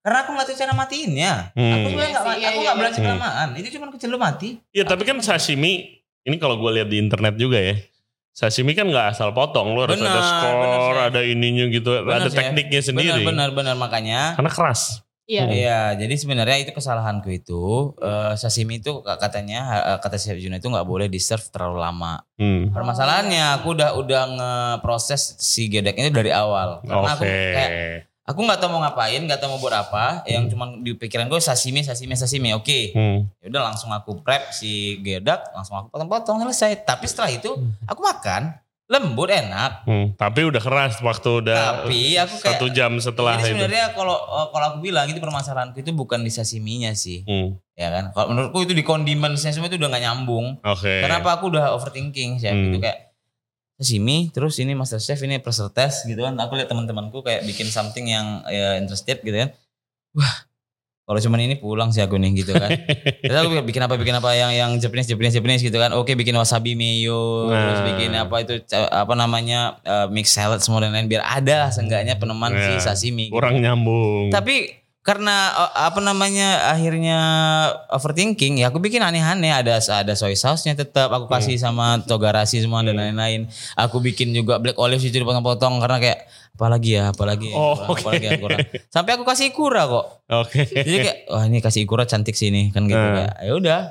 Karena 0.04 0.18
aku 0.28 0.30
nggak 0.36 0.46
tahu 0.52 0.58
cara 0.60 0.74
matiinnya. 0.76 1.34
Hmm. 1.56 1.74
Aku 1.80 1.88
sebenarnya 1.96 2.12
nggak, 2.12 2.24
Iya 2.24 2.28
aku 2.28 2.38
iya, 2.38 2.50
nggak 2.52 2.60
iya. 2.76 2.82
berani 2.84 2.98
kelamaan. 3.00 3.48
Itu 3.56 3.68
cuma 3.80 3.86
kecil 3.96 4.10
lu 4.12 4.20
mati. 4.20 4.50
Iya 4.76 4.84
tapi 4.84 5.08
kan 5.08 5.16
sashimi 5.24 6.04
ini 6.28 6.36
kalau 6.40 6.60
gue 6.60 6.72
lihat 6.76 6.92
di 6.92 7.00
internet 7.00 7.40
juga 7.40 7.60
ya. 7.60 7.80
Sashimi 8.34 8.74
kan 8.74 8.90
nggak 8.90 9.14
asal 9.14 9.30
potong, 9.32 9.78
lu 9.78 9.86
harus 9.86 10.02
ada 10.02 10.20
skor, 10.26 10.98
Chef. 10.98 11.08
ada 11.14 11.22
ininya 11.22 11.70
gitu, 11.70 12.02
Benar, 12.02 12.26
ada 12.26 12.30
Chef. 12.34 12.42
tekniknya 12.42 12.82
sendiri. 12.82 13.22
Benar, 13.22 13.30
benar, 13.30 13.50
benar 13.54 13.76
makanya. 13.78 14.34
Karena 14.34 14.50
keras. 14.50 15.06
Iya. 15.24 15.48
Iya, 15.48 15.82
jadi 16.04 16.16
sebenarnya 16.20 16.58
itu 16.68 16.76
kesalahanku 16.76 17.32
itu 17.32 17.96
eh, 18.04 18.36
sashimi 18.36 18.84
itu 18.84 19.00
katanya 19.06 19.60
eh, 19.96 19.98
kata 20.04 20.20
Chef 20.20 20.36
Juno 20.36 20.60
itu 20.60 20.68
nggak 20.68 20.84
boleh 20.84 21.08
di 21.08 21.22
serve 21.22 21.48
terlalu 21.48 21.80
lama. 21.80 22.26
Hmm. 22.36 22.74
Permasalahannya 22.76 23.62
aku 23.62 23.72
udah 23.72 23.96
udah 24.02 24.24
ngeproses 24.36 25.40
si 25.40 25.72
gedeknya 25.72 26.12
itu 26.12 26.16
dari 26.18 26.34
awal. 26.36 26.84
Karena 26.84 27.10
aku 27.16 27.24
Oke. 27.24 27.40
kayak 27.56 27.72
aku 28.24 28.40
nggak 28.40 28.58
tahu 28.58 28.70
mau 28.70 28.82
ngapain, 28.82 29.20
nggak 29.20 29.38
tahu 29.38 29.54
mau 29.54 29.60
buat 29.60 29.76
apa. 29.78 30.24
Yang 30.26 30.56
cuman 30.56 30.80
di 30.80 30.92
pikiran 30.94 31.28
gue 31.28 31.38
sashimi, 31.38 31.82
sashimi, 31.82 32.14
sashimi. 32.14 32.52
Oke, 32.52 32.92
Hmm. 32.92 33.28
ya 33.38 33.48
udah 33.48 33.64
langsung 33.66 33.90
aku 33.90 34.20
prep 34.20 34.50
si 34.50 35.00
gedek, 35.00 35.52
langsung 35.52 35.76
aku 35.76 35.88
potong-potong 35.90 36.40
selesai. 36.42 36.82
Tapi 36.82 37.06
setelah 37.06 37.30
itu 37.30 37.52
aku 37.84 38.00
makan 38.00 38.56
lembut 38.86 39.28
enak. 39.28 39.84
Hmm. 39.84 40.12
Tapi 40.14 40.44
udah 40.44 40.60
keras 40.60 41.00
waktu 41.00 41.30
udah 41.42 41.82
Tapi 41.82 42.14
aku 42.16 42.36
kayak 42.38 42.52
satu 42.54 42.66
jam 42.70 42.92
setelah 42.98 43.36
Jadi 43.36 43.42
itu. 43.42 43.50
sebenarnya 43.56 43.86
kalau 43.92 44.16
eh, 44.16 44.48
kalau 44.50 44.66
aku 44.70 44.78
bilang 44.80 45.08
itu 45.08 45.18
permasalahanku 45.18 45.78
itu 45.78 45.92
bukan 45.92 46.20
di 46.20 46.30
sashiminya 46.30 46.92
sih, 46.94 47.24
Hmm. 47.24 47.56
ya 47.74 47.90
kan? 47.90 48.12
Kalau 48.12 48.28
menurutku 48.30 48.62
itu 48.62 48.72
di 48.72 48.84
condimentsnya 48.84 49.50
semua 49.50 49.68
itu 49.68 49.76
udah 49.76 49.88
nggak 49.88 50.04
nyambung. 50.04 50.60
Oke. 50.62 51.00
Kenapa 51.00 51.36
aku 51.36 51.50
udah 51.50 51.74
overthinking 51.74 52.38
chef 52.38 52.52
Hmm. 52.52 52.70
gitu 52.70 52.80
kayak 52.80 53.13
sashimi 53.76 54.30
terus 54.30 54.58
ini 54.58 54.72
master 54.72 54.98
chef 54.98 55.20
ini 55.20 55.38
pressure 55.38 55.68
test 55.68 56.06
gitu 56.06 56.20
kan. 56.20 56.38
Aku 56.38 56.54
lihat 56.54 56.68
teman-temanku 56.68 57.20
kayak 57.20 57.44
bikin 57.44 57.68
something 57.68 58.06
yang 58.06 58.42
ya, 58.46 58.78
interested 58.78 59.20
gitu 59.20 59.34
kan. 59.34 59.50
Wah, 60.14 60.46
kalau 61.04 61.20
cuman 61.20 61.40
ini 61.42 61.56
pulang 61.56 61.90
sih 61.90 62.00
aku 62.00 62.16
nih 62.16 62.32
gitu 62.38 62.54
kan. 62.54 62.70
Terus 63.22 63.38
aku 63.40 63.60
bikin 63.62 63.82
apa 63.82 63.96
bikin 63.96 64.14
apa 64.14 64.30
yang 64.34 64.52
yang 64.52 64.72
Japanese 64.78 65.06
Japanese 65.06 65.34
Japanese 65.34 65.62
gitu 65.62 65.76
kan. 65.76 65.92
Oke 65.92 66.14
bikin 66.14 66.32
wasabi 66.34 66.74
mayo, 66.74 67.50
terus 67.50 67.80
Nah. 67.82 67.86
bikin 67.90 68.12
apa 68.14 68.36
itu 68.40 68.54
apa 68.72 69.14
namanya 69.14 69.60
eh, 69.82 70.08
mix 70.08 70.30
salad 70.30 70.60
semua 70.60 70.80
dan 70.80 70.92
lain 70.92 71.08
biar 71.08 71.24
ada 71.24 71.68
lah 71.68 71.70
seenggaknya 71.70 72.16
peneman 72.16 72.52
Ya, 72.52 72.78
si 72.78 72.86
sashimi. 72.86 73.28
gitu. 73.28 73.36
Kurang 73.36 73.58
nyambung. 73.58 74.30
Tapi 74.30 74.83
karena 75.04 75.36
eh, 75.52 75.84
apa 75.84 76.00
namanya 76.00 76.72
akhirnya 76.72 77.20
overthinking 77.90 78.58
ya 78.58 78.72
aku 78.72 78.80
bikin 78.80 79.00
aneh-aneh 79.00 79.52
ada 79.52 79.76
ada 79.78 80.14
soy 80.14 80.34
sauce-nya 80.34 80.74
tetap 80.74 81.12
aku 81.12 81.28
kasih 81.28 81.56
sama 81.56 82.00
togarashi 82.02 82.60
semua 82.60 82.82
dan 82.82 82.96
lain-lain. 82.96 83.46
Aku 83.76 84.00
bikin 84.00 84.32
juga 84.32 84.58
black 84.58 84.76
olive 84.76 85.00
itu 85.00 85.14
dipotong-potong 85.14 85.78
karena 85.78 86.00
kayak 86.00 86.20
apalagi 86.54 86.90
ya 86.94 87.10
apalagi 87.10 87.50
ya, 87.50 87.56
Oh, 87.56 87.74
kurang, 87.74 87.90
oke. 87.90 88.00
apalagi 88.00 88.26
yang 88.26 88.40
kurang. 88.40 88.60
Sampai 88.88 89.12
aku 89.14 89.24
kasih 89.24 89.46
ikura 89.50 89.84
kok. 89.86 90.06
Oke. 90.30 90.60
Jadi 90.66 90.98
kayak 91.02 91.18
wah 91.28 91.44
ini 91.44 91.60
kasih 91.60 91.84
ikura 91.84 92.04
cantik 92.04 92.34
sih 92.34 92.48
ini 92.48 92.70
kan 92.70 92.86
gitu 92.86 92.96
kayak 92.96 93.34
ya 93.40 93.54
udah. 93.54 93.82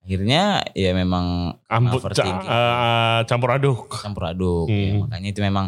Akhirnya 0.00 0.42
ya 0.72 0.90
memang 0.90 1.54
Ampun, 1.68 2.00
ca- 2.00 2.02
overthinking. 2.02 2.48
eh, 2.48 3.18
campur 3.28 3.50
aduk. 3.52 3.92
campur 3.92 4.24
aduk 4.26 4.66
ya, 4.66 4.96
Hmm. 4.96 5.04
makanya 5.04 5.28
itu 5.28 5.40
memang 5.40 5.66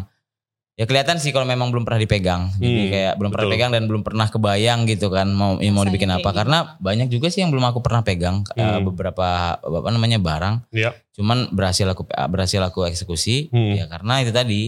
ya 0.73 0.85
kelihatan 0.85 1.17
sih 1.17 1.29
kalau 1.29 1.45
memang 1.45 1.69
belum 1.69 1.83
pernah 1.83 1.97
dipegang 1.97 2.49
jadi 2.55 2.65
Hmm, 2.79 2.89
kayak 2.89 3.13
belum 3.15 3.29
pernah 3.29 3.45
betul. 3.45 3.55
pegang 3.55 3.71
dan 3.71 3.83
belum 3.85 4.01
pernah 4.01 4.27
kebayang 4.27 4.79
gitu 4.85 5.07
kan 5.07 5.27
mau 5.27 5.53
mau 5.53 5.59
Rasanya 5.59 5.85
dibikin 5.85 6.09
apa 6.09 6.25
gitu. 6.25 6.33
karena 6.35 6.57
banyak 6.77 7.07
juga 7.07 7.27
sih 7.27 7.39
yang 7.39 7.49
belum 7.49 7.65
aku 7.65 7.79
pernah 7.79 8.01
pegang 8.01 8.41
eh, 8.51 8.61
Hmm. 8.63 8.81
beberapa 8.83 9.27
apa 9.55 9.89
namanya 9.89 10.17
barang 10.17 10.65
Iya. 10.69 10.97
cuman 11.13 11.49
berhasil 11.49 11.85
aku 11.85 12.01
berhasil 12.25 12.57
aku 12.59 12.85
eksekusi 12.85 13.47
Hmm. 13.47 13.73
ya 13.75 13.85
karena 13.85 14.13
itu 14.19 14.31
tadi 14.31 14.61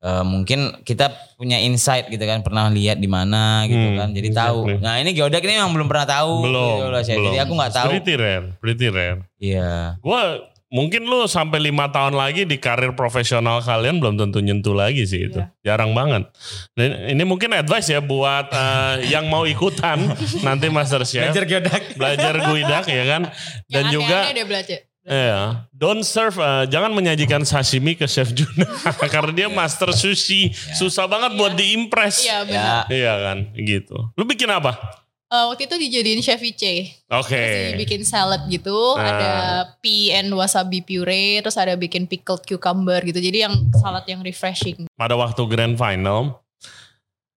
eh, 0.00 0.20
mungkin 0.22 0.80
kita 0.80 1.08
punya 1.34 1.56
insight 1.58 2.08
gitu 2.08 2.20
kan 2.22 2.40
pernah 2.40 2.68
lihat 2.68 2.96
di 2.96 3.08
mana 3.08 3.64
gitu 3.64 3.84
Hmm, 3.86 3.96
kan 3.98 4.08
jadi 4.10 4.28
tahu 4.30 4.58
exactly. 4.66 4.80
nah 4.80 4.94
ini 4.96 5.10
geodak 5.12 5.40
ini 5.40 5.52
memang 5.54 5.72
belum 5.72 5.88
pernah 5.88 6.04
tahu 6.06 6.32
Belum. 6.42 6.72
gitu 6.74 6.86
loh, 6.86 7.00
belum. 7.00 7.24
jadi 7.24 7.38
aku 7.38 7.52
nggak 7.54 7.72
tahu 7.74 7.90
Pretty 7.90 8.14
rare, 8.14 8.46
pretty 8.58 8.88
rare. 8.88 9.20
iya 9.38 10.00
Gua 10.00 10.40
mungkin 10.74 11.06
lu 11.06 11.30
sampai 11.30 11.62
lima 11.62 11.86
tahun 11.94 12.18
lagi 12.18 12.42
di 12.42 12.58
karir 12.58 12.98
profesional 12.98 13.62
kalian 13.62 14.02
belum 14.02 14.18
tentu 14.18 14.42
nyentuh 14.42 14.74
lagi 14.74 15.06
sih 15.06 15.30
itu. 15.30 15.38
Iya. 15.38 15.54
Jarang 15.62 15.94
banget. 15.94 16.26
Dan 16.74 17.14
ini 17.14 17.22
mungkin 17.22 17.54
advice 17.54 17.94
ya 17.94 18.02
buat 18.02 18.50
eh, 18.50 18.94
yang 19.14 19.30
mau 19.30 19.46
ikutan 19.46 20.02
nanti 20.42 20.66
Master 20.66 21.06
Chef. 21.06 21.30
belajar 21.30 21.46
geodak 21.46 21.82
belajar 21.94 22.34
guidak 22.42 22.84
ya 22.90 23.04
kan. 23.06 23.22
Dan 23.70 23.84
Yang 23.88 23.94
juga 23.94 24.18
deh 24.34 24.46
belajar. 24.50 24.80
Iya, 25.04 25.68
don't 25.68 26.00
serve, 26.00 26.40
eh, 26.40 26.64
jangan 26.72 26.88
menyajikan 26.96 27.44
sashimi 27.44 27.92
ke 27.92 28.08
Chef 28.08 28.32
Juna 28.32 28.64
karena 29.12 29.36
dia 29.36 29.48
master 29.52 29.92
sushi, 29.92 30.48
susah 30.80 31.04
banget 31.04 31.36
buat 31.36 31.52
diimpress. 31.52 32.24
Iya 32.24 32.32
ya 32.32 32.38
benar. 32.48 32.82
Iya 32.88 33.12
kan, 33.20 33.38
gitu. 33.52 33.96
Lu 34.16 34.24
bikin 34.24 34.48
apa? 34.48 35.03
Eh, 35.34 35.44
waktu 35.44 35.66
itu 35.66 35.74
dijadiin 35.76 36.22
ceviche. 36.22 36.74
Oke. 37.10 37.34
Terus 37.34 37.74
dibikin 37.74 38.02
salad 38.02 38.46
gitu, 38.46 38.94
Ah. 38.94 39.02
ada 39.02 39.30
pea 39.76 40.22
and 40.22 40.30
wasabi 40.30 40.78
puree, 40.78 41.42
terus 41.42 41.56
ada 41.56 41.74
bikin 41.74 42.06
pickled 42.06 42.46
cucumber 42.46 43.02
gitu. 43.02 43.18
Jadi 43.18 43.42
yang 43.42 43.50
salad 43.74 44.06
yang 44.06 44.22
refreshing. 44.22 44.86
Pada 44.94 45.14
waktu 45.14 45.42
grand 45.44 45.74
final, 45.74 46.38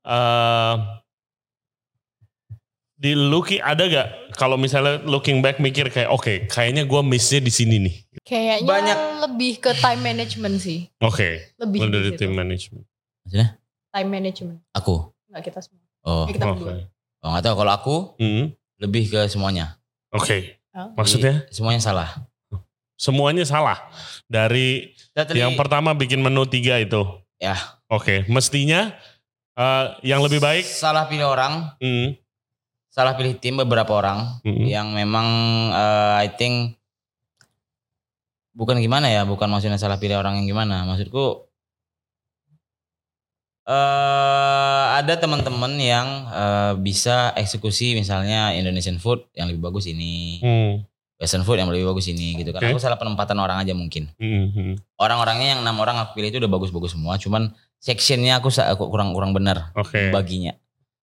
eh 0.03 0.75
di 2.93 3.13
looking 3.13 3.61
ada 3.61 3.83
gak 3.83 4.07
kalau 4.33 4.57
misalnya 4.57 5.01
looking 5.03 5.37
back 5.37 5.57
mikir 5.57 5.85
kayak 5.87 6.09
oke 6.09 6.45
kayaknya 6.47 6.81
gue 6.83 7.01
missnya 7.03 7.37
di 7.39 7.49
sini 7.49 7.75
nih. 7.79 7.95
Kayaknya 8.21 8.65
Banyak. 8.67 8.97
lebih 9.23 9.53
ke 9.57 9.71
time 9.75 10.01
management 10.03 10.55
sih. 10.57 10.85
Oke, 10.99 11.53
Lebih 11.57 11.77
lu 11.77 11.85
di 11.87 11.93
dari 11.95 12.09
situ. 12.11 12.19
tim 12.19 12.31
management. 12.31 12.85
maksudnya 13.23 13.47
Time 13.89 14.09
management. 14.11 14.59
aku 14.71 15.13
Enggak 15.29 15.43
kita 15.45 15.59
semua. 15.61 15.81
oh 16.03 16.25
Ya, 16.25 16.31
kita 16.31 16.45
Oke. 16.47 16.96
Oh 17.21 17.29
nggak 17.31 17.43
tahu. 17.43 17.55
Kalau 17.57 17.73
aku 17.73 17.95
Hmm, 18.17 18.43
lebih 18.77 19.07
ke 19.07 19.25
semuanya. 19.27 19.77
Oke, 20.11 20.57
Oh. 20.77 20.93
maksudnya? 20.93 21.45
Jadi, 21.45 21.53
semuanya 21.53 21.81
salah. 21.81 22.09
Semuanya 22.97 23.45
salah. 23.45 23.77
Dari 24.25 24.93
yang 25.33 25.53
pertama 25.53 25.93
bikin 25.93 26.21
menu 26.21 26.45
tiga 26.45 26.77
itu. 26.77 27.01
Ya. 27.37 27.57
Oke, 27.87 28.25
mestinya 28.27 28.93
eh, 29.53 29.85
yang 30.03 30.21
lebih 30.21 30.37
baik. 30.37 30.65
salah 30.65 31.05
pilih 31.05 31.29
orang. 31.29 31.73
Hmm, 31.81 32.13
salah 32.89 33.13
pilih 33.13 33.37
tim 33.37 33.57
beberapa 33.57 33.93
orang 33.93 34.41
hmm, 34.41 34.65
yang 34.65 34.89
memang 34.93 35.27
eh, 35.73 36.25
I 36.25 36.29
think 36.33 36.77
bukan 38.57 38.81
gimana 38.81 39.05
ya 39.07 39.21
bukan 39.21 39.45
maksudnya 39.49 39.77
salah 39.77 40.01
pilih 40.01 40.17
orang 40.17 40.41
yang 40.41 40.49
gimana. 40.49 40.81
Maksudku 40.89 41.45
eh 43.67 44.66
ada 44.97 45.13
teman-teman 45.15 45.73
yang 45.77 46.07
eh, 46.27 46.73
bisa 46.77 47.31
eksekusi 47.33 47.93
misalnya 47.93 48.51
Indonesian 48.51 48.97
food 48.97 49.29
yang 49.33 49.47
lebih 49.47 49.61
bagus 49.63 49.85
ini 49.85 50.41
hmm, 50.41 50.71
Western 51.17 51.41
food 51.41 51.57
yang 51.57 51.69
lebih 51.69 51.85
bagus 51.85 52.05
ini 52.07 52.37
gitu 52.37 52.49
kan 52.49 52.61
Oke. 52.61 52.73
aku 52.73 52.79
salah 52.79 52.97
penempatan 52.97 53.37
orang 53.37 53.61
aja 53.61 53.73
mungkin 53.73 54.09
hmm, 54.17 54.45
hmm. 54.49 54.73
orang-orangnya 54.97 55.57
yang 55.57 55.61
enam 55.61 55.77
orang 55.77 55.97
aku 55.97 56.17
pilih 56.17 56.29
itu 56.29 56.37
udah 56.37 56.49
bagus-bagus 56.49 56.93
semua 56.93 57.15
cuman 57.15 57.49
sectionnya 57.77 58.37
aku 58.37 58.49
sa- 58.49 58.69
aku 58.69 58.89
kurang 58.89 59.13
kurang 59.13 59.31
benar 59.31 59.69
Oke, 59.73 60.09
baginya 60.09 60.53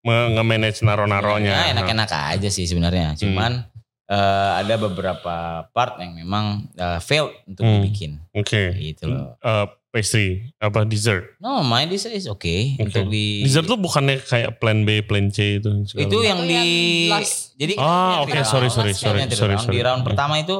nge-manage 0.05 0.85
naro-naronya. 0.85 1.49
Ya, 1.49 1.73
enak-enak 1.73 2.13
aja 2.13 2.49
sih 2.53 2.69
sebenarnya. 2.69 3.17
Cuman 3.17 3.65
eh, 4.05 4.53
ada 4.61 4.77
beberapa 4.77 5.65
part 5.73 5.97
yang 5.97 6.13
memang 6.13 6.69
eh, 6.77 7.01
failed 7.01 7.33
untuk 7.49 7.65
Hmm. 7.65 7.81
dibikin. 7.81 8.21
Oke. 8.37 8.77
Gitu 8.77 9.09
loh. 9.09 9.41
Eh, 9.41 9.67
pastry 9.95 10.51
apa 10.59 10.83
dessert? 10.83 11.39
No, 11.39 11.63
my 11.63 11.87
this 11.87 12.03
is 12.05 12.27
okay 12.27 12.75
Oke. 12.75 12.91
untuk 12.91 13.07
di 13.09 13.41
Dessert 13.41 13.63
tuh 13.65 13.79
bukannya 13.79 14.19
kayak 14.19 14.59
plan 14.59 14.83
B, 14.83 15.01
plan 15.01 15.31
C 15.31 15.57
itu. 15.57 15.71
segala 15.87 16.03
itu 16.05 16.19
yang 16.21 16.39
Oh, 16.39 16.45
di 16.45 16.59
yang 17.07 17.15
last. 17.15 17.55
jadi 17.55 17.73
Ah, 17.79 18.21
oke, 18.21 18.29
di 18.29 18.35
round. 18.35 18.51
sorry, 18.51 18.69
sorry, 18.69 18.91
Yang 18.91 18.99
sorry, 18.99 19.19
di 19.23 19.33
sorry, 19.33 19.55
round. 19.55 19.63
sorry. 19.63 19.73
Di 19.73 19.81
round 19.81 20.03
Oke. 20.03 20.09
pertama 20.11 20.35
itu 20.37 20.57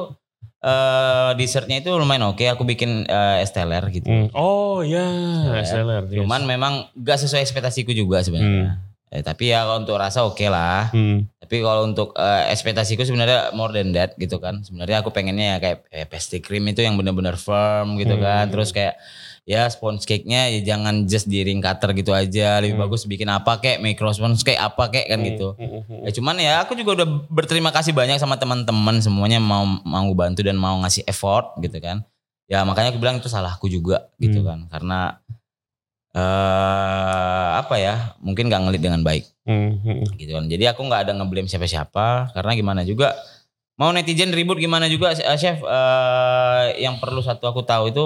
eh 0.61 1.31
dessertnya 1.35 1.77
itu 1.77 1.91
lumayan 1.91 2.25
oke. 2.27 2.41
Aku 2.47 2.63
bikin 2.63 3.03
eh, 3.03 3.37
esteller 3.39 3.83
gitu. 3.91 4.07
Hmm. 4.07 4.31
Oh 4.31 4.81
ya, 4.81 5.03
SLR. 5.61 6.07
yes. 6.07 6.17
Cuman 6.17 6.41
memang 6.43 6.73
gak 6.95 7.19
sesuai 7.19 7.43
ekspektasiku 7.43 7.91
juga 7.91 8.23
sebenarnya. 8.23 8.79
Eh, 9.07 9.21
tapi 9.21 9.47
ya 9.47 9.63
kalau 9.63 9.79
untuk 9.79 9.95
rasa 9.95 10.25
oke 10.25 10.43
lah. 10.45 10.89
Hmm. 10.89 11.29
Tapi 11.37 11.61
kalau 11.61 11.85
untuk 11.85 12.11
eh, 12.13 12.49
ekspektasiku 12.49 13.01
sebenarnya 13.01 13.53
more 13.53 13.69
than 13.69 13.91
that 13.91 14.17
gitu 14.17 14.37
kan. 14.37 14.59
Sebenarnya 14.59 14.99
aku 14.99 15.09
pengennya 15.09 15.55
ya 15.55 15.57
kayak 15.57 15.77
eh, 15.89 16.03
pastry 16.03 16.39
cream 16.39 16.65
itu 16.65 16.81
yang 16.81 16.95
benar-benar 16.95 17.35
firm 17.35 17.95
gitu 17.95 18.17
Hmm. 18.17 18.23
kan. 18.23 18.45
Terus 18.49 18.69
kayak 18.69 18.97
ya 19.45 19.69
sponge 19.69 20.03
cake-nya 20.03 20.49
ya 20.49 20.65
jangan 20.65 21.05
just 21.05 21.29
di 21.29 21.45
ring 21.45 21.61
cutter 21.61 21.93
gitu 21.93 22.11
aja. 22.11 22.57
Lebih 22.57 22.75
Hmm. 22.75 22.83
bagus 22.83 23.05
bikin 23.05 23.29
apa 23.29 23.57
kayak 23.57 23.77
micro 23.77 24.09
sponge 24.09 24.41
kayak 24.41 24.73
apa 24.73 24.89
kayak 24.89 25.07
kan 25.07 25.19
gitu. 25.21 25.53
Hmm, 25.53 25.69
hmm, 25.69 25.81
hmm. 25.85 26.01
Ya 26.01 26.11
cuman 26.11 26.35
ya 26.35 26.53
aku 26.65 26.73
juga 26.73 26.91
udah 26.99 27.07
berterima 27.29 27.69
kasih 27.69 27.93
banyak 27.93 28.17
sama 28.17 28.35
teman-teman 28.35 28.99
semuanya 28.99 29.37
mau 29.37 29.63
mau 29.85 30.09
bantu 30.11 30.41
dan 30.41 30.57
mau 30.57 30.81
ngasih 30.81 31.05
effort 31.05 31.53
gitu 31.61 31.77
kan. 31.77 32.01
Ya 32.45 32.61
makanya 32.61 32.89
aku 32.89 32.97
bilang 32.97 33.17
itu 33.17 33.25
salahku 33.25 33.65
juga 33.65 34.09
gitu 34.17 34.41
Hmm. 34.41 34.47
kan. 34.47 34.59
Karena 34.67 34.99
eh 36.15 37.49
apa 37.59 37.75
ya? 37.75 37.95
Mungkin 38.23 38.47
gak 38.47 38.61
ngelit 38.63 38.81
dengan 38.81 39.03
baik 39.03 39.27
Hmm, 39.45 39.77
hmm. 39.77 40.17
gitu 40.17 40.31
kan. 40.33 40.47
Jadi 40.47 40.63
aku 40.65 40.81
nggak 40.81 41.01
ada 41.05 41.11
ngeblame 41.13 41.45
siapa-siapa 41.45 42.33
karena 42.33 42.51
gimana 42.55 42.81
juga 42.81 43.13
mau 43.75 43.91
netizen 43.91 44.31
ribut 44.31 44.55
gimana 44.55 44.87
juga 44.87 45.11
eh, 45.11 45.37
chef 45.37 45.59
eh, 45.59 46.63
yang 46.79 46.97
perlu 46.97 47.19
satu 47.19 47.45
aku 47.45 47.61
tahu 47.61 47.91
itu 47.91 48.05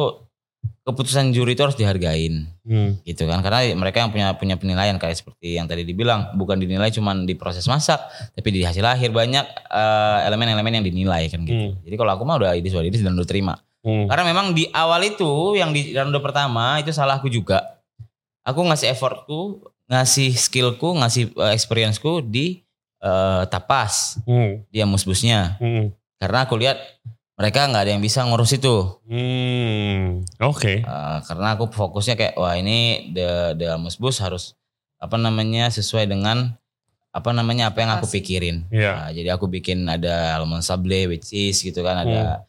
keputusan 0.81 1.29
juri 1.29 1.53
itu 1.53 1.61
harus 1.61 1.77
dihargain 1.77 2.49
Hmm. 2.65 3.01
gitu 3.01 3.25
kan 3.25 3.41
karena 3.41 3.73
mereka 3.73 3.97
yang 3.97 4.13
punya 4.13 4.27
punya 4.37 4.53
penilaian 4.53 4.93
kayak 4.97 5.17
seperti 5.17 5.57
yang 5.57 5.65
tadi 5.65 5.81
dibilang 5.81 6.37
bukan 6.37 6.57
dinilai 6.57 6.93
cuman 6.93 7.25
di 7.25 7.33
proses 7.33 7.65
masak 7.65 7.97
tapi 8.33 8.49
di 8.49 8.61
hasil 8.61 8.81
akhir 8.81 9.09
banyak 9.09 9.45
eh, 9.69 10.19
elemen-elemen 10.27 10.81
yang 10.81 10.85
dinilai 10.85 11.29
kan 11.29 11.45
gitu. 11.45 11.73
Hmm. 11.73 11.81
Jadi 11.85 11.95
kalau 11.95 12.11
aku 12.13 12.25
mah 12.25 12.37
udah 12.37 12.51
idis 12.53 12.73
udah 12.73 12.85
idis 12.85 13.01
dan 13.01 13.13
udah 13.13 13.25
terima. 13.25 13.57
Hmm. 13.79 14.05
Karena 14.05 14.23
memang 14.27 14.51
di 14.51 14.67
awal 14.69 15.01
itu 15.07 15.55
yang 15.55 15.71
di 15.71 15.93
ronde 15.95 16.19
pertama 16.19 16.77
itu 16.77 16.91
salahku 16.91 17.31
juga. 17.31 17.78
Aku 18.43 18.63
ngasih 18.63 18.89
effortku, 18.89 19.61
ngasih 19.85 20.33
skillku, 20.33 20.95
ngasih 20.95 21.33
eh, 21.33 21.53
experienceku 21.53 22.21
di 22.21 22.63
eh, 22.99 23.43
tapas, 23.47 24.19
Hmm. 24.23 24.63
dia 24.67 24.83
musbusnya. 24.83 25.55
Hmm. 25.57 25.95
Karena 26.17 26.43
aku 26.43 26.55
lihat 26.55 26.77
mereka 27.33 27.63
nggak 27.63 27.83
ada 27.83 27.91
yang 27.93 28.03
bisa 28.03 28.19
ngurus 28.21 28.51
itu. 28.51 28.99
Hmm. 29.07 30.23
Oke. 30.41 30.83
Eh, 30.83 31.17
karena 31.23 31.55
aku 31.55 31.67
fokusnya 31.67 32.13
kayak 32.13 32.35
wah 32.35 32.53
ini 32.53 33.09
the 33.09 33.29
the 33.55 33.69
musbus 33.75 34.19
harus 34.19 34.55
apa 34.97 35.15
namanya 35.15 35.67
sesuai 35.69 36.05
dengan 36.05 36.59
apa 37.09 37.29
namanya 37.31 37.71
apa 37.71 37.79
yang 37.79 37.91
aku 37.91 38.05
pikirin. 38.11 38.67
Iya. 38.69 38.91
Nah, 38.93 39.09
jadi 39.09 39.29
aku 39.31 39.47
bikin 39.47 39.81
ada 39.83 40.35
almond 40.35 40.61
sable 40.61 41.07
with 41.07 41.23
cheese 41.23 41.63
gitu 41.63 41.81
kan 41.81 42.03
ada 42.03 42.43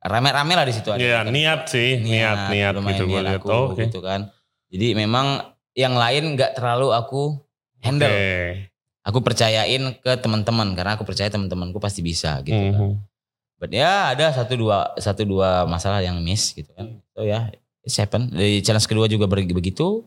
rame-rame 0.00 0.54
lah 0.54 0.64
di 0.64 0.72
situ 0.72 0.88
ada. 0.88 0.96
Hmm. 0.96 1.04
Iya, 1.04 1.18
Kan. 1.20 1.34
niat 1.34 1.60
sih, 1.66 1.90
niat, 1.98 2.38
niat, 2.48 2.72
lumayan 2.72 2.94
gitu 2.94 3.04
gue 3.04 3.12
niat 3.12 3.26
lihat. 3.28 3.40
aku, 3.42 3.48
Oh, 3.50 3.64
Oke. 3.74 3.84
gitu 3.84 3.98
kan. 3.98 4.30
Jadi 4.72 4.96
memang 4.98 5.42
yang 5.76 5.94
lain 5.94 6.34
nggak 6.34 6.56
terlalu 6.58 6.90
aku 6.90 7.36
handle. 7.84 8.10
Oke. 8.10 8.72
Aku 9.06 9.22
percayain 9.22 9.94
ke 10.02 10.12
teman-teman 10.18 10.74
karena 10.74 10.98
aku 10.98 11.06
percaya 11.06 11.30
teman-temanku 11.30 11.78
pasti 11.78 12.02
bisa 12.02 12.42
gitu 12.42 12.58
kan. 12.58 12.74
Mhm. 12.74 12.92
But 13.56 13.70
ya 13.72 14.12
ada 14.12 14.34
satu 14.34 14.58
dua 14.58 14.92
satu 14.98 15.22
dua 15.22 15.64
masalah 15.64 16.02
yang 16.02 16.18
miss 16.20 16.50
gitu 16.52 16.68
kan. 16.74 16.98
So 17.14 17.22
ya 17.22 17.54
it's 17.86 17.94
happen. 17.96 18.34
Di 18.34 18.60
challenge 18.60 18.90
kedua 18.90 19.06
juga 19.06 19.30
begitu. 19.30 20.02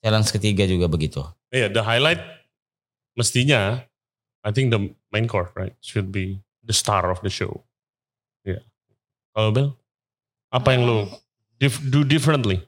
Challenge 0.00 0.28
ketiga 0.32 0.64
juga 0.64 0.88
begitu. 0.88 1.20
Iya, 1.52 1.68
the 1.68 1.84
highlight 1.84 2.24
mestinya, 3.12 3.84
I 4.40 4.50
think 4.54 4.72
the 4.72 4.88
main 5.12 5.28
course, 5.28 5.52
right, 5.52 5.76
should 5.84 6.08
be 6.08 6.40
the 6.64 6.72
star 6.72 7.12
of 7.12 7.20
the 7.20 7.28
show. 7.28 7.60
Iya. 8.48 8.64
Kalau 9.36 9.52
Bel, 9.52 9.68
apa 10.48 10.72
yang 10.72 10.88
lu 10.88 10.98
dif- 11.60 11.84
do 11.84 12.00
differently? 12.00 12.64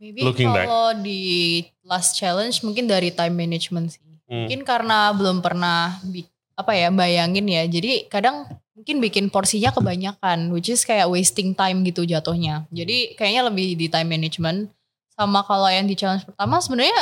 Maybe 0.00 0.24
Looking 0.24 0.48
back. 0.48 0.64
kalau 0.64 0.96
di 0.96 1.60
last 1.84 2.16
challenge 2.16 2.64
mungkin 2.64 2.88
dari 2.88 3.12
time 3.12 3.36
management 3.36 4.00
sih. 4.00 4.00
Hmm. 4.32 4.48
Mungkin 4.48 4.64
karena 4.64 5.12
belum 5.12 5.44
pernah 5.44 6.00
apa 6.56 6.72
ya 6.72 6.88
bayangin 6.88 7.44
ya. 7.44 7.68
Jadi 7.68 8.08
kadang 8.08 8.48
mungkin 8.72 8.96
bikin 8.96 9.28
porsinya 9.28 9.68
kebanyakan 9.76 10.56
which 10.56 10.72
is 10.72 10.88
kayak 10.88 11.04
wasting 11.04 11.52
time 11.52 11.84
gitu 11.84 12.08
jatuhnya. 12.08 12.64
Jadi 12.72 13.12
kayaknya 13.12 13.52
lebih 13.52 13.76
di 13.76 13.92
time 13.92 14.08
management 14.08 14.72
sama 15.12 15.44
kalau 15.44 15.68
yang 15.68 15.84
di 15.84 15.92
challenge 15.92 16.24
pertama 16.24 16.64
sebenarnya 16.64 16.96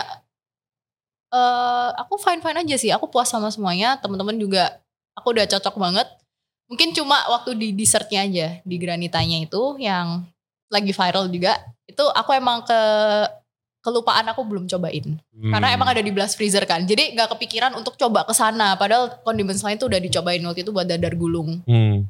eh 1.30 1.88
aku 2.02 2.18
fine 2.18 2.42
fine 2.42 2.66
aja 2.66 2.74
sih. 2.74 2.90
Aku 2.90 3.06
puas 3.06 3.30
sama 3.30 3.46
semuanya. 3.54 3.94
Teman-teman 4.02 4.34
juga 4.42 4.82
aku 5.14 5.30
udah 5.38 5.46
cocok 5.46 5.78
banget. 5.78 6.10
Mungkin 6.66 6.98
cuma 6.98 7.22
waktu 7.30 7.54
di 7.54 7.70
dessertnya 7.78 8.26
aja 8.26 8.58
di 8.66 8.74
granitanya 8.74 9.38
itu 9.38 9.78
yang 9.78 10.26
lagi 10.66 10.90
viral 10.90 11.30
juga. 11.30 11.54
Itu 11.98 12.06
aku 12.14 12.30
emang 12.30 12.62
ke 12.62 12.80
kelupaan 13.82 14.30
aku 14.30 14.46
belum 14.46 14.70
cobain. 14.70 15.18
Karena 15.34 15.66
Hmm. 15.66 15.76
emang 15.82 15.88
ada 15.90 15.98
di 15.98 16.14
blast 16.14 16.38
freezer 16.38 16.62
kan. 16.62 16.86
Jadi 16.86 17.18
nggak 17.18 17.34
kepikiran 17.34 17.74
untuk 17.74 17.98
coba 17.98 18.22
ke 18.22 18.30
sana. 18.30 18.78
Padahal 18.78 19.18
condiments 19.26 19.66
lain 19.66 19.82
tuh 19.82 19.90
udah 19.90 19.98
dicobain 19.98 20.38
waktu 20.46 20.62
itu 20.62 20.70
buat 20.70 20.86
dadar 20.86 21.18
gulung. 21.18 21.58
Hmm. 21.66 22.06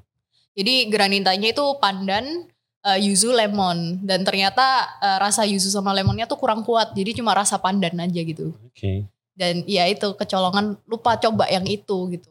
Jadi 0.53 0.93
granitanya 0.93 1.57
itu 1.57 1.65
pandan, 1.81 2.45
eh, 2.85 2.99
yuzu, 3.01 3.33
lemon. 3.33 4.05
Dan 4.05 4.29
ternyata 4.29 4.93
eh, 5.01 5.17
rasa 5.25 5.49
yuzu 5.49 5.73
sama 5.73 5.97
lemonnya 5.97 6.29
tuh 6.29 6.37
kurang 6.37 6.69
kuat. 6.69 6.93
Jadi 6.93 7.17
cuma 7.17 7.33
rasa 7.33 7.57
pandan 7.57 7.97
aja 7.97 8.21
gitu. 8.21 8.53
Oke. 8.69 9.09
Dan 9.33 9.65
ya 9.65 9.89
itu 9.89 10.13
kecolongan 10.13 10.77
lupa 10.85 11.17
coba 11.17 11.49
yang 11.49 11.65
itu 11.65 12.13
gitu. 12.13 12.29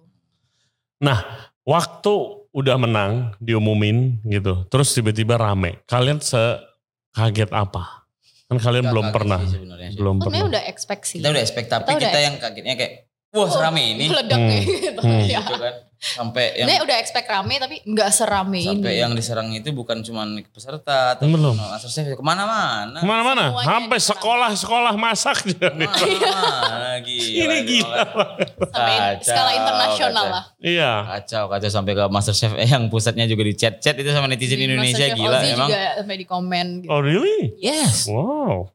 Waktu 1.67 2.13
udah 2.55 2.79
menang, 2.79 3.35
diumumin 3.43 4.23
gitu, 4.23 4.63
terus 4.71 4.95
tiba-tiba 4.95 5.35
rame. 5.35 5.83
Kalian 5.83 6.23
sekaget 7.17 7.49
apa? 7.49 8.05
Kan 8.45 8.57
kalian 8.57 8.79
Nggak 8.79 8.93
belum 8.93 9.03
kaget 9.03 9.15
pernah, 9.17 9.39
sih 9.41 9.49
sebenarnya 9.51 9.89
sih. 9.89 9.97
belum 9.97 10.15
Sebenarnya 10.15 10.37
pernah. 10.37 10.51
udah 10.53 10.63
expect 10.63 11.03
sih. 11.03 11.17
Kita 11.17 11.27
udah 11.27 11.41
expect 11.41 11.67
tapi 11.67 11.89
Kita 11.89 11.99
kita, 11.99 12.19
yang 12.21 12.35
kagetnya 12.37 12.73
kayak 12.77 12.93
wah 13.33 13.49
serame 13.49 13.83
ini. 13.89 14.05
Meledak 14.07 14.37
Hmm. 14.39 14.51
gitu. 14.53 15.01
Hmm. 15.01 15.21
Ya. 15.25 15.41
Gitu 15.41 15.55
kan. 15.57 15.73
Sampai 15.97 16.53
yang 16.53 16.69
Sebenarnya 16.69 16.83
udah 16.85 16.97
expect 17.01 17.25
rame 17.25 17.55
tapi 17.57 17.75
nggak 17.81 18.09
serame 18.09 18.61
sampai 18.61 18.93
ini. 18.93 19.01
yang 19.01 19.11
diserang 19.11 19.49
itu 19.49 19.69
bukan 19.71 19.97
cuma 19.99 20.23
peserta 20.47 21.17
atau 21.17 21.25
Belum. 21.25 21.57
master 21.57 21.89
chef 21.89 22.05
ke 22.07 22.21
mana-mana. 22.21 23.01
Ke 23.01 23.03
mana-mana, 23.03 23.43
Semuanya 23.49 23.65
sampai 23.67 23.97
sekolah-sekolah 23.99 24.93
masak 24.93 25.37
juga. 25.43 25.73
Ke 25.73 26.05
mana-mana 26.05 27.01
gila. 27.07 27.41
Ini 27.43 27.57
gila. 27.63 27.97
Sampai 28.67 28.95
Kacau, 28.95 29.25
skala 29.25 29.51
internasional 29.53 30.13
kacau. 30.23 30.33
lah. 30.33 30.43
Iya. 30.59 30.91
Kacau, 31.07 31.43
kacau 31.49 31.69
sampai 31.71 31.93
ke 31.93 32.03
master 32.07 32.33
chef 32.33 32.53
eh, 32.53 32.67
yang 32.67 32.85
pusatnya 32.87 33.25
juga 33.25 33.41
di 33.41 33.53
chat-chat 33.53 33.95
itu 33.95 34.09
sama 34.09 34.25
netizen 34.25 34.55
Di 34.55 34.65
Indonesia 34.65 35.01
MasterChef 35.01 35.17
gila 35.17 35.33
Aussie 35.35 35.51
emang. 35.51 35.69
juga 35.69 35.81
sampai 35.97 36.15
di 36.15 36.25
komen 36.25 36.67
gitu. 36.81 36.89
Oh 36.89 37.01
really? 37.01 37.57
Yes. 37.57 38.05
Wow. 38.05 38.69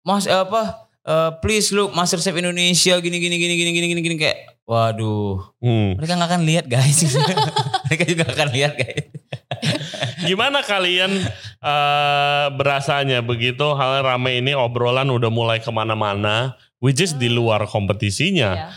Mas 0.00 0.24
eh, 0.24 0.34
apa 0.36 0.62
eh, 1.02 1.30
please 1.38 1.68
look 1.70 1.90
master 1.90 2.16
chef 2.16 2.32
Indonesia 2.32 2.94
gini 2.96 3.18
gini 3.18 3.34
gini 3.34 3.54
gini 3.56 3.70
gini 3.72 3.86
gini 3.88 4.00
gini 4.00 4.16
kayak 4.16 4.57
waduh 4.68 5.48
Hmm. 5.58 5.96
mereka 5.96 6.12
nggak 6.14 6.28
akan 6.28 6.42
lihat 6.44 6.66
guys 6.68 7.00
mereka 7.88 8.04
juga 8.04 8.22
nggak 8.22 8.36
akan 8.36 8.50
lihat 8.52 8.72
guys 8.76 9.04
Gimana 10.20 10.60
kalian 10.60 11.24
eh, 11.58 12.46
berasanya 12.52 13.22
begitu 13.22 13.64
hal 13.72 14.04
rame 14.04 14.38
ini 14.38 14.52
obrolan 14.52 15.08
udah 15.08 15.30
mulai 15.30 15.58
ke 15.58 15.70
mana-mana, 15.70 16.52
which 16.78 16.98
is 16.98 17.14
di 17.14 17.30
luar 17.30 17.64
kompetisinya. 17.64 18.50
Ya. 18.52 18.68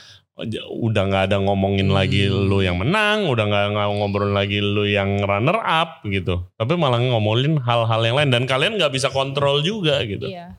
Udah 0.71 1.05
nggak 1.05 1.23
ada 1.29 1.37
ngomongin 1.37 1.91
Hmm. 1.91 1.97
lagi 1.97 2.25
lu 2.25 2.61
yang 2.61 2.77
menang, 2.77 3.27
udah 3.27 3.43
nggak 3.43 3.67
ngobrol 3.91 4.31
lagi 4.31 4.57
lu 4.57 4.85
yang 4.85 5.19
runner 5.19 5.59
up 5.59 6.01
gitu. 6.03 6.45
Tapi 6.55 6.73
malah 6.73 7.01
ngomongin 7.01 7.57
hal-hal 7.59 8.01
yang 8.01 8.15
lain 8.15 8.29
dan 8.31 8.43
kalian 8.45 8.77
nggak 8.79 8.93
bisa 8.93 9.09
kontrol 9.09 9.61
juga 9.61 10.01
gitu. 10.05 10.25
Iya. 10.25 10.55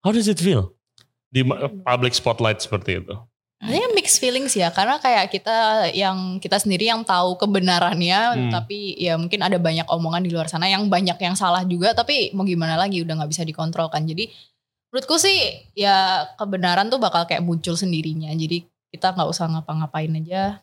How 0.00 0.12
does 0.12 0.28
it 0.28 0.38
feel 0.38 0.76
di 1.28 1.42
ma- 1.42 1.68
public 1.82 2.12
spotlight 2.12 2.60
seperti 2.60 3.00
itu? 3.00 3.16
Kayaknya 3.62 3.88
mixed 3.94 4.18
feelings 4.18 4.52
ya 4.52 4.68
karena 4.68 4.98
kayak 4.98 5.30
kita 5.30 5.56
yang 5.94 6.42
kita 6.42 6.58
sendiri 6.58 6.90
yang 6.90 7.06
tahu 7.06 7.38
kebenarannya 7.38 8.20
Hmm. 8.34 8.50
tapi 8.50 8.98
ya 8.98 9.14
mungkin 9.14 9.38
ada 9.38 9.54
banyak 9.54 9.86
omongan 9.86 10.26
di 10.26 10.34
luar 10.34 10.50
sana 10.50 10.66
yang 10.66 10.90
banyak 10.90 11.14
yang 11.14 11.38
salah 11.38 11.62
juga 11.62 11.94
tapi 11.94 12.34
mau 12.34 12.42
gimana 12.42 12.74
lagi 12.74 12.98
udah 13.00 13.22
nggak 13.22 13.30
bisa 13.30 13.42
dikontrol 13.42 13.86
kan 13.86 14.02
jadi 14.02 14.26
menurutku 14.90 15.14
sih 15.14 15.38
ya 15.72 15.94
kebenaran 16.34 16.90
tuh 16.90 16.98
bakal 16.98 17.22
kayak 17.22 17.40
muncul 17.40 17.72
sendirinya 17.72 18.34
jadi 18.34 18.66
kita 18.90 19.14
nggak 19.14 19.30
usah 19.30 19.46
ngapa-ngapain 19.48 20.10
aja 20.18 20.58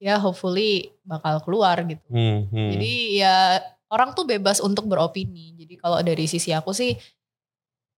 ya 0.00 0.14
hopefully 0.16 0.96
bakal 1.04 1.44
keluar 1.44 1.76
gitu 1.84 2.00
Hmm, 2.08 2.48
hmm. 2.48 2.70
jadi 2.72 2.92
ya 3.14 3.34
orang 3.92 4.16
tuh 4.16 4.24
bebas 4.24 4.58
untuk 4.58 4.88
beropini 4.88 5.52
jadi 5.54 5.76
kalau 5.76 6.00
dari 6.00 6.24
sisi 6.24 6.50
aku 6.50 6.72
sih 6.72 6.96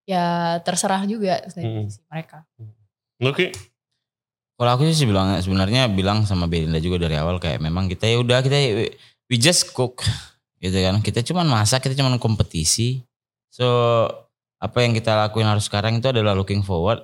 ya 0.02 0.58
terserah 0.60 1.06
juga 1.06 1.38
dari 1.46 1.62
Hmm. 1.62 1.86
sisi 1.86 2.02
mereka 2.10 2.42
Oke. 3.22 3.54
Kalau 4.56 4.70
aku 4.78 4.86
sih 4.92 5.08
bilang 5.08 5.34
sebenarnya 5.40 5.90
bilang 5.90 6.22
sama 6.22 6.46
Belinda 6.46 6.78
juga 6.78 7.02
dari 7.08 7.18
awal 7.18 7.42
kayak 7.42 7.58
memang 7.58 7.90
kita 7.90 8.06
ya 8.06 8.20
udah 8.22 8.38
kita 8.44 8.56
we 9.26 9.36
just 9.40 9.72
cook 9.74 10.04
gitu 10.62 10.76
kan. 10.78 11.02
Kita 11.02 11.24
cuman 11.26 11.48
masak, 11.50 11.82
kita 11.88 11.98
cuman 11.98 12.20
kompetisi. 12.22 13.02
So 13.50 13.66
apa 14.62 14.78
yang 14.86 14.94
kita 14.94 15.18
lakuin 15.18 15.48
harus 15.50 15.66
sekarang 15.66 15.98
itu 15.98 16.12
adalah 16.12 16.36
looking 16.38 16.62
forward. 16.62 17.02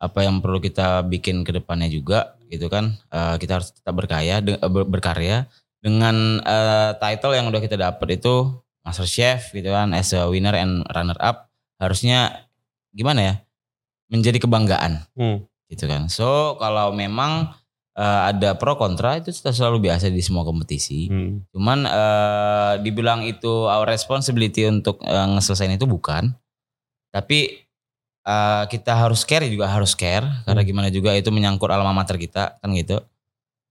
Apa 0.00 0.24
yang 0.26 0.40
perlu 0.40 0.58
kita 0.58 1.04
bikin 1.06 1.44
ke 1.44 1.52
depannya 1.54 1.86
juga 1.86 2.34
gitu 2.50 2.66
kan. 2.66 2.96
Eh, 3.12 3.36
kita 3.38 3.60
harus 3.60 3.70
tetap 3.70 3.94
berkaya, 3.94 4.40
de- 4.42 4.58
eh, 4.58 4.70
ber- 4.72 4.88
berkarya 4.88 5.46
dengan 5.78 6.40
eh, 6.42 6.90
title 6.98 7.36
yang 7.36 7.46
udah 7.52 7.60
kita 7.62 7.76
dapat 7.78 8.18
itu 8.18 8.50
Master 8.82 9.06
Chef 9.06 9.52
gitu 9.52 9.70
kan 9.70 9.92
as 9.92 10.10
a 10.16 10.24
winner 10.26 10.56
and 10.56 10.82
runner 10.90 11.16
up 11.20 11.52
harusnya 11.78 12.48
gimana 12.90 13.20
ya? 13.22 13.34
Menjadi 14.10 14.42
kebanggaan 14.42 15.06
Hmm. 15.14 15.46
Gitu 15.70 15.86
kan. 15.86 16.10
So 16.10 16.58
kalau 16.58 16.90
memang 16.90 17.54
eh, 17.94 18.20
ada 18.30 18.58
pro 18.58 18.74
kontra 18.74 19.16
itu 19.16 19.30
sudah 19.30 19.54
selalu 19.54 19.86
biasa 19.86 20.10
di 20.10 20.18
semua 20.20 20.42
kompetisi. 20.42 21.06
Hmm. 21.06 21.46
Cuman 21.54 21.86
eh, 21.86 22.72
dibilang 22.82 23.22
itu 23.22 23.64
our 23.64 23.86
responsibility 23.86 24.66
untuk 24.66 24.98
eh, 25.00 25.26
ngeselesain 25.30 25.72
itu 25.72 25.86
bukan. 25.86 26.34
Tapi 27.10 27.38
eh, 28.26 28.64
kita 28.66 28.92
harus 28.94 29.22
care 29.22 29.46
juga 29.46 29.70
harus 29.70 29.94
care 29.94 30.26
karena 30.44 30.62
gimana 30.62 30.88
juga 30.90 31.14
itu 31.14 31.30
menyangkut 31.30 31.70
alma 31.70 31.94
mater 31.94 32.18
kita 32.18 32.58
kan 32.58 32.70
gitu. 32.74 32.98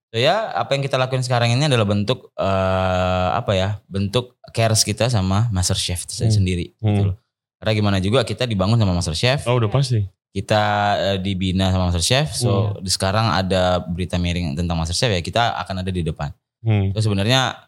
So 0.10 0.18
ya 0.18 0.50
apa 0.58 0.74
yang 0.74 0.82
kita 0.82 0.98
lakuin 0.98 1.22
sekarang 1.22 1.54
ini 1.54 1.70
adalah 1.70 1.86
bentuk 1.86 2.32
eh, 2.34 3.30
apa 3.36 3.52
ya? 3.54 3.70
Bentuk 3.86 4.40
cares 4.50 4.82
kita 4.82 5.06
sama 5.08 5.52
Master 5.52 5.78
Chef 5.78 6.08
Hmm. 6.10 6.32
sendiri 6.32 6.74
gitu 6.76 6.88
Hmm. 7.06 7.08
loh. 7.14 7.18
Karena 7.60 7.72
gimana 7.76 7.98
juga 8.00 8.24
kita 8.24 8.48
dibangun 8.48 8.80
sama 8.80 8.96
Master 8.96 9.14
Chef 9.14 9.44
Oh 9.46 9.60
udah 9.60 9.68
pasti. 9.68 10.02
Kita 10.30 10.62
eh, 10.98 11.18
dibina 11.20 11.74
sama 11.74 11.90
Master 11.90 12.06
Chef. 12.06 12.28
So 12.32 12.78
di 12.80 12.90
sekarang 12.94 13.34
ada 13.34 13.82
berita 13.82 14.22
miring 14.22 14.54
tentang 14.54 14.78
Master 14.78 14.94
Chef 14.94 15.10
ya 15.10 15.22
kita 15.22 15.58
akan 15.66 15.82
ada 15.82 15.90
di 15.90 16.06
depan. 16.06 16.30
Hmm. 16.62 16.94
So 16.94 17.10
sebenarnya 17.10 17.66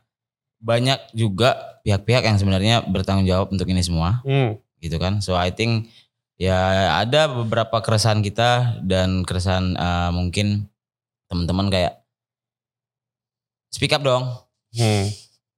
banyak 0.62 1.18
juga 1.18 1.82
pihak-pihak 1.82 2.22
yang 2.22 2.38
sebenarnya 2.38 2.86
bertanggung 2.86 3.26
jawab 3.26 3.49
untuk 3.49 3.66
ini 3.66 3.82
semua 3.82 4.22
Hmm. 4.22 4.62
gitu 4.78 5.01
kan. 5.01 5.18
So 5.26 5.34
I 5.34 5.49
think 5.49 5.89
ya 6.38 6.57
ada 7.01 7.26
beberapa 7.30 7.82
keresahan 7.82 8.22
kita 8.22 8.82
dan 8.86 9.26
keresahan 9.26 9.74
eh, 9.74 10.09
mungkin 10.14 10.70
teman-teman 11.34 11.74
kayak 11.74 11.97
speak 13.74 13.89
up 13.91 14.05
dong 14.05 14.30
Hmm. 14.78 15.09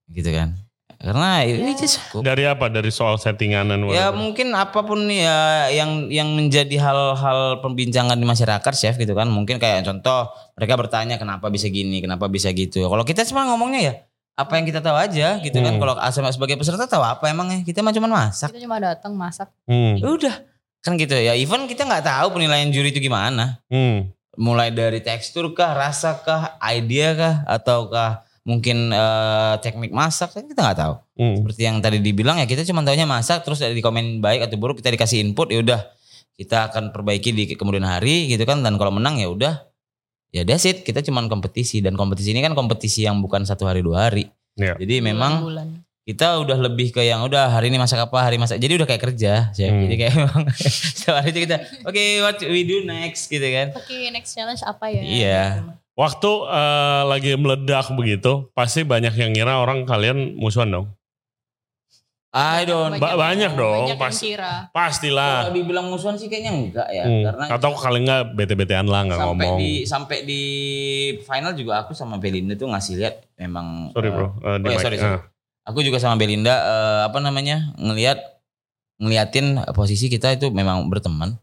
gitu 0.08 0.32
kan. 0.32 0.56
Karena 1.04 1.44
ini 1.44 1.76
just 1.76 2.00
cukup. 2.00 2.24
Dari 2.24 2.48
apa? 2.48 2.72
Dari 2.72 2.88
soal 2.88 3.20
settingan 3.20 3.68
dan 3.68 3.84
Ya 3.92 4.08
mungkin 4.16 4.56
apa 4.56 4.88
pun 4.88 5.04
ya 5.12 5.68
yang 5.68 6.08
yang 6.08 6.32
menjadi 6.32 6.80
hal-hal 6.80 7.60
perbincangan 7.60 8.16
di 8.16 8.24
masyarakat 8.24 8.72
chef 8.72 8.96
gitu 8.96 9.12
kan. 9.12 9.28
Mungkin 9.28 9.60
kayak 9.60 9.84
contoh 9.84 10.32
mereka 10.56 10.80
bertanya 10.80 11.20
kenapa 11.20 11.52
bisa 11.52 11.68
gini, 11.68 12.00
kenapa 12.00 12.32
bisa 12.32 12.56
gitu. 12.56 12.88
Kalau 12.88 13.04
kita 13.04 13.28
cuma 13.28 13.44
ngomongnya 13.52 13.82
ya 13.84 13.94
apa 14.40 14.56
yang 14.56 14.64
kita 14.64 14.80
tahu 14.80 14.96
aja 14.96 15.44
gitu 15.44 15.60
kan. 15.60 15.76
Hmm. 15.76 15.82
Kalau 15.84 15.94
asal 16.00 16.24
sebagai 16.32 16.56
peserta 16.56 16.88
tahu 16.88 17.04
apa 17.04 17.28
emangnya? 17.28 17.68
Kita 17.68 17.84
mah 17.84 17.92
cuma 17.92 18.08
masak. 18.08 18.56
Kita 18.56 18.64
cuma 18.64 18.80
datang 18.80 19.12
masak. 19.12 19.52
Hmm. 19.68 20.00
Ya 20.00 20.08
Udah 20.08 20.36
kan 20.84 20.96
gitu 20.96 21.16
ya. 21.20 21.36
Even 21.36 21.68
kita 21.68 21.84
nggak 21.84 22.08
tahu 22.08 22.40
penilaian 22.40 22.72
juri 22.72 22.96
itu 22.96 23.04
gimana. 23.04 23.60
Hmm. 23.68 24.08
Mulai 24.40 24.72
dari 24.72 25.04
tekstur 25.04 25.52
kah, 25.52 25.78
rasa 25.78 26.18
kah, 26.24 26.58
idea 26.64 27.14
kah, 27.14 27.36
ataukah 27.46 28.26
mungkin 28.44 28.92
eh, 28.92 29.54
teknik 29.64 29.96
masak 29.96 30.36
kan 30.36 30.44
kita 30.44 30.60
nggak 30.60 30.80
tahu. 30.80 30.94
Hmm. 31.20 31.36
Seperti 31.44 31.62
yang 31.64 31.78
tadi 31.80 31.98
dibilang 32.04 32.40
ya 32.40 32.46
kita 32.48 32.68
cuma 32.68 32.84
tahunya 32.84 33.08
masak 33.08 33.48
terus 33.48 33.64
ada 33.64 33.72
di 33.72 33.80
komen 33.80 34.20
baik 34.20 34.48
atau 34.48 34.60
buruk 34.60 34.84
kita 34.84 34.92
dikasih 34.92 35.24
input 35.24 35.52
ya 35.52 35.64
udah 35.64 35.82
kita 36.36 36.72
akan 36.72 36.92
perbaiki 36.92 37.32
di 37.32 37.44
kemudian 37.56 37.88
hari 37.88 38.28
gitu 38.28 38.44
kan 38.44 38.60
dan 38.60 38.76
kalau 38.76 38.92
menang 38.92 39.22
ya 39.22 39.30
udah 39.30 39.54
ya 40.34 40.42
that's 40.44 40.66
it 40.66 40.82
kita 40.82 41.00
cuma 41.06 41.22
kompetisi 41.30 41.80
dan 41.80 41.94
kompetisi 41.94 42.34
ini 42.34 42.42
kan 42.42 42.58
kompetisi 42.58 43.06
yang 43.06 43.22
bukan 43.24 43.48
satu 43.48 43.64
hari 43.70 43.80
dua 43.80 44.10
hari. 44.10 44.28
Ya. 44.60 44.76
Jadi 44.78 45.02
memang 45.02 45.46
Bulan. 45.50 45.68
kita 46.06 46.42
udah 46.44 46.58
lebih 46.58 46.94
ke 46.94 47.02
yang 47.06 47.24
udah 47.26 47.48
hari 47.54 47.72
ini 47.72 47.80
masak 47.80 48.02
apa 48.06 48.18
hari 48.28 48.38
masak 48.38 48.60
jadi 48.60 48.76
udah 48.76 48.86
kayak 48.90 49.02
kerja 49.02 49.34
chef. 49.56 49.72
Hmm. 49.72 49.88
jadi 49.88 49.96
kayak 49.98 50.14
memang 50.22 50.42
setiap 50.54 51.16
hari 51.22 51.30
itu 51.32 51.40
kita 51.48 51.58
oke 51.88 52.04
what 52.22 52.38
we 52.46 52.62
do 52.68 52.86
next 52.86 53.32
gitu 53.34 53.46
kan 53.50 53.74
Oke, 53.74 54.14
next 54.14 54.36
challenge 54.36 54.62
apa 54.62 54.86
ya? 54.94 55.02
Iya. 55.02 55.46
Waktu 55.94 56.32
eh, 56.48 57.02
lagi 57.06 57.32
meledak 57.36 57.92
begitu, 57.92 58.50
pasti 58.52 58.82
banyak 58.82 59.14
yang 59.14 59.30
ngira 59.30 59.58
orang 59.58 59.84
kalian 59.84 60.34
musuhan 60.34 60.68
dong. 60.68 60.88
I 62.34 62.66
don't 62.66 62.98
Ba- 62.98 63.14
banyak 63.14 63.54
dong, 63.54 63.86
Banyak 63.86 64.02
pas- 64.02 64.18
kira. 64.18 64.74
Pastilah. 64.74 65.46
kalau 65.46 65.54
dibilang 65.54 65.86
musuhan 65.86 66.18
sih 66.18 66.26
kayaknya 66.26 66.50
enggak 66.52 66.88
ya 66.90 67.06
Hmm. 67.06 67.22
karena 67.24 67.44
Atau 67.48 67.78
kalian 67.78 68.04
nggak 68.04 68.22
bete-betean 68.34 68.90
lah 68.90 69.06
nggak 69.06 69.22
sampai 69.22 69.38
ngomong. 69.46 69.58
di 69.62 69.72
sampai 69.86 70.18
di 70.24 70.42
final 71.22 71.54
juga 71.54 71.86
aku 71.86 71.94
sama 71.94 72.18
Belinda 72.18 72.58
tuh 72.58 72.74
ngasih 72.74 72.98
lihat 72.98 73.22
memang 73.38 73.94
Sorry 73.94 74.10
eh, 74.10 74.12
bro. 74.12 74.28
di 74.34 74.66
oh 74.66 74.72
ya, 74.72 74.80
sorry, 74.82 74.98
sorry. 74.98 75.14
Ah. 75.14 75.30
aku 75.64 75.86
juga 75.86 76.02
sama 76.02 76.18
Belinda 76.18 76.58
eh, 76.58 77.02
apa 77.06 77.22
namanya 77.22 77.70
ngelihat 77.78 78.18
ngeliatin 78.98 79.46
posisi 79.70 80.10
kita 80.10 80.34
itu 80.34 80.50
memang 80.50 80.90
berteman 80.90 81.38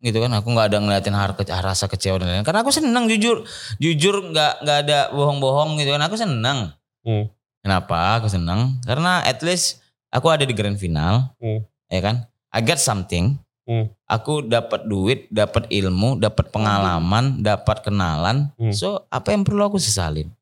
gitu 0.00 0.18
kan. 0.22 0.30
Aku 0.38 0.50
nggak 0.50 0.70
ada 0.74 0.78
ngeliatin 0.78 1.14
har 1.14 1.34
rasa 1.62 1.86
kecewa 1.86 2.22
dan 2.22 2.26
lain-lain. 2.30 2.46
Karena 2.46 2.60
aku 2.62 2.70
senang 2.70 3.06
jujur. 3.06 3.42
Jujur 3.78 4.30
nggak 4.30 4.52
nggak 4.62 4.78
ada 4.86 4.98
bohong-bohong 5.10 5.78
gitu 5.78 5.94
kan. 5.94 6.02
Aku 6.06 6.16
senang 6.16 6.74
Hmm. 7.06 7.30
kenapa 7.62 8.20
aku 8.20 8.28
senang 8.28 8.82
karena 8.84 9.22
at 9.24 9.40
least 9.40 9.80
aku 10.10 10.28
ada 10.28 10.44
di 10.44 10.52
grand 10.52 10.76
final 10.76 11.30
Hmm. 11.40 11.64
ya 11.88 12.00
kan. 12.02 12.26
I 12.52 12.60
got 12.60 12.78
something. 12.78 13.38
Hmm. 13.68 13.92
aku 14.08 14.40
dapat 14.48 14.88
duit 14.88 15.28
dapat 15.28 15.68
ilmu 15.68 16.16
dapat 16.16 16.48
pengalaman 16.48 17.44
dapat 17.44 17.84
kenalan. 17.84 18.48
Hmm. 18.56 18.72
so 18.72 19.04
apa 19.12 19.36
yang 19.36 19.44
perlu 19.44 19.60
aku 19.60 19.76
sesalin? 19.76 20.32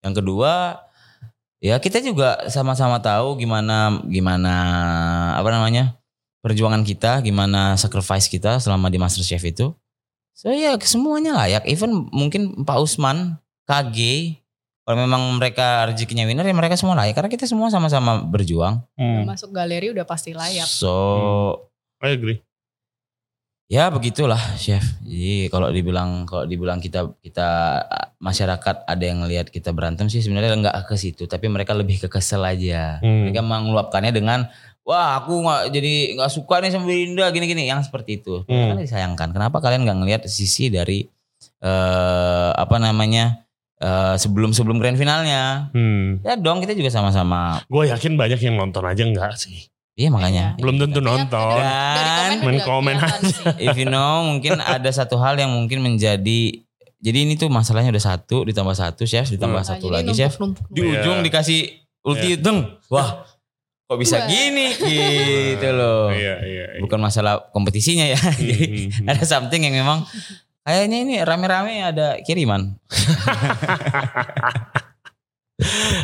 Yang 0.00 0.24
kedua 0.24 0.80
ya 1.60 1.76
kita 1.76 2.00
juga 2.00 2.48
sama-sama 2.48 3.04
tahu 3.04 3.36
gimana 3.36 4.00
gimana 4.08 4.54
apa 5.36 5.48
namanya 5.52 5.92
perjuangan 6.44 6.84
kita 6.84 7.24
gimana 7.24 7.80
sacrifice 7.80 8.28
kita 8.28 8.60
selama 8.60 8.92
di 8.92 9.00
MasterChef 9.00 9.40
itu 9.48 9.72
so 10.36 10.52
ya 10.52 10.76
semuanya 10.84 11.32
layak 11.40 11.64
even 11.64 12.04
mungkin 12.12 12.68
Pak 12.68 12.84
Usman 12.84 13.40
KG 13.64 13.98
kalau 14.84 15.00
memang 15.00 15.40
mereka 15.40 15.88
rezekinya 15.88 16.28
winner 16.28 16.44
ya 16.44 16.52
mereka 16.52 16.76
semua 16.76 16.92
layak 17.00 17.16
karena 17.16 17.32
kita 17.32 17.48
semua 17.48 17.72
sama-sama 17.72 18.20
berjuang 18.20 18.84
Hmm. 19.00 19.24
Masuk 19.24 19.56
galeri 19.56 19.88
udah 19.88 20.04
pasti 20.04 20.36
layak. 20.36 20.68
so 20.68 20.92
I 22.04 22.12
agree. 22.12 22.44
Ya 23.64 23.88
begitulah 23.88 24.38
chef. 24.60 24.84
Jadi 25.00 25.48
kalau 25.48 25.72
dibilang 25.72 26.28
kalau 26.28 26.44
dibilang 26.44 26.84
kita 26.84 27.16
kita 27.24 27.48
masyarakat 28.20 28.84
ada 28.84 29.04
yang 29.08 29.24
ngelihat 29.24 29.48
kita 29.48 29.72
berantem 29.72 30.12
sih 30.12 30.20
sebenarnya 30.20 30.52
nggak 30.52 30.84
ke 30.84 31.00
situ, 31.00 31.24
tapi 31.24 31.48
mereka 31.48 31.72
lebih 31.72 32.04
ke 32.04 32.12
kesel 32.12 32.44
aja. 32.44 33.00
Hmm. 33.00 33.24
Mereka 33.32 33.40
mengeluapkannya 33.40 34.12
dengan 34.12 34.52
wah 34.84 35.18
aku 35.18 35.32
nggak 35.38 35.62
jadi 35.70 35.92
nggak 36.14 36.30
suka 36.30 36.60
nih 36.60 36.70
sama 36.70 36.84
Belinda 36.84 37.26
gini-gini 37.28 37.64
yang 37.64 37.80
seperti 37.80 38.18
itu. 38.18 38.44
Hmm. 38.44 38.70
Kan 38.70 38.78
disayangkan. 38.78 39.28
Kenapa 39.30 39.58
kalian 39.58 39.82
nggak 39.82 39.98
ngelihat 39.98 40.22
sisi 40.26 40.68
dari 40.68 41.08
eh 41.58 42.50
apa 42.52 42.76
namanya 42.76 43.44
eh, 43.76 44.14
sebelum 44.14 44.50
sebelum 44.50 44.76
grand 44.76 44.94
finalnya? 44.94 45.68
Hmm. 45.70 46.20
Ya 46.20 46.36
dong 46.36 46.60
kita 46.60 46.72
juga 46.72 46.88
sama-sama. 46.88 47.60
Gue 47.66 47.88
yakin 47.88 48.14
banyak 48.14 48.38
yang 48.38 48.54
nonton 48.54 48.82
aja 48.82 49.02
enggak 49.02 49.34
sih. 49.34 49.68
Iya 49.94 50.10
makanya. 50.10 50.58
Belum 50.58 50.76
tentu 50.76 50.98
Ya, 50.98 51.06
nonton. 51.06 51.58
dari 51.58 52.10
Dan 52.34 52.34
komen 52.34 52.42
main 52.42 52.54
udah 52.54 52.66
komen 52.66 52.96
aja. 52.98 53.18
sih. 53.22 53.44
if 53.62 53.74
you 53.74 53.86
know 53.86 54.26
mungkin 54.26 54.58
ada 54.58 54.90
satu 54.90 55.16
hal 55.16 55.34
yang 55.34 55.50
mungkin 55.50 55.80
menjadi 55.80 56.60
jadi 56.98 57.18
ini 57.20 57.36
tuh 57.36 57.46
masalahnya 57.46 57.88
udah 57.90 58.04
satu 58.06 58.42
ditambah 58.42 58.72
satu 58.72 59.04
chef 59.04 59.28
ditambah 59.28 59.60
Hmm. 59.60 59.70
satu 59.70 59.86
Nah, 59.86 60.00
lagi 60.00 60.10
chef 60.12 60.34
numpuk-numpuk. 60.34 60.66
di 60.68 60.80
Iya. 60.82 60.92
ujung 60.98 61.18
dikasih 61.20 61.60
ulti 62.02 62.30
deng 62.34 62.58
wah 62.88 63.22
kok 63.84 63.98
bisa 64.00 64.16
Wah. 64.24 64.28
gini 64.28 64.66
gitu 65.54 65.68
loh 65.76 66.08
Iya, 66.08 66.40
iya. 66.44 66.66
iya. 66.76 66.80
bukan 66.80 67.00
masalah 67.00 67.52
kompetisinya 67.52 68.08
ya 68.08 68.16
Hmm, 68.16 68.40
jadi 68.40 68.64
hmm, 68.64 68.90
hmm. 69.04 69.10
ada 69.12 69.24
something 69.28 69.60
yang 69.60 69.76
memang 69.76 70.08
kayaknya 70.64 70.98
ini 71.04 71.14
rame-rame 71.20 71.84
ada 71.84 72.16
kiriman 72.24 72.72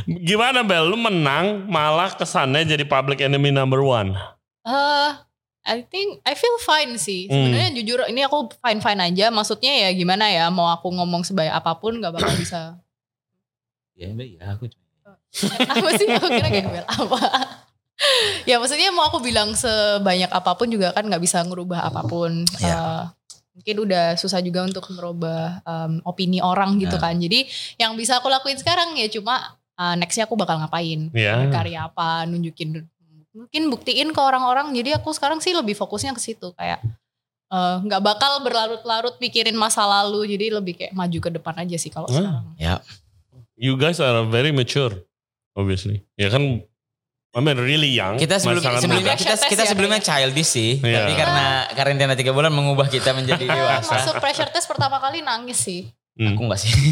Gimana 0.06 0.62
Bel? 0.62 0.86
Lu 0.86 0.94
menang 0.94 1.66
malah 1.66 2.14
kesannya 2.14 2.62
jadi 2.62 2.86
public 2.86 3.18
enemy 3.18 3.50
number 3.50 3.82
one. 3.82 4.14
Eh, 4.62 5.10
I 5.66 5.82
think 5.90 6.22
I 6.22 6.38
feel 6.38 6.54
fine 6.62 6.94
sih. 6.96 7.26
Hmm. 7.26 7.50
Sebenarnya 7.50 7.70
jujur 7.82 7.98
ini 8.06 8.22
aku 8.22 8.46
fine 8.62 8.78
fine 8.78 9.00
aja. 9.10 9.28
Maksudnya 9.34 9.72
ya 9.74 9.90
gimana 9.90 10.30
ya 10.30 10.48
mau 10.54 10.70
aku 10.70 10.94
ngomong 10.94 11.26
sebaik 11.26 11.50
apa 11.50 11.76
pun 11.82 11.98
nggak 11.98 12.14
bakal 12.14 12.32
bisa. 12.38 12.78
ya 13.98 14.08
ya 14.16 14.56
aku 14.56 14.70
apa 15.76 15.88
sih? 15.98 16.06
Aku 16.08 16.26
kira 16.30 16.48
kayak 16.48 16.66
Bel, 16.70 16.86
apa? 16.86 17.18
ya 18.48 18.57
maksudnya 18.57 18.88
mau 18.90 19.07
aku 19.07 19.20
bilang 19.20 19.53
sebanyak 19.53 20.28
apa 20.28 20.53
pun 20.55 20.68
juga 20.68 20.90
kan 20.90 21.05
nggak 21.05 21.20
bisa 21.20 21.44
ngerubah 21.44 21.86
apa 21.86 22.03
pun. 22.05 22.44
Ya. 22.59 22.68
Eh, 22.68 23.03
mungkin 23.51 23.76
udah 23.84 24.16
susah 24.16 24.40
juga 24.40 24.64
untuk 24.64 24.88
merubah 24.88 25.61
em, 25.62 26.01
opini 26.03 26.40
orang 26.40 26.78
gitu 26.78 26.96
Ya. 26.96 27.03
kan. 27.03 27.14
Jadi 27.16 27.44
yang 27.76 27.92
bisa 27.94 28.16
aku 28.16 28.26
lakuin 28.26 28.57
sekarang 28.57 28.96
ya 28.96 29.09
cuma 29.09 29.36
eh, 29.76 29.94
nextnya 29.96 30.24
aku 30.24 30.36
bakal 30.36 30.57
ngapain, 30.59 31.12
Iya. 31.12 31.40
berkarya 31.40 31.88
apa, 31.88 32.24
nunjukin 32.24 32.84
mungkin 33.30 33.62
buktiin 33.68 34.11
ke 34.11 34.20
orang-orang. 34.20 34.72
Jadi 34.72 34.92
aku 34.92 35.12
sekarang 35.12 35.38
sih 35.38 35.53
lebih 35.53 35.72
fokusnya 35.72 36.12
ke 36.12 36.22
situ 36.22 36.53
kayak 36.57 36.80
eh, 37.51 37.76
nggak 37.80 38.01
bakal 38.01 38.40
berlarut-larut 38.40 39.20
pikirin 39.20 39.55
masa 39.55 39.84
lalu. 39.84 40.24
Jadi 40.30 40.46
lebih 40.51 40.74
kayak 40.78 40.92
maju 40.92 41.18
ke 41.20 41.30
depan 41.30 41.55
aja 41.59 41.76
sih 41.76 41.88
kalau 41.88 42.09
Hah? 42.09 42.16
sekarang. 42.16 42.44
ya 42.57 42.74
You 43.61 43.76
guys 43.76 44.01
are 44.01 44.24
very 44.24 44.57
mature, 44.57 45.05
obviously. 45.53 46.01
Ya 46.16 46.32
kan, 46.32 46.64
I 47.30 47.38
mean 47.38 47.54
really 47.56 47.90
young. 47.90 48.16
kita 48.16 48.36
sebelum 48.36 48.58
sebelumnya 48.58 49.14
kita 49.14 49.38
kita 49.38 49.62
ya, 49.62 49.70
sebelumnya 49.70 49.98
kayaknya. 49.98 50.34
childish 50.34 50.50
sih 50.50 50.70
Iya. 50.78 50.98
tapi 51.00 51.12
karena 51.14 51.44
karantina 51.70 52.12
tiga 52.12 52.30
bulan 52.30 52.50
mengubah 52.50 52.86
kita 52.86 53.14
menjadi 53.14 53.46
dewasa 53.54 54.02
masuk 54.02 54.18
pressure 54.18 54.50
test 54.50 54.66
pertama 54.66 54.98
kali 54.98 55.20
nangis 55.20 55.58
sih. 55.58 55.86
Hmm. 56.12 56.34
aku 56.34 56.42
enggak 56.42 56.60
sih 56.60 56.74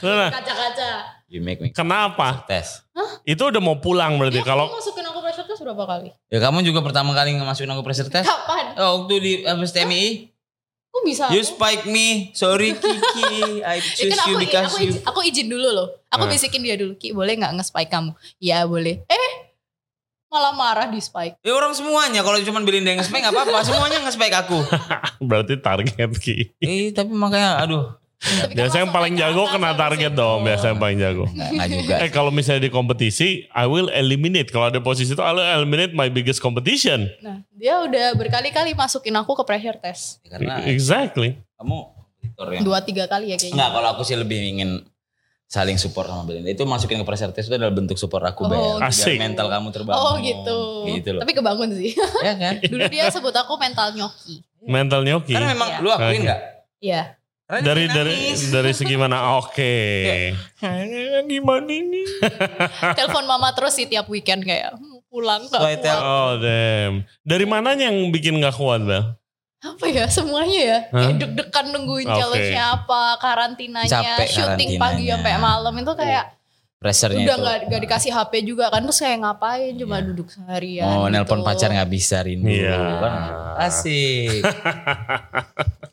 Nah, 0.00 0.32
Kaca-kaca. 0.32 1.20
you 1.28 1.44
make 1.44 1.60
me 1.60 1.68
kenapa? 1.68 2.40
tes 2.48 2.80
Itu 3.22 3.52
udah 3.52 3.60
mau 3.60 3.76
pulang 3.76 4.16
berarti 4.16 4.40
Ya, 4.40 4.44
kalau 4.46 4.64
kamu 4.66 4.80
masukin 4.80 5.04
aku 5.04 5.20
pressure 5.20 5.44
test 5.44 5.60
berapa 5.60 5.84
kali? 5.84 6.08
Ya 6.28 6.38
kamu 6.40 6.58
juga 6.62 6.80
pertama 6.80 7.12
kali 7.12 7.36
ngemasukin 7.36 7.68
aku 7.68 7.82
pressure 7.82 8.08
test. 8.08 8.24
Kapan? 8.24 8.72
Oh, 8.76 9.04
waktu 9.04 9.14
di 9.18 9.32
habis 9.42 9.70
TMI. 9.70 10.32
Kok 10.94 11.02
bisa? 11.02 11.26
You 11.28 11.42
aku? 11.42 11.58
spike 11.58 11.84
me. 11.84 12.30
Sorry 12.32 12.70
Kiki. 12.72 13.34
I 13.66 13.82
choose 13.82 14.14
you 14.14 14.14
aku, 14.14 14.38
because 14.38 14.70
aku, 14.70 14.78
you. 14.78 14.90
izin, 14.94 15.02
aku 15.02 15.20
izin 15.26 15.46
dulu 15.50 15.68
loh. 15.68 15.88
Aku 16.08 16.24
Ah. 16.24 16.30
bisikin 16.30 16.62
dia 16.62 16.78
dulu. 16.78 16.94
Ki 16.94 17.10
boleh 17.10 17.34
gak 17.34 17.50
nge-spike 17.52 17.90
kamu? 17.90 18.14
Ya 18.38 18.62
boleh. 18.62 19.02
Eh 19.04 19.30
malah 20.30 20.50
marah 20.50 20.86
di 20.86 20.98
spike. 20.98 21.42
Ya 21.42 21.50
orang 21.50 21.74
semuanya 21.74 22.22
kalau 22.22 22.38
cuma 22.40 22.62
Belinda 22.62 22.90
yang 22.90 23.02
nge-spike 23.02 23.22
gak 23.22 23.34
apa-apa. 23.34 23.58
Semuanya 23.62 23.98
nge-spike 24.02 24.36
aku. 24.36 24.58
berarti 25.28 25.58
target 25.58 26.10
Ki. 26.16 26.54
Eh 26.58 26.94
tapi 26.94 27.10
makanya 27.10 27.58
aduh. 27.58 27.98
Tapi 28.24 28.40
kan 28.50 28.56
Biasanya 28.56 28.82
yang 28.82 28.94
paling 28.94 29.14
jago 29.14 29.42
kena 29.46 29.70
target 29.74 30.10
itu. 30.10 30.16
dong, 30.16 30.38
biasanya 30.42 30.70
yang 30.70 30.80
paling 30.80 30.98
jago. 30.98 31.24
Enggak 31.28 31.68
juga. 31.68 31.94
Eh 31.98 32.08
kalau 32.08 32.30
misalnya 32.30 32.62
di 32.62 32.72
kompetisi, 32.72 33.28
I 33.48 33.64
will 33.64 33.88
eliminate. 33.88 34.48
Kalau 34.48 34.66
ada 34.66 34.80
posisi 34.80 35.12
itu, 35.12 35.20
I 35.20 35.30
will 35.30 35.44
eliminate 35.44 35.92
my 35.92 36.08
biggest 36.08 36.38
competition. 36.38 37.04
Nah 37.20 37.44
dia 37.50 37.78
udah 37.78 38.12
berkali-kali 38.14 38.72
masukin 38.72 39.12
aku 39.14 39.36
ke 39.36 39.44
pressure 39.44 39.76
test. 39.76 40.24
Karena 40.24 40.64
Exactly. 40.64 41.36
kamu 41.54 41.92
Dua 42.60 42.80
tiga 42.80 43.04
kali 43.04 43.30
ya 43.30 43.36
kayaknya. 43.36 43.54
Enggak, 43.54 43.70
kalau 43.70 43.88
aku 43.92 44.02
sih 44.02 44.16
lebih 44.16 44.40
ingin 44.48 44.80
saling 45.44 45.76
support 45.76 46.08
sama 46.08 46.24
Belinda. 46.24 46.48
Itu 46.48 46.64
masukin 46.64 46.98
ke 46.98 47.06
pressure 47.06 47.30
test 47.30 47.46
itu 47.46 47.54
adalah 47.54 47.70
bentuk 47.70 47.94
support 47.94 48.24
aku 48.24 48.42
Oh, 48.42 48.50
Bel. 48.50 48.80
Biar 48.80 48.90
Asik. 48.90 49.20
mental 49.20 49.46
kamu 49.46 49.68
terbangun. 49.70 50.00
Oh 50.00 50.14
gitu. 50.18 50.58
Gitu 50.88 51.08
loh. 51.14 51.20
Tapi 51.22 51.32
kebangun 51.32 51.68
sih. 51.72 51.92
ya 52.20 52.34
kan? 52.34 52.58
Dulu 52.72 52.82
dia 52.88 53.06
sebut 53.06 53.30
aku 53.30 53.54
mental 53.54 53.92
nyoki. 53.92 54.42
Mental 54.64 55.04
nyoki. 55.04 55.30
Karena 55.30 55.52
memang 55.52 55.68
Iya. 55.70 55.78
lu 55.78 55.88
akuin 55.92 56.20
nggak? 56.24 56.40
Iya. 56.80 57.02
Karena 57.44 57.60
Dari 57.62 57.84
dari 57.86 58.16
dari 58.48 58.72
segi 58.72 58.96
mana? 58.96 59.36
Oke. 59.36 59.72
Gimana 61.24 61.68
ini? 61.68 62.00
Telepon 62.96 63.24
mama 63.24 63.52
terus 63.52 63.72
sih 63.72 63.84
tiap 63.84 64.08
weekend 64.08 64.42
kayak 64.42 64.72
"Hmm, 64.72 65.04
pulang 65.06 65.44
gak 65.46 65.60
tel- 65.76 65.76
kuat. 65.76 66.00
Oh 66.00 66.32
damn. 66.38 66.94
Dari 67.20 67.44
mananya 67.44 67.86
yang 67.86 68.08
bikin 68.08 68.40
gak 68.40 68.54
kuat 68.54 68.80
Bel? 68.80 69.12
Apa 69.60 69.84
ya 69.86 70.04
semuanya 70.06 70.56
ya. 70.58 70.78
Hah? 70.88 71.00
Kayak 71.02 71.16
deg-degan 71.20 71.66
nungguin 71.70 72.04
Oke. 72.06 72.16
challenge-nya 72.16 72.64
apa, 72.74 73.02
karantinanya, 73.18 73.88
Capek 73.90 74.24
syuting 74.26 74.70
pagi 74.74 75.04
karantinanya. 75.04 75.12
sampai 75.14 75.32
malam 75.38 75.74
itu 75.74 75.92
kayak 75.94 76.24
Pressernya 76.76 77.16
udah 77.22 77.32
itu. 77.32 77.40
nggak 77.40 77.58
nggak 77.66 77.82
dikasih 77.82 78.10
HP 78.12 78.32
juga 78.42 78.68
kan 78.68 78.84
terus 78.84 79.00
kayak 79.00 79.18
ngapain 79.18 79.72
cuma 79.74 80.00
duduk 80.00 80.28
seharian. 80.28 80.84
Oh, 80.86 80.96
gitu. 81.02 81.12
nelpon 81.14 81.40
pacar 81.40 81.68
nggak 81.70 81.88
bisa 81.90 82.20
rindu. 82.20 82.44
Iya. 82.46 82.76
Kan? 82.98 83.12
Asik. 83.62 84.44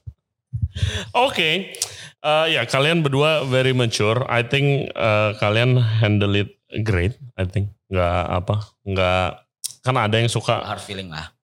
Oke. 1.13 1.75
Eh, 2.21 2.45
ya 2.53 2.61
kalian 2.65 3.01
berdua 3.01 3.43
very 3.49 3.73
mature. 3.73 4.21
I 4.29 4.45
think 4.45 4.93
eh, 4.93 5.29
kalian 5.37 5.75
handle 5.77 6.37
it 6.37 6.53
great. 6.85 7.17
I 7.33 7.49
think 7.49 7.73
nggak 7.89 8.23
apa 8.29 8.55
nggak 8.85 9.27
kan 9.81 9.95
ada 9.97 10.15
yang 10.15 10.29
suka 10.29 10.61
Hard 10.61 10.79
feeling 10.79 11.09
lah. 11.09 11.33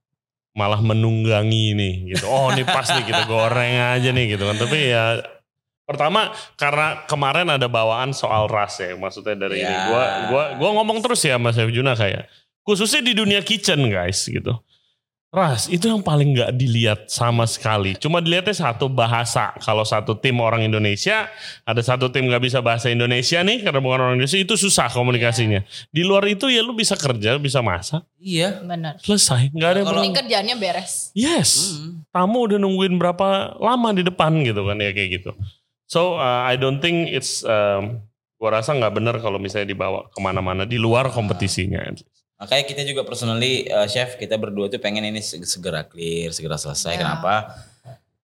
malah 0.55 0.79
menunggangi 0.79 1.75
nih 1.75 1.95
gitu. 2.15 2.27
Oh 2.27 2.51
ini 2.51 2.63
pas 2.63 2.87
nih 2.89 3.05
kita 3.05 3.27
goreng 3.27 3.99
aja 3.99 4.11
nih 4.11 4.35
gitu 4.35 4.47
kan. 4.47 4.57
Tapi 4.57 4.79
ya 4.91 5.19
pertama 5.83 6.31
karena 6.55 7.03
kemarin 7.07 7.47
ada 7.51 7.67
bawaan 7.67 8.11
soal 8.15 8.47
ras 8.47 8.79
ya. 8.79 8.95
Maksudnya 8.95 9.35
dari 9.35 9.63
ini 9.63 9.71
Ya. 9.71 9.87
gua 9.91 10.05
gua 10.31 10.45
gua 10.59 10.71
ngomong 10.81 10.99
terus 11.03 11.23
ya 11.23 11.39
Mas 11.39 11.59
Juna 11.59 11.95
kayak 11.95 12.27
khususnya 12.63 13.03
di 13.03 13.13
dunia 13.15 13.43
kitchen 13.43 13.87
guys 13.91 14.23
gitu. 14.25 14.55
Ras 15.29 15.69
itu 15.69 15.85
yang 15.93 16.01
paling 16.01 16.33
nggak 16.33 16.57
dilihat 16.57 17.01
sama 17.13 17.45
sekali. 17.45 17.93
Cuma 18.01 18.25
dilihatnya 18.25 18.57
satu 18.57 18.89
bahasa. 18.89 19.53
Kalau 19.61 19.85
satu 19.85 20.17
tim 20.17 20.41
orang 20.41 20.65
Indonesia, 20.65 21.29
ada 21.69 21.85
satu 21.85 22.09
tim 22.09 22.33
nggak 22.33 22.49
bisa 22.49 22.65
bahasa 22.65 22.89
Indonesia 22.89 23.37
nih 23.45 23.61
karena 23.61 23.77
bukan 23.77 24.09
orang 24.09 24.15
Indonesia 24.17 24.41
itu 24.41 24.57
susah 24.57 24.89
komunikasinya. 24.89 25.61
Di 25.93 26.01
luar 26.01 26.25
itu 26.33 26.49
ya 26.49 26.65
lu 26.65 26.73
bisa 26.73 26.97
kerja, 26.97 27.37
bisa 27.37 27.61
masak, 27.61 28.09
Iya. 28.17 28.65
Bener. 28.65 28.97
selesai. 29.05 29.53
Nggak 29.53 29.69
ada 29.69 29.79
yang 29.85 29.89
Kalau- 29.93 30.17
kerjaannya 30.17 30.57
beres. 30.57 31.13
Yes, 31.13 31.77
Hmm. 31.77 32.09
tamu 32.09 32.49
udah 32.49 32.57
nungguin 32.57 32.97
berapa 32.97 33.61
lama 33.61 33.93
di 33.93 34.09
depan 34.09 34.33
gitu 34.49 34.65
kan 34.65 34.81
ya 34.81 34.97
kayak 34.97 35.11
gitu. 35.21 35.37
So 35.85 36.17
uh, 36.17 36.49
I 36.49 36.57
don't 36.57 36.81
think 36.81 37.13
it's, 37.13 37.45
um, 37.45 38.01
gua 38.41 38.65
rasa 38.65 38.73
nggak 38.73 38.97
benar 38.97 39.21
kalau 39.21 39.37
misalnya 39.37 39.77
dibawa 39.77 40.09
ke 40.09 40.19
mana-mana 40.25 40.65
di 40.65 40.81
luar 40.81 41.13
kompetisinya. 41.13 41.85
Makanya 42.39 42.65
kita 42.65 42.83
juga 42.87 43.03
personally 43.03 43.67
uh, 43.67 43.91
chef 43.91 44.15
kita 44.15 44.39
berdua 44.39 44.71
tuh 44.71 44.79
pengen 44.79 45.03
ini 45.03 45.19
seg- 45.19 45.43
segera 45.43 45.83
clear, 45.83 46.31
segera 46.31 46.55
selesai. 46.55 46.95
Ya. 46.95 46.99
Kenapa? 47.03 47.59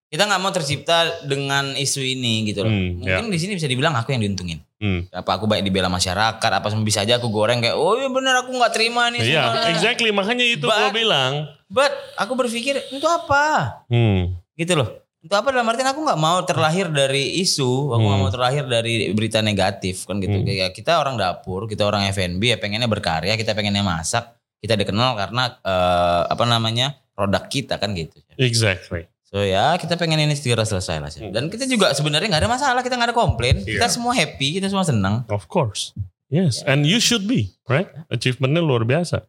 Kita 0.06 0.30
nggak 0.30 0.38
mau 0.38 0.54
tercipta 0.54 1.26
dengan 1.26 1.74
isu 1.74 1.98
ini 1.98 2.46
gitu 2.46 2.62
loh. 2.62 2.70
Hmm, 2.70 3.02
Mungkin 3.02 3.34
di 3.34 3.38
sini 3.42 3.58
bisa 3.58 3.66
dibilang 3.66 3.98
aku 3.98 4.14
yang 4.14 4.22
diuntungin. 4.22 4.62
Hmm. 4.78 5.10
Apa 5.10 5.42
aku 5.42 5.50
baik 5.50 5.66
dibela 5.66 5.90
masyarakat, 5.90 6.38
apa 6.38 6.70
bisa 6.86 7.02
aja 7.02 7.18
aku 7.18 7.26
goreng 7.34 7.58
kayak, 7.58 7.74
oh 7.74 7.98
iya 7.98 8.06
bener 8.06 8.38
aku 8.38 8.54
nggak 8.54 8.70
terima 8.70 9.10
nih. 9.10 9.26
Iya, 9.26 9.42
semua." 9.50 9.66
exactly. 9.74 10.14
Makanya 10.14 10.46
itu 10.46 10.70
gua 10.70 10.86
But- 10.86 10.94
bilang. 10.94 11.32
But 11.66 11.90
aku 12.14 12.38
berpikir 12.38 12.78
itu 12.94 13.06
apa? 13.10 13.82
Hmm. 13.90 14.38
Gitu 14.54 14.78
loh. 14.78 15.02
Itu 15.25 15.33
apa 15.33 15.49
dalam 15.49 15.64
artian 15.64 15.89
aku 15.89 16.05
nggak 16.05 16.20
mau 16.20 16.45
terlahir 16.45 16.93
dari 16.93 17.41
isu, 17.41 17.64
aku 17.91 17.97
nggak 17.99 18.12
Hmm. 18.12 18.29
mau 18.29 18.31
terlahir 18.31 18.64
dari 18.68 19.09
berita 19.11 19.41
negatif 19.41 20.05
kan 20.05 20.20
gitu. 20.20 20.37
Hmm. 20.37 20.45
Kayak 20.45 20.77
kita 20.77 21.01
orang 21.01 21.16
dapur, 21.16 21.64
kita 21.64 21.83
orang 21.83 22.05
F&B 22.07 22.45
ya 22.45 22.61
pengennya 22.61 22.85
berkarya, 22.85 23.33
kita 23.35 23.57
pengennya 23.57 23.81
masak, 23.81 24.29
kita 24.61 24.77
dikenal 24.77 25.16
karena 25.16 25.57
eh, 25.57 26.22
apa 26.29 26.45
namanya 26.45 27.01
produk 27.16 27.41
kita 27.43 27.81
kan 27.81 27.97
gitu. 27.97 28.20
Exactly. 28.37 29.09
So 29.25 29.41
ya 29.41 29.81
kita 29.81 29.97
pengen 29.97 30.20
ini 30.20 30.37
segera 30.37 30.62
selesai 30.62 30.97
lah. 31.01 31.09
Chef. 31.09 31.33
Dan 31.33 31.49
kita 31.49 31.64
juga 31.64 31.91
sebenarnya 31.91 32.29
nggak 32.29 32.43
ada 32.45 32.53
masalah, 32.53 32.81
kita 32.85 32.95
nggak 32.95 33.11
ada 33.11 33.16
komplain, 33.16 33.64
kita 33.64 33.81
Iya. 33.81 33.91
semua 33.91 34.12
happy, 34.12 34.61
kita 34.61 34.68
semua 34.68 34.85
senang. 34.85 35.25
Of 35.27 35.49
course. 35.49 35.97
Yes, 36.29 36.61
and 36.62 36.85
you 36.85 36.99
should 36.99 37.25
be, 37.25 37.57
right? 37.64 37.87
Achievementnya 38.09 38.61
luar 38.61 38.83
biasa. 38.83 39.25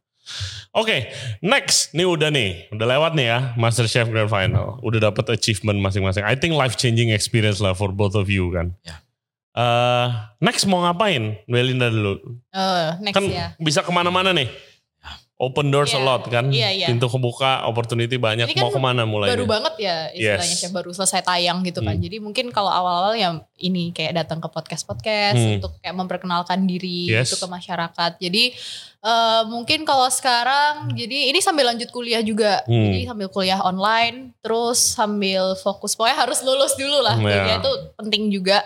Oke, 0.76 1.08
next. 1.40 1.94
Nih 1.96 2.04
udah 2.04 2.34
nih, 2.34 2.68
udah 2.74 2.88
lewat 2.98 3.12
nih 3.16 3.26
ya 3.32 3.40
Master 3.56 3.86
Chef 3.88 4.10
Grand 4.10 4.28
Final. 4.28 4.82
Udah 4.84 5.10
dapet 5.12 5.30
achievement 5.32 5.80
masing-masing. 5.80 6.26
I 6.26 6.36
think 6.36 6.58
life 6.58 6.76
changing 6.76 7.14
experience 7.14 7.62
lah 7.64 7.72
for 7.78 7.94
both 7.94 8.18
of 8.18 8.28
you 8.28 8.52
kan. 8.52 8.76
Ya. 8.84 9.00
Eh, 9.56 10.08
next 10.44 10.68
mau 10.68 10.84
ngapain? 10.84 11.40
Belinda 11.48 11.88
dulu. 11.88 12.20
Eh, 12.52 12.90
next 13.00 13.16
Kan 13.16 13.24
ya. 13.32 13.56
bisa 13.56 13.80
ke 13.80 13.92
mana-mana 13.94 14.36
nih. 14.36 14.52
Open 15.36 15.68
doors 15.68 15.92
a 15.92 16.00
Iya. 16.00 16.08
lot 16.08 16.24
kan. 16.32 16.48
Iya, 16.48 16.70
iya. 16.72 16.88
Pintu 16.88 17.12
kebuka, 17.12 17.68
opportunity 17.68 18.16
banyak. 18.16 18.48
Ini 18.48 18.56
kan 18.56 18.64
mau 18.64 18.72
ke 18.72 18.80
mana 18.80 19.04
mulainya? 19.04 19.36
Baru 19.36 19.44
banget 19.44 19.76
ya 19.84 20.08
istilahnya 20.10 20.58
Yes. 20.64 20.72
baru 20.72 20.96
selesai 20.96 21.28
tayang 21.28 21.60
gitu 21.60 21.84
kan. 21.84 21.92
Hmm. 21.92 22.04
Jadi 22.08 22.18
mungkin 22.24 22.56
kalau 22.56 22.72
awal-awal 22.72 23.20
ya 23.20 23.36
ini 23.60 23.92
kayak 23.92 24.16
datang 24.16 24.40
ke 24.40 24.48
podcast-podcast 24.48 25.36
Hmm. 25.36 25.60
untuk 25.60 25.76
kayak 25.84 25.92
memperkenalkan 25.92 26.64
diri 26.64 27.12
Yes. 27.12 27.28
itu 27.28 27.44
ke 27.44 27.48
masyarakat. 27.48 28.12
Jadi 28.16 28.56
eh, 29.06 29.44
mungkin 29.46 29.86
kalau 29.86 30.10
sekarang 30.10 30.90
jadi 30.96 31.30
ini 31.30 31.38
sambil 31.38 31.70
lanjut 31.70 31.92
kuliah 31.92 32.24
juga. 32.24 32.66
Hmm. 32.66 32.90
Jadi 32.90 33.06
sambil 33.06 33.28
kuliah 33.28 33.60
online 33.60 34.34
terus 34.42 34.82
sambil 34.82 35.54
fokus 35.56 35.94
pokoknya 35.94 36.26
harus 36.26 36.42
lulus 36.42 36.74
dulu 36.74 37.04
lah. 37.04 37.14
Hmm, 37.14 37.28
Jadi 37.28 37.50
ya. 37.54 37.58
itu 37.60 37.72
penting 37.94 38.34
juga. 38.34 38.66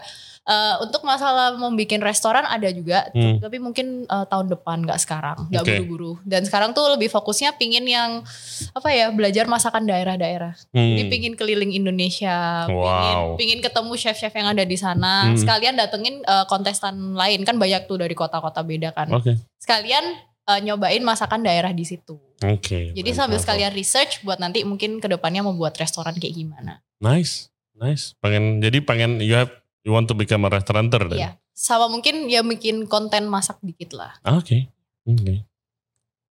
Eh, 0.50 0.76
untuk 0.82 1.06
masalah 1.06 1.54
mau 1.54 1.70
bikin 1.70 2.02
restoran 2.02 2.42
ada 2.42 2.66
juga, 2.74 3.06
Hmm. 3.14 3.38
tapi 3.38 3.62
mungkin 3.62 4.10
eh, 4.10 4.26
tahun 4.26 4.50
depan 4.50 4.82
nggak 4.82 4.98
sekarang, 4.98 5.46
nggak 5.46 5.62
Oke. 5.62 5.72
buru-buru. 5.78 6.14
Dan 6.26 6.42
sekarang 6.42 6.74
tuh 6.74 6.90
lebih 6.90 7.06
fokusnya 7.06 7.54
pingin 7.54 7.86
yang 7.86 8.26
apa 8.74 8.90
ya 8.90 9.14
belajar 9.14 9.46
masakan 9.46 9.86
daerah-daerah. 9.86 10.58
Jadi 10.74 11.06
Hmm. 11.06 11.12
pingin 11.14 11.34
keliling 11.38 11.70
Indonesia, 11.70 12.66
pingin, 12.66 13.18
Wow. 13.22 13.38
pingin 13.38 13.62
ketemu 13.62 13.94
chef-chef 13.94 14.34
yang 14.34 14.50
ada 14.50 14.66
di 14.66 14.74
sana. 14.74 15.30
Hmm. 15.30 15.38
Sekalian 15.38 15.78
datengin 15.78 16.26
eh, 16.26 16.46
kontestan 16.50 17.14
lain 17.14 17.46
kan 17.46 17.62
banyak 17.62 17.86
tuh 17.86 18.02
dari 18.02 18.18
kota-kota 18.18 18.66
beda 18.66 18.90
kan. 18.90 19.06
Oke. 19.14 19.38
Sekalian 19.62 20.18
eh, 20.50 20.60
nyobain 20.66 21.06
masakan 21.06 21.46
daerah 21.46 21.70
di 21.70 21.86
situ. 21.86 22.18
Oke. 22.42 22.90
Jadi 22.98 23.10
sambil 23.14 23.38
mantap. 23.38 23.54
sekalian 23.54 23.70
research 23.70 24.26
buat 24.26 24.42
nanti 24.42 24.66
mungkin 24.66 24.98
ke 24.98 25.06
depannya 25.06 25.46
mau 25.46 25.54
buat 25.54 25.78
restoran 25.78 26.18
kayak 26.18 26.34
gimana. 26.34 26.82
Nice, 26.98 27.54
nice. 27.78 28.18
Pengen 28.18 28.58
jadi 28.58 28.82
pengen 28.82 29.22
you 29.22 29.38
have 29.38 29.54
you 29.82 29.92
want 29.92 30.06
to 30.06 30.14
become 30.14 30.44
a 30.44 30.50
restaurateur 30.50 31.08
then? 31.08 31.20
Iya. 31.20 31.30
Sama 31.52 31.88
mungkin 31.88 32.28
ya 32.28 32.40
bikin 32.40 32.86
konten 32.86 33.28
masak 33.28 33.60
dikit 33.60 33.92
lah. 33.92 34.16
Ah, 34.22 34.40
Oke, 34.40 34.72
oke. 35.04 35.44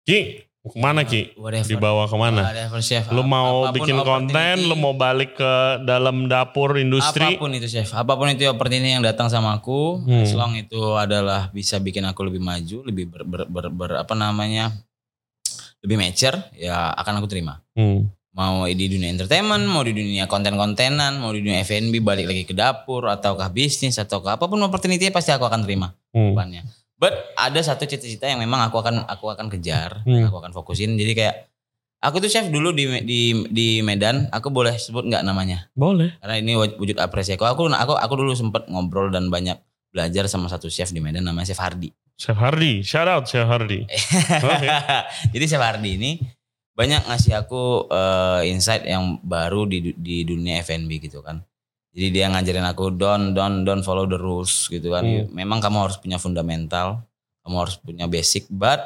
Ki, 0.02 0.18
mau 0.58 0.72
ke 0.72 0.78
mana 0.78 1.00
Ki? 1.04 1.36
Whatever. 1.36 1.68
Dibawa 1.68 2.08
ke 2.08 2.16
mana? 2.16 2.42
Whatever, 2.42 2.80
chef. 2.80 3.04
Lu 3.08 3.20
mau 3.22 3.62
Apa 3.62 3.70
pun 3.70 3.76
bikin 3.76 3.96
konten, 4.00 4.56
lu 4.64 4.72
mau 4.74 4.96
balik 4.96 5.36
ke 5.36 5.52
dalam 5.84 6.26
dapur 6.26 6.76
industri? 6.76 7.36
Apa 7.36 7.40
pun 7.40 7.52
itu 7.52 7.68
chef, 7.68 7.92
apa 7.92 8.16
pun 8.16 8.26
itu 8.26 8.48
opportunity 8.48 8.88
yang 8.90 9.04
datang 9.04 9.28
sama 9.28 9.52
aku, 9.54 10.00
Hmm. 10.00 10.24
as 10.24 10.32
long 10.32 10.56
itu 10.56 10.80
adalah 10.96 11.52
bisa 11.52 11.76
bikin 11.76 12.02
aku 12.02 12.24
lebih 12.24 12.40
maju, 12.40 12.80
lebih 12.82 13.04
ber, 13.06 13.22
ber, 13.22 13.42
ber- 13.44 13.68
ber- 13.70 13.98
apa 14.00 14.14
namanya, 14.14 14.72
lebih 15.78 15.94
mature, 15.94 16.40
ya 16.52 16.90
akan 16.90 17.20
aku 17.20 17.28
terima. 17.28 17.60
Hmm. 17.72 18.08
Mau 18.38 18.70
di 18.70 18.86
dunia 18.86 19.10
entertainment, 19.10 19.66
mau 19.66 19.82
di 19.82 19.90
dunia 19.90 20.30
konten-kontenan, 20.30 21.18
mau 21.18 21.34
di 21.34 21.42
dunia 21.42 21.58
F&B 21.60 21.98
balik 21.98 22.30
lagi 22.30 22.46
ke 22.46 22.54
dapur, 22.54 23.10
ataukah 23.10 23.50
bisnis, 23.50 23.98
ataukah 23.98 24.38
apa 24.38 24.46
pun 24.46 24.62
opportunity 24.62 25.10
pasti 25.10 25.34
aku 25.34 25.42
akan 25.42 25.66
terima 25.66 25.90
Hmm. 26.14 26.38
depannya. 26.38 26.62
But 26.94 27.34
ada 27.34 27.58
satu 27.58 27.82
cita-cita 27.82 28.30
yang 28.30 28.38
memang 28.38 28.62
aku 28.62 28.78
akan 28.78 29.10
aku 29.10 29.34
akan 29.34 29.50
kejar, 29.50 30.06
Hmm. 30.06 30.30
aku 30.30 30.38
akan 30.38 30.54
fokusin. 30.54 30.94
Jadi 30.94 31.18
kayak 31.18 31.50
aku 31.98 32.22
tuh 32.22 32.30
chef 32.30 32.46
dulu 32.46 32.70
di 32.70 32.86
di 33.02 33.20
di 33.50 33.68
Medan, 33.82 34.30
aku 34.30 34.54
boleh 34.54 34.78
sebut 34.78 35.02
nggak 35.02 35.26
namanya? 35.26 35.66
Boleh. 35.74 36.14
Karena 36.22 36.38
ini 36.38 36.54
wujud 36.54 36.94
apresiasi. 36.94 37.42
Aku 37.42 37.66
aku 37.66 37.92
aku 37.98 38.14
dulu 38.14 38.38
sempet 38.38 38.70
ngobrol 38.70 39.10
dan 39.10 39.34
banyak 39.34 39.58
belajar 39.90 40.30
sama 40.30 40.46
satu 40.46 40.70
chef 40.70 40.94
di 40.94 41.02
Medan 41.02 41.26
namanya 41.26 41.50
Chef 41.50 41.58
Hardi. 41.58 41.90
Chef 42.14 42.38
Hardy, 42.38 42.86
shout 42.86 43.10
out 43.10 43.26
Chef 43.26 43.46
Hardy. 43.46 43.82
Oke. 44.46 44.68
Jadi 45.34 45.44
Chef 45.46 45.58
Hardi 45.58 45.90
ini 45.98 46.10
banyak 46.78 47.02
ngasih 47.10 47.34
aku 47.34 47.90
eh, 47.90 48.54
insight 48.54 48.86
yang 48.86 49.18
baru 49.26 49.66
di 49.66 49.98
di 49.98 50.22
dunia 50.22 50.62
F&B 50.62 51.02
gitu 51.02 51.26
kan. 51.26 51.42
Jadi 51.90 52.14
dia 52.14 52.30
ngajarin 52.30 52.62
aku 52.70 52.94
don't 52.94 53.34
don't 53.34 53.66
don't 53.66 53.82
follow 53.82 54.06
the 54.06 54.14
rules 54.14 54.70
gitu 54.70 54.94
kan. 54.94 55.02
Hmm. 55.02 55.26
Memang 55.34 55.58
kamu 55.58 55.90
harus 55.90 55.98
punya 55.98 56.22
fundamental, 56.22 57.02
kamu 57.42 57.56
harus 57.58 57.82
punya 57.82 58.06
basic, 58.06 58.46
but 58.46 58.78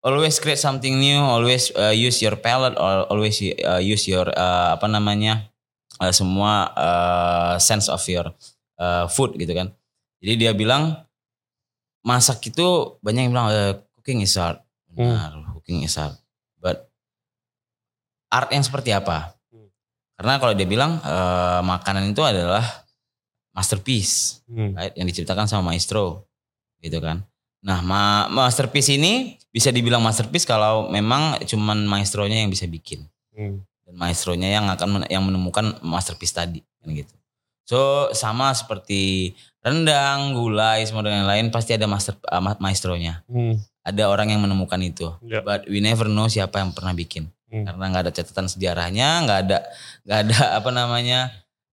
always 0.00 0.40
create 0.40 0.56
something 0.56 0.96
new, 0.96 1.20
always 1.20 1.68
uh, 1.76 1.92
use 1.92 2.24
your 2.24 2.40
palate, 2.40 2.80
always 2.80 3.36
uh, 3.68 3.76
use 3.76 4.08
your 4.08 4.32
uh, 4.32 4.72
apa 4.72 4.88
namanya 4.88 5.52
uh, 6.00 6.08
semua 6.08 6.72
uh, 6.72 7.54
sense 7.60 7.92
of 7.92 8.00
your 8.08 8.32
uh, 8.80 9.04
food 9.12 9.36
gitu 9.36 9.52
kan. 9.52 9.68
Jadi 10.24 10.48
dia 10.48 10.56
bilang 10.56 11.04
masak 12.00 12.40
itu 12.48 12.96
banyak 13.04 13.28
yang 13.28 13.32
bilang 13.36 13.52
uh, 13.52 13.76
cooking 14.00 14.24
is 14.24 14.40
art, 14.40 14.64
benar, 14.88 15.36
cooking 15.52 15.84
is 15.84 15.98
art, 16.00 16.16
art 18.32 18.48
yang 18.48 18.64
seperti 18.64 18.90
apa? 18.90 19.36
Hmm. 19.52 19.68
Karena 20.16 20.40
kalau 20.40 20.56
dia 20.56 20.64
bilang 20.64 20.96
uh, 20.98 21.60
makanan 21.60 22.08
itu 22.08 22.24
adalah 22.24 22.64
masterpiece 23.52 24.40
Hmm. 24.48 24.72
right? 24.72 24.92
yang 24.94 25.04
diciptakan 25.04 25.44
sama 25.44 25.72
maestro 25.72 26.28
gitu 26.78 26.98
kan. 26.98 27.24
Nah, 27.62 27.78
ma- 27.80 28.26
masterpiece 28.26 28.90
ini 28.90 29.36
bisa 29.48 29.70
dibilang 29.70 30.02
masterpiece 30.02 30.42
kalau 30.42 30.88
memang 30.88 31.38
cuman 31.44 31.86
maestronya 31.86 32.42
yang 32.42 32.50
bisa 32.50 32.66
bikin 32.66 33.06
Hmm. 33.32 33.62
dan 33.84 33.94
maestronya 33.94 34.48
yang 34.50 34.66
akan 34.68 34.88
men- 34.90 35.08
yang 35.08 35.22
menemukan 35.22 35.76
masterpiece 35.80 36.32
tadi 36.32 36.60
kan 36.80 36.90
gitu. 36.90 37.12
So 37.62 37.78
sama 38.12 38.50
seperti 38.52 39.32
rendang, 39.62 40.34
gulai, 40.34 40.82
semua 40.82 41.06
dan 41.06 41.22
lain-lain 41.22 41.48
pasti 41.48 41.72
ada 41.72 41.86
master 41.86 42.18
uh, 42.26 42.42
ma- 42.42 42.58
maestronya. 42.58 43.22
Hmm. 43.24 43.56
Ada 43.82 44.06
orang 44.06 44.30
yang 44.30 44.40
menemukan 44.40 44.78
itu. 44.78 45.10
Ya. 45.22 45.40
But 45.40 45.66
we 45.66 45.78
never 45.78 46.06
know 46.06 46.26
siapa 46.26 46.58
yang 46.58 46.70
pernah 46.70 46.92
bikin 46.92 47.30
Hmm. 47.52 47.68
karena 47.68 47.84
nggak 47.92 48.02
ada 48.08 48.12
catatan 48.16 48.48
sejarahnya, 48.48 49.08
nggak 49.28 49.38
ada 49.44 49.58
nggak 50.08 50.18
ada 50.24 50.38
apa 50.58 50.70
namanya 50.72 51.20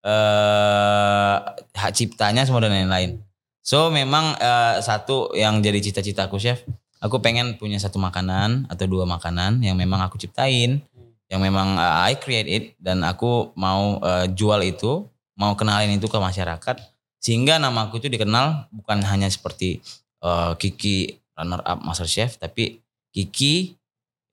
eh 0.01 1.35
hak 1.77 1.91
ciptanya 1.93 2.49
semua 2.49 2.65
dan 2.65 2.73
lain-lain. 2.73 3.21
So 3.61 3.93
memang 3.93 4.33
eh, 4.41 4.81
satu 4.81 5.37
yang 5.37 5.61
jadi 5.61 5.77
cita-citaku 5.77 6.41
chef, 6.41 6.65
aku 6.97 7.21
pengen 7.21 7.61
punya 7.61 7.77
satu 7.77 8.01
makanan 8.01 8.65
atau 8.73 8.89
dua 8.89 9.05
makanan 9.05 9.61
yang 9.61 9.77
memang 9.77 10.01
aku 10.01 10.17
ciptain, 10.17 10.81
yang 11.29 11.41
memang 11.45 11.77
eh, 11.77 12.09
I 12.09 12.17
create 12.17 12.49
it 12.49 12.65
dan 12.81 13.05
aku 13.05 13.53
mau 13.53 14.01
eh, 14.01 14.25
jual 14.33 14.65
itu, 14.65 15.05
mau 15.37 15.53
kenalin 15.53 15.93
itu 15.93 16.09
ke 16.09 16.17
masyarakat 16.17 16.81
sehingga 17.21 17.61
nama 17.61 17.85
aku 17.85 18.01
itu 18.01 18.09
dikenal 18.09 18.71
bukan 18.73 19.05
hanya 19.05 19.29
seperti 19.29 19.77
eh, 20.25 20.51
Kiki 20.57 21.21
runner 21.37 21.61
up 21.61 21.85
master 21.85 22.09
chef 22.09 22.41
tapi 22.41 22.81
Kiki 23.13 23.77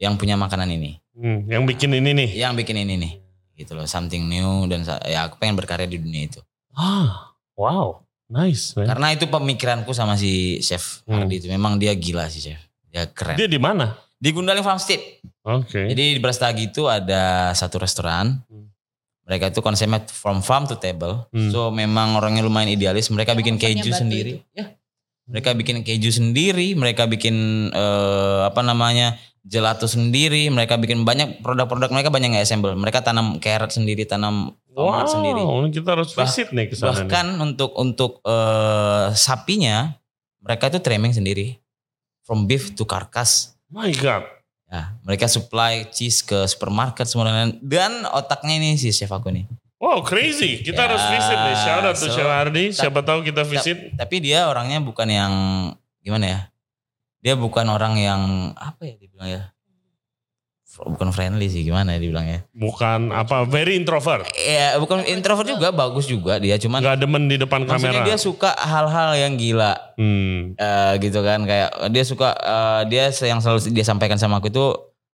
yang 0.00 0.16
punya 0.16 0.40
makanan 0.40 0.72
ini 0.72 1.03
Hmm. 1.14 1.46
Yang 1.46 1.62
bikin 1.70 1.90
ini 1.94 2.10
nih. 2.12 2.30
yang 2.36 2.52
bikin 2.52 2.74
ini 2.76 2.94
nih 2.96 3.12
gitu 3.54 3.72
loh 3.72 3.86
something 3.86 4.26
new 4.26 4.66
dan 4.66 4.82
ya 5.04 5.24
aku 5.24 5.38
pengen 5.38 5.54
berkarya 5.54 5.86
di 5.86 5.96
dunia 5.96 6.26
itu 6.26 6.42
Ah, 6.70 7.30
wow, 7.54 8.02
nice. 8.26 8.74
Man. 8.74 8.82
karena 8.84 9.06
itu 9.12 9.24
pemikiranku 9.24 9.90
sama 9.90 10.14
si 10.14 10.58
chef 10.58 11.02
Hmm. 11.04 11.22
Hardy 11.22 11.38
itu 11.38 11.46
memang 11.46 11.78
dia 11.78 11.94
gila 11.94 12.26
sih 12.26 12.42
chef 12.42 12.58
dia 12.84 13.06
keren 13.06 13.34
Dia 13.36 13.46
di 13.46 13.56
mana? 13.56 13.94
di 14.14 14.28
Gundaling 14.28 14.60
Farmstead 14.60 14.98
Oke. 15.40 15.86
jadi 15.86 16.14
di 16.14 16.20
Brastagi 16.20 16.68
itu 16.68 16.86
ada 16.86 17.52
satu 17.52 17.78
restoran 17.78 18.42
Hmm. 18.44 18.74
mereka 19.22 19.48
itu 19.48 19.60
konsepnya 19.60 20.02
from 20.04 20.40
farm 20.40 20.66
to 20.66 20.74
table 20.74 21.30
Hmm. 21.30 21.46
so 21.48 21.70
memang 21.70 22.14
orangnya 22.14 22.42
lumayan 22.42 22.68
idealis 22.68 23.06
mereka 23.08 23.32
Yang 23.32 23.38
bikin 23.38 23.54
keju 23.56 23.90
sendiri 23.92 24.32
itu. 24.34 24.50
ya 24.52 24.66
mereka 25.24 25.54
bikin 25.54 25.80
keju 25.80 26.10
sendiri 26.10 26.74
mereka 26.74 27.06
bikin 27.06 27.32
eh, 27.70 28.40
apa 28.42 28.60
namanya 28.60 29.14
gelato 29.44 29.84
sendiri 29.84 30.48
mereka 30.48 30.74
bikin 30.74 31.04
banyak 31.04 31.38
produk-produk 31.38 31.92
mereka 31.92 32.08
banyak 32.08 32.32
nggak 32.32 32.44
assemble 32.44 32.72
mereka 32.72 33.00
tanam 33.00 33.36
carrot 33.38 33.68
sendiri 33.68 34.02
tanam 34.02 34.56
tomat 34.66 35.04
wow, 35.04 35.10
sendiri 35.10 35.40
kita 35.70 35.88
harus 35.92 36.10
Bah- 36.12 36.24
visit 36.24 36.48
nih 36.50 36.66
ke 36.66 36.74
sana. 36.74 36.90
nih. 36.90 36.96
bahkan 37.04 37.26
untuk 37.38 37.76
untuk 37.76 38.24
eh, 38.24 39.06
sapinya 39.12 39.92
mereka 40.40 40.68
itu 40.68 40.80
trimming 40.80 41.12
sendiri 41.12 41.60
from 42.22 42.44
beef 42.44 42.72
to 42.72 42.82
carcass 42.82 43.52
My 43.68 43.92
God. 43.92 44.24
ya 44.66 44.96
mereka 45.04 45.28
supply 45.28 45.86
cheese 45.86 46.20
ke 46.20 46.44
supermarket 46.44 47.04
semua 47.04 47.28
dan 47.54 47.92
otaknya 48.08 48.56
ini 48.56 48.74
si 48.74 48.90
chef 48.90 49.08
aku 49.08 49.28
nih 49.28 49.44
Wow, 49.74 50.00
crazy. 50.00 50.64
Kita 50.64 50.80
Ya, 50.80 50.88
harus 50.88 51.02
visit 51.04 51.36
nih. 51.36 51.56
Shout 51.60 51.84
out 51.84 51.92
to 51.92 52.08
so- 52.08 52.14
Chef 52.16 52.24
Ardi. 52.24 52.72
Siapa 52.72 53.04
tahu 53.04 53.20
kita 53.20 53.44
visit. 53.44 53.92
tapi 53.92 54.16
dia 54.16 54.48
orangnya 54.48 54.80
bukan 54.80 55.04
yang 55.04 55.32
gimana 56.00 56.24
ya 56.24 56.40
dia 57.24 57.34
bukan 57.34 57.64
orang 57.66 57.96
yang 57.96 58.20
apa 58.52 58.84
ya 58.84 58.94
dibilang 58.94 59.28
ya 59.30 59.42
bukan 60.76 61.08
friendly 61.08 61.46
sih 61.46 61.62
gimana 61.62 61.94
ya 61.94 61.98
dibilang 61.98 62.26
ya 62.26 62.42
Bukan 62.50 63.08
apa, 63.08 63.46
very 63.46 63.78
introvert. 63.78 64.26
ya 64.34 64.74
bukan 64.76 65.06
introvert 65.06 65.46
juga 65.46 65.70
bagus 65.70 66.04
juga 66.04 66.36
dia 66.36 66.58
cuman 66.58 66.82
Gak 66.82 66.98
demen 66.98 67.24
di 67.24 67.38
depan 67.38 67.62
maksudnya 67.62 67.94
kamera. 67.94 68.04
dia 68.04 68.18
suka 68.18 68.50
hal-hal 68.52 69.14
yang 69.14 69.34
gila 69.34 69.72
Hmm. 69.94 70.52
Eh, 70.52 70.92
gitu 70.98 71.22
kan 71.22 71.40
kayak 71.42 71.70
dia 71.88 72.02
suka 72.02 72.34
eh, 72.34 72.82
dia 72.84 73.06
yang 73.22 73.38
selalu 73.38 73.70
dia 73.70 73.86
sampaikan 73.86 74.18
sama 74.18 74.36
aku 74.36 74.50
itu 74.50 74.66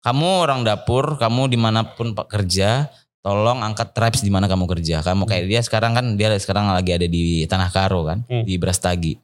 kamu 0.04 0.44
orang 0.44 0.62
dapur 0.62 1.16
kamu 1.16 1.48
di 1.48 1.56
mana 1.56 1.88
pun 1.88 2.12
pak 2.12 2.28
kerja 2.28 2.92
tolong 3.24 3.64
angkat 3.64 3.90
tribes 3.90 4.20
di 4.20 4.30
mana 4.30 4.46
kamu 4.46 4.68
kerja 4.68 5.00
kamu 5.02 5.24
kayak 5.24 5.44
dia 5.48 5.58
sekarang 5.60 5.96
kan 5.96 6.06
dia 6.14 6.36
sekarang 6.36 6.68
lagi 6.68 6.92
ada 6.92 7.08
di 7.08 7.24
tanah 7.44 7.72
karo 7.72 8.04
kan 8.04 8.28
Hmm. 8.28 8.44
di 8.44 8.60
Brastagi 8.60 9.16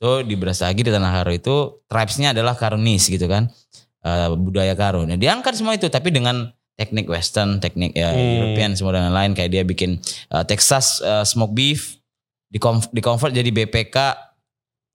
so 0.00 0.24
di 0.24 0.34
Brastagi 0.34 0.80
di 0.80 0.90
tanah 0.90 1.12
karo 1.20 1.30
itu 1.30 1.84
tribesnya 1.86 2.32
adalah 2.32 2.56
karunis 2.56 3.06
gitu 3.06 3.28
kan 3.28 3.52
Eh, 4.00 4.32
budaya 4.32 4.72
karo 4.72 5.04
nah 5.04 5.12
dia 5.12 5.36
angkat 5.36 5.60
semua 5.60 5.76
itu 5.76 5.84
tapi 5.92 6.08
dengan 6.08 6.48
teknik 6.72 7.04
western 7.04 7.60
teknik 7.60 7.92
ya 7.92 8.08
Hmm. 8.16 8.40
European 8.40 8.72
semua 8.72 8.96
dan 8.96 9.12
lain-lain 9.12 9.36
kayak 9.36 9.52
dia 9.52 9.60
bikin 9.60 10.00
eh, 10.32 10.44
Texas 10.48 11.04
eh, 11.04 11.20
smoke 11.28 11.52
beef 11.52 12.00
di 12.48 12.56
di 12.96 13.00
convert 13.04 13.36
jadi 13.36 13.52
BPK 13.52 13.96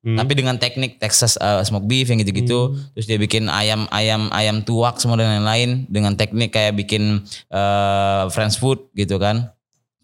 Hmm. 0.05 0.21
tapi 0.21 0.37
dengan 0.37 0.53
teknik 0.61 1.01
Texas 1.01 1.33
uh, 1.41 1.65
smoke 1.65 1.89
beef 1.89 2.05
yang 2.05 2.21
gitu-gitu 2.21 2.69
Hmm. 2.69 2.77
terus 2.93 3.09
dia 3.09 3.17
bikin 3.17 3.49
ayam 3.49 3.89
ayam 3.89 4.29
ayam 4.37 4.61
tuak 4.61 5.01
semua 5.01 5.17
dan 5.17 5.41
lain-lain 5.41 5.89
dengan 5.89 6.13
teknik 6.13 6.53
kayak 6.53 6.77
bikin 6.77 7.25
uh, 7.49 8.29
French 8.29 8.61
food 8.61 8.85
gitu 8.93 9.17
kan 9.17 9.49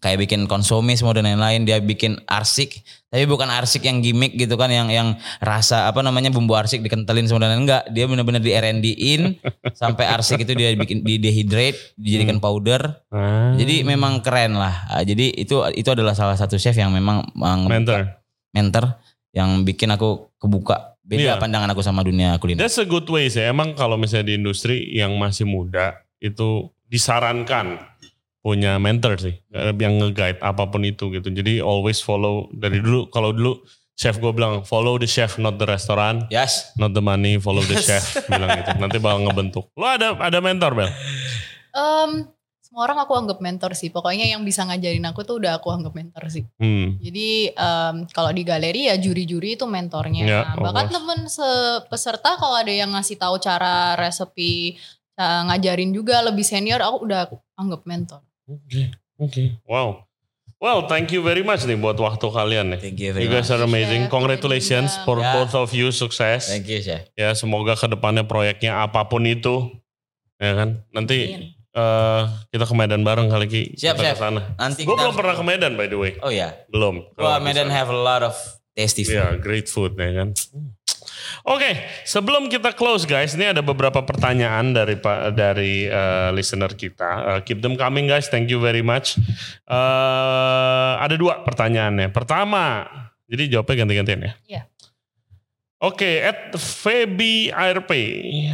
kayak 0.02 0.18
bikin 0.20 0.44
konsome 0.44 0.90
semua 0.92 1.14
dan 1.14 1.24
lain-lain 1.24 1.62
dia 1.62 1.78
bikin 1.78 2.18
arsik 2.26 2.82
tapi 3.06 3.22
bukan 3.22 3.46
arsik 3.46 3.82
yang 3.82 4.00
gimmick 4.00 4.34
gitu 4.34 4.54
kan 4.54 4.66
yang 4.66 4.88
yang 4.88 5.14
rasa 5.38 5.86
apa 5.86 6.02
namanya 6.02 6.28
bumbu 6.28 6.52
arsik 6.52 6.82
dikentelin 6.82 7.24
semua 7.24 7.46
dan 7.46 7.54
lain 7.54 7.62
enggak 7.62 7.86
dia 7.88 8.04
benar-benar 8.04 8.38
di 8.38 8.50
R&D 8.50 8.86
in 8.90 9.22
sampai 9.78 10.10
arsik 10.10 10.42
itu 10.42 10.52
dia 10.52 10.74
bikin 10.74 11.00
di 11.00 11.16
dehydrate 11.16 11.78
dijadikan 11.94 12.36
powder 12.36 12.98
Ah. 13.08 13.54
jadi 13.54 13.84
memang 13.84 14.18
keren 14.20 14.52
lah 14.52 14.74
Ah, 14.88 15.00
jadi 15.00 15.30
itu 15.30 15.54
itu 15.72 15.88
adalah 15.88 16.12
salah 16.12 16.34
satu 16.34 16.56
chef 16.56 16.74
yang 16.74 16.90
memang 16.90 17.22
mentor. 17.62 18.18
mentor 18.50 18.84
yang 19.30 19.62
bikin 19.62 19.88
aku 19.88 20.34
kebuka 20.36 20.98
beda 21.02 21.36
pandangan 21.36 21.68
aku 21.68 21.80
sama 21.80 22.00
dunia 22.00 22.36
kuliner. 22.36 22.62
That's 22.62 22.76
a 22.76 22.84
good 22.84 23.04
way 23.06 23.26
sih. 23.26 23.42
Emang 23.42 23.72
kalau 23.72 23.94
misalnya 23.94 24.28
di 24.28 24.34
industri 24.36 24.86
yang 24.88 25.14
masih 25.14 25.44
muda 25.44 25.98
itu 26.18 26.68
disarankan 26.86 27.91
punya 28.42 28.74
mentor 28.76 29.16
sih 29.16 29.38
yang 29.54 30.02
nge-guide 30.02 30.42
apa 30.42 30.66
pun 30.66 30.82
itu 30.82 31.08
gitu. 31.08 31.30
Jadi 31.30 31.62
always 31.62 32.02
follow 32.02 32.50
dari 32.50 32.82
dulu 32.82 33.06
kalau 33.08 33.30
dulu 33.30 33.62
chef 33.94 34.18
gue 34.18 34.34
bilang 34.34 34.66
follow 34.66 34.98
the 34.98 35.06
chef 35.06 35.38
not 35.38 35.56
the 35.56 35.64
restaurant, 35.64 36.26
Yes. 36.26 36.74
not 36.74 36.90
the 36.90 37.00
money, 37.00 37.38
follow 37.38 37.62
the 37.62 37.78
chef 37.78 38.02
bilang 38.26 38.50
gitu. 38.58 38.70
Nanti 38.76 38.98
bakal 38.98 39.22
ngebentuk. 39.22 39.70
Lo 39.72 39.86
ada 39.86 40.18
ada 40.18 40.42
mentor 40.42 40.74
Bel? 40.74 40.90
Em, 41.70 42.26
semua 42.60 42.82
orang 42.82 43.04
aku 43.04 43.12
anggap 43.14 43.38
mentor 43.38 43.76
sih. 43.76 43.92
Pokoknya 43.92 44.26
yang 44.26 44.42
bisa 44.42 44.64
ngajarin 44.64 45.04
aku 45.06 45.22
tuh 45.22 45.38
udah 45.38 45.60
aku 45.60 45.70
anggap 45.70 45.94
mentor 45.94 46.24
sih. 46.26 46.42
Hmm. 46.58 46.98
Jadi 46.98 47.52
em, 47.52 47.96
kalau 48.10 48.32
di 48.32 48.42
galeri 48.42 48.90
ya 48.90 48.98
juri-juri 48.98 49.54
itu 49.54 49.68
mentornya. 49.68 50.24
Ya, 50.24 50.40
Nah, 50.50 50.58
bahkan 50.58 50.90
temen 50.90 51.30
se- 51.30 51.84
peserta 51.86 52.34
kalau 52.34 52.58
ada 52.58 52.72
yang 52.72 52.90
ngasih 52.90 53.20
tahu 53.20 53.38
cara 53.38 53.94
resepi 53.94 54.80
uh, 55.14 55.46
ngajarin 55.46 55.92
juga 55.92 56.24
lebih 56.24 56.42
senior, 56.42 56.80
aku 56.80 57.06
udah 57.06 57.28
aku 57.28 57.36
anggap 57.54 57.84
mentor. 57.84 58.20
Oke, 58.44 58.82
oke. 59.16 59.42
Wow. 59.64 60.06
Well, 60.56 60.86
thank 60.86 61.10
you 61.10 61.18
very 61.20 61.42
much 61.42 61.66
nih 61.66 61.74
buat 61.74 61.98
waktu 61.98 62.22
kalian 62.22 62.70
nih. 62.70 62.78
Thank 62.78 62.98
you 63.02 63.10
You 63.12 63.26
guys 63.26 63.50
are 63.50 63.58
amazing. 63.60 64.06
Chef. 64.06 64.14
Congratulations 64.14 64.94
for 65.02 65.18
Ya. 65.18 65.34
both 65.34 65.54
of 65.54 65.74
you 65.74 65.90
sukses. 65.90 66.46
Thank 66.46 66.70
you, 66.70 66.78
Chef. 66.78 67.10
Ya, 67.14 67.34
semoga 67.34 67.74
ke 67.74 67.90
depannya 67.90 68.22
proyeknya 68.22 68.78
apa 68.78 69.02
pun 69.04 69.26
itu, 69.26 69.74
ya 70.38 70.54
kan. 70.54 70.86
Nanti 70.94 71.34
Amin. 71.34 71.42
eh, 71.50 72.22
kita 72.48 72.62
ke 72.62 72.74
Medan 72.78 73.02
bareng 73.02 73.26
kali 73.26 73.46
Ki. 73.46 73.62
Siap, 73.74 73.98
kita 73.98 74.14
Chef. 74.14 74.18
ke 74.18 74.22
sana. 74.22 74.54
Nanti 74.54 74.86
Gue 74.86 74.94
belum 74.94 75.10
pernah 75.12 75.34
ke 75.34 75.42
Medan 75.42 75.74
by 75.74 75.90
the 75.90 75.98
way. 75.98 76.14
Oh 76.22 76.30
ya. 76.30 76.54
Belum. 76.70 77.10
Wah, 77.18 77.38
Kalau 77.38 77.42
Medan 77.42 77.66
have 77.66 77.90
a 77.90 77.98
lot 77.98 78.22
of 78.22 78.38
tasty 78.78 79.02
food. 79.02 79.18
Ya, 79.18 79.34
great 79.34 79.66
food 79.66 79.98
ya 79.98 80.14
kan. 80.14 80.30
Oke, 81.42 81.74
sebelum 82.06 82.46
kita 82.46 82.70
close 82.70 83.02
guys, 83.02 83.34
ini 83.34 83.50
ada 83.50 83.66
beberapa 83.66 83.98
pertanyaan 84.06 84.70
dari 84.70 84.94
dari 85.34 85.90
eh, 85.90 86.30
listener 86.30 86.70
kita. 86.70 87.10
Eh, 87.34 87.40
keep 87.42 87.58
them 87.58 87.74
coming 87.74 88.06
guys, 88.06 88.30
thank 88.30 88.46
you 88.46 88.62
very 88.62 88.82
much. 88.82 89.18
Eh, 89.66 90.92
ada 91.02 91.18
dua 91.18 91.42
pertanyaannya. 91.42 92.14
Pertama, 92.14 92.86
jadi 93.26 93.58
jawabnya 93.58 93.82
ganti-gantian 93.82 94.20
ya. 94.22 94.32
Iya. 94.46 94.62
Oke, 95.82 96.22
at 96.22 96.54
Feby 96.54 97.50
ARP, 97.50 97.90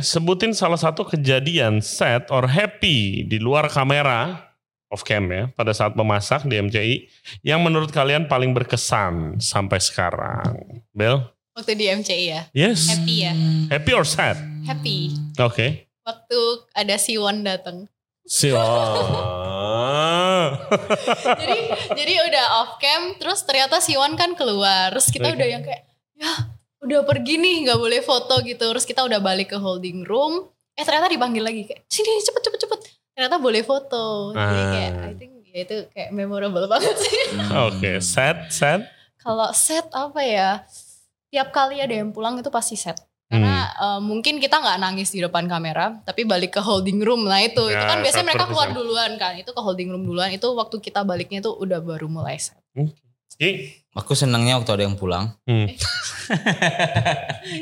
sebutin 0.01 0.57
salah 0.57 0.81
satu 0.81 1.05
kejadian 1.05 1.85
sad 1.85 2.25
or 2.33 2.49
happy 2.49 3.21
di 3.29 3.37
luar 3.37 3.69
kamera 3.69 4.49
off 4.89 5.05
cam 5.05 5.29
ya 5.29 5.53
pada 5.53 5.77
saat 5.77 5.93
memasak 5.93 6.49
di 6.49 6.57
MCI 6.57 6.95
yang 7.45 7.61
menurut 7.61 7.93
kalian 7.93 8.25
paling 8.33 8.57
berkesan 8.57 9.37
sampai 9.45 9.77
sekarang. 9.77 10.81
Bel? 10.97 11.29
Waktu 11.59 11.75
di 11.75 11.91
MCI 11.91 12.25
ya. 12.25 12.41
Yes. 12.55 12.87
Happy 12.87 13.27
ya. 13.27 13.35
Happy 13.67 13.91
or 13.91 14.07
sad? 14.07 14.39
Happy. 14.63 15.11
Oke. 15.37 15.91
Waktu 16.01 16.39
ada 16.71 16.95
Siwon 16.95 17.43
datang. 17.43 17.91
Si 18.23 18.47
jadi 21.41 21.57
jadi 21.97 22.15
udah 22.25 22.45
off 22.61 22.77
cam 22.77 23.17
terus 23.17 23.43
ternyata 23.43 23.81
Siwon 23.81 24.15
kan 24.15 24.33
keluar 24.33 24.93
terus 24.93 25.09
kita 25.09 25.33
Oke. 25.33 25.37
udah 25.41 25.49
yang 25.49 25.63
kayak 25.65 25.83
ya 26.15 26.31
udah 26.79 27.03
pergi 27.03 27.37
nih 27.37 27.65
nggak 27.65 27.77
boleh 27.77 28.01
foto 28.01 28.39
gitu 28.43 28.61
terus 28.63 28.85
kita 28.85 29.01
udah 29.03 29.19
balik 29.19 29.51
ke 29.51 29.59
holding 29.59 30.05
room 30.05 30.45
eh 30.73 30.85
ternyata 30.85 31.09
dipanggil 31.09 31.41
lagi 31.41 31.65
kayak 31.65 31.89
sini 31.89 32.21
cepet 32.21 32.43
cepet 32.45 32.61
cepet 32.65 32.81
ternyata 33.13 33.37
boleh 33.41 33.65
foto 33.65 34.31
jadi 34.31 34.45
Ah. 34.63 34.71
kayak 34.71 34.93
I 34.93 35.13
think 35.17 35.33
ya 35.49 35.59
itu 35.65 35.77
kayak 35.91 36.11
memorable 36.13 36.69
banget 36.73 36.95
sih. 36.95 37.19
Oke, 37.51 37.99
sad, 38.05 38.53
sad. 38.53 38.85
Kalau 39.19 39.49
set 39.51 39.89
apa 39.91 40.21
ya? 40.21 40.51
Tiap 41.29 41.49
kali 41.53 41.81
ada 41.85 41.93
yang 41.93 42.11
pulang 42.11 42.41
itu 42.41 42.49
pasti 42.49 42.77
set. 42.77 42.97
Karena 43.29 43.69
eh, 43.77 44.01
mungkin 44.01 44.41
kita 44.41 44.57
nggak 44.57 44.81
nangis 44.81 45.13
di 45.13 45.21
depan 45.21 45.45
kamera, 45.45 46.01
tapi 46.01 46.25
balik 46.25 46.57
ke 46.57 46.61
holding 46.65 47.05
room 47.05 47.29
lah 47.29 47.45
itu. 47.45 47.61
itu 47.69 47.77
Ya, 47.77 47.85
kan 47.85 48.01
biasanya 48.01 48.25
mereka 48.33 48.49
keluar 48.49 48.73
itu. 48.73 48.81
duluan 48.81 49.11
kan. 49.21 49.37
Itu 49.37 49.53
ke 49.53 49.61
holding 49.61 49.93
room 49.93 50.05
duluan. 50.09 50.33
Itu 50.33 50.49
waktu 50.57 50.81
kita 50.81 51.05
baliknya 51.05 51.45
itu 51.45 51.53
udah 51.53 51.85
baru 51.85 52.09
mulai 52.09 52.41
set. 52.41 52.57
Ki, 53.39 53.51
Aku 53.95 54.15
senangnya 54.15 54.55
waktu 54.55 54.71
ada 54.71 54.83
yang 54.83 54.95
pulang. 54.95 55.35
hmm. 55.43 55.67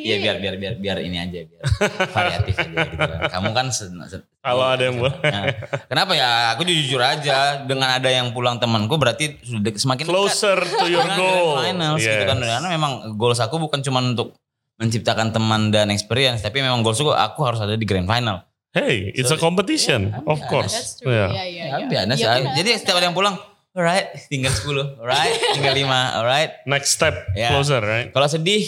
Iya 0.02 0.16
biar 0.18 0.36
biar 0.36 0.54
biar 0.56 0.74
biar 0.76 0.96
ini 0.98 1.16
aja 1.16 1.38
biar 1.38 1.62
variatif 2.10 2.54
aja 2.56 2.76
gitu 2.82 2.96
kan. 2.98 3.20
Kamu 3.30 3.50
kan 3.52 3.66
sen- 3.70 3.94
sen- 4.04 4.26
Kalau 4.38 4.66
ada 4.66 4.82
yang 4.82 4.96
pulang. 4.96 5.16
Nah, 5.16 5.44
kenapa 5.86 6.12
ya? 6.12 6.28
Aku 6.52 6.62
jujur 6.62 6.98
aja 6.98 7.62
dengan 7.62 7.88
ada 7.92 8.08
yang 8.08 8.30
pulang 8.30 8.58
temanku 8.58 8.96
berarti 8.96 9.38
sudah 9.40 9.70
semakin 9.70 10.02
dekat 10.02 10.12
closer 10.12 10.58
to 10.58 10.86
your 10.86 11.06
goal. 11.14 11.56
finals 11.58 12.00
gitu 12.00 12.24
kan. 12.24 12.36
Yes. 12.36 12.50
Karena 12.52 12.68
memang 12.68 12.92
goals 13.14 13.38
aku 13.38 13.56
bukan 13.56 13.80
cuma 13.80 14.00
untuk 14.00 14.34
menciptakan 14.76 15.30
teman 15.30 15.70
dan 15.70 15.88
experience, 15.88 16.40
tapi 16.40 16.60
memang 16.60 16.82
goalsku 16.82 17.08
aku 17.08 17.40
harus 17.42 17.60
ada 17.60 17.72
di 17.72 17.86
grand 17.86 18.04
final. 18.04 18.44
Hey, 18.70 19.08
it's 19.10 19.30
a 19.30 19.38
competition, 19.38 20.12
Yeah, 20.12 20.20
of 20.26 20.36
yeah, 20.36 20.50
course. 20.52 21.00
Yeah. 21.00 21.32
Iya, 21.32 21.44
iya, 21.46 21.64
Ya, 21.64 21.76
iya. 21.78 21.86
biasa 21.86 22.04
Iya, 22.04 22.12
aja. 22.12 22.28
benar. 22.36 22.54
Jadi 22.54 22.70
setiap 22.76 22.96
ada 22.98 23.06
yang 23.08 23.16
pulang, 23.16 23.34
alright, 23.76 24.08
tinggal 24.26 24.50
10, 24.50 24.96
alright, 24.96 25.36
tinggal 25.54 25.76
5, 25.76 25.84
alright. 26.16 26.50
Next 26.64 26.90
step, 26.92 27.12
Ya. 27.32 27.52
closer, 27.52 27.78
right? 27.78 28.08
Kalau 28.08 28.24
sedih, 28.24 28.64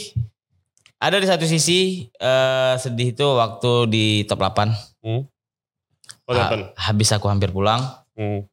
ada 0.96 1.16
di 1.16 1.24
satu 1.24 1.42
sisi 1.42 2.12
eh, 2.12 2.74
sedih 2.76 3.12
itu 3.12 3.24
waktu 3.24 3.72
di 3.86 4.04
top 4.22 4.44
8. 4.44 4.68
What 6.22 6.36
Ha- 6.36 6.42
happened? 6.44 6.64
habis 6.76 7.08
aku 7.10 7.26
hampir 7.26 7.48
pulang, 7.48 7.80
Hmm. 8.12 8.44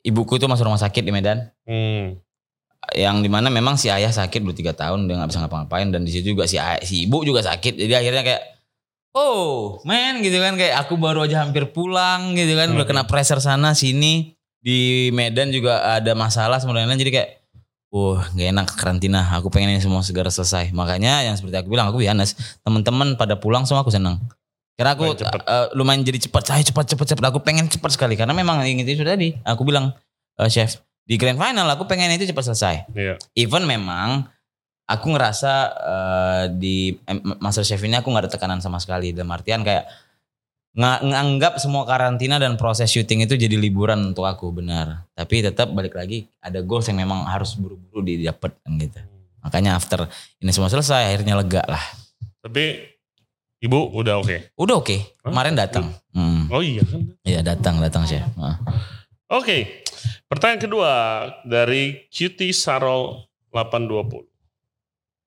ibuku 0.00 0.36
itu 0.36 0.46
masuk 0.46 0.64
rumah 0.64 0.80
sakit 0.80 1.02
di 1.02 1.10
Medan. 1.10 1.52
Hmm. 1.62 2.16
Yang 2.88 3.16
di 3.18 3.28
mana 3.28 3.50
memang 3.50 3.74
si 3.74 3.90
ayah 3.90 4.08
sakit 4.08 4.40
udah 4.40 4.54
tiga 4.54 4.70
tahun 4.70 5.04
dia 5.04 5.18
nggak 5.18 5.28
bisa 5.28 5.42
ngapa-ngapain 5.42 5.90
dan 5.90 6.02
di 6.02 6.10
situ 6.10 6.32
juga 6.32 6.46
si 6.46 6.54
ay- 6.54 6.80
si 6.80 7.02
ibu 7.02 7.20
juga 7.20 7.42
sakit. 7.42 7.74
Jadi 7.74 7.92
akhirnya 7.92 8.22
kayak 8.22 8.42
oh 9.10 9.82
men 9.82 10.20
gitu 10.20 10.38
kan 10.38 10.54
kayak 10.54 10.76
aku 10.78 10.94
baru 10.94 11.24
aja 11.24 11.42
hampir 11.42 11.66
pulang 11.66 12.32
gitu 12.32 12.54
kan 12.54 12.70
udah 12.70 12.86
Hmm. 12.86 12.92
kena 12.94 13.04
pressure 13.04 13.40
sana 13.40 13.74
sini 13.74 14.35
di 14.66 15.14
Medan 15.14 15.54
juga 15.54 15.78
ada 15.94 16.10
masalah 16.18 16.58
sebenarnya. 16.58 16.98
Jadi 16.98 17.12
kayak 17.14 17.30
Wah 17.94 18.26
gak 18.34 18.50
enak 18.50 18.66
karantina. 18.74 19.22
Aku 19.38 19.46
pengen 19.46 19.78
ini 19.78 19.80
semua 19.80 20.02
segera 20.02 20.26
selesai. 20.26 20.74
Makanya 20.74 21.22
yang 21.22 21.38
seperti 21.38 21.54
aku 21.62 21.70
bilang 21.70 21.86
Aku 21.88 22.02
biasa 22.02 22.34
Teman-teman 22.66 23.14
pada 23.14 23.38
pulang 23.38 23.62
semua 23.62 23.86
aku 23.86 23.94
senang. 23.94 24.18
Karena 24.74 24.98
aku 24.98 25.14
cepet. 25.16 25.40
eh, 25.46 25.66
lumayan 25.78 26.02
jadi 26.02 26.18
cepat 26.28 26.42
Saya 26.50 26.62
cepat 26.66 26.92
cepat 26.92 27.06
cepat 27.14 27.24
Aku 27.30 27.40
pengen 27.46 27.70
cepat 27.70 27.94
sekali. 27.94 28.18
Karena 28.18 28.34
memang 28.34 28.58
yang 28.66 28.82
itu 28.82 28.98
sudah 29.00 29.14
tadi. 29.14 29.38
Aku 29.46 29.62
bilang 29.62 29.94
eh, 30.42 30.50
Chef 30.50 30.82
Di 31.06 31.14
grand 31.14 31.38
final 31.38 31.64
aku 31.70 31.86
pengen 31.86 32.10
itu 32.10 32.26
cepat 32.26 32.50
selesai. 32.50 32.90
Iya. 32.90 33.14
Even 33.38 33.64
memang 33.70 34.26
Aku 34.86 35.14
ngerasa 35.14 35.52
eh, 35.78 36.44
di 36.58 36.98
Master 37.38 37.62
Chef 37.62 37.80
ini 37.86 37.94
aku 37.98 38.10
gak 38.10 38.26
ada 38.26 38.30
tekanan 38.34 38.58
sama 38.58 38.82
sekali. 38.82 39.14
Dalam 39.14 39.30
artian 39.30 39.62
kayak 39.62 39.86
nganggap 40.76 41.56
semua 41.56 41.88
karantina 41.88 42.36
dan 42.36 42.60
proses 42.60 42.92
syuting 42.92 43.24
itu 43.24 43.34
jadi 43.40 43.56
liburan 43.56 44.12
untuk 44.12 44.28
aku 44.28 44.52
benar. 44.52 45.08
Tapi 45.16 45.40
tetap 45.40 45.72
balik 45.72 45.96
lagi 45.96 46.28
ada 46.44 46.60
goals 46.60 46.84
yang 46.92 47.00
memang 47.00 47.24
harus 47.24 47.56
buru-buru 47.56 48.04
didapat 48.04 48.52
kan 48.60 48.76
gitu. 48.76 49.00
Makanya 49.40 49.80
after 49.80 50.04
ini 50.36 50.52
semua 50.52 50.68
selesai 50.68 51.08
akhirnya 51.08 51.40
lega 51.40 51.64
lah. 51.64 51.80
Tapi 52.44 52.92
ibu 53.64 53.88
udah 53.88 54.20
oke. 54.20 54.52
Udah 54.60 54.76
oke. 54.76 54.96
Hah? 55.24 55.32
Kemarin 55.32 55.56
datang. 55.56 55.96
Hmm. 56.12 56.52
Oh 56.52 56.60
iya 56.60 56.84
kan. 56.84 57.02
Iya 57.24 57.40
datang 57.40 57.80
datang 57.80 58.04
chef. 58.04 58.26
Ah. 58.36 58.60
Oke. 59.32 59.82
Pertanyaan 60.28 60.60
kedua 60.60 60.92
dari 61.48 62.04
Cutie 62.12 62.52
Sarol 62.52 63.24
820. 63.48 64.35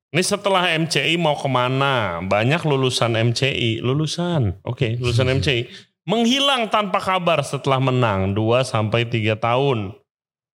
Ini 0.09 0.25
setelah 0.25 0.73
MCI 0.73 1.21
mau 1.21 1.37
ke 1.37 1.45
mana? 1.45 2.17
Banyak 2.25 2.65
lulusan 2.65 3.13
MCI, 3.13 3.85
lulusan, 3.85 4.57
oke, 4.65 4.97
lulusan 4.97 5.29
MCI 5.37 5.69
menghilang 6.09 6.65
tanpa 6.73 6.97
kabar 6.97 7.45
setelah 7.45 7.77
menang 7.77 8.33
2 8.33 8.65
sampai 8.65 9.05
3 9.05 9.37
tahun. 9.37 9.93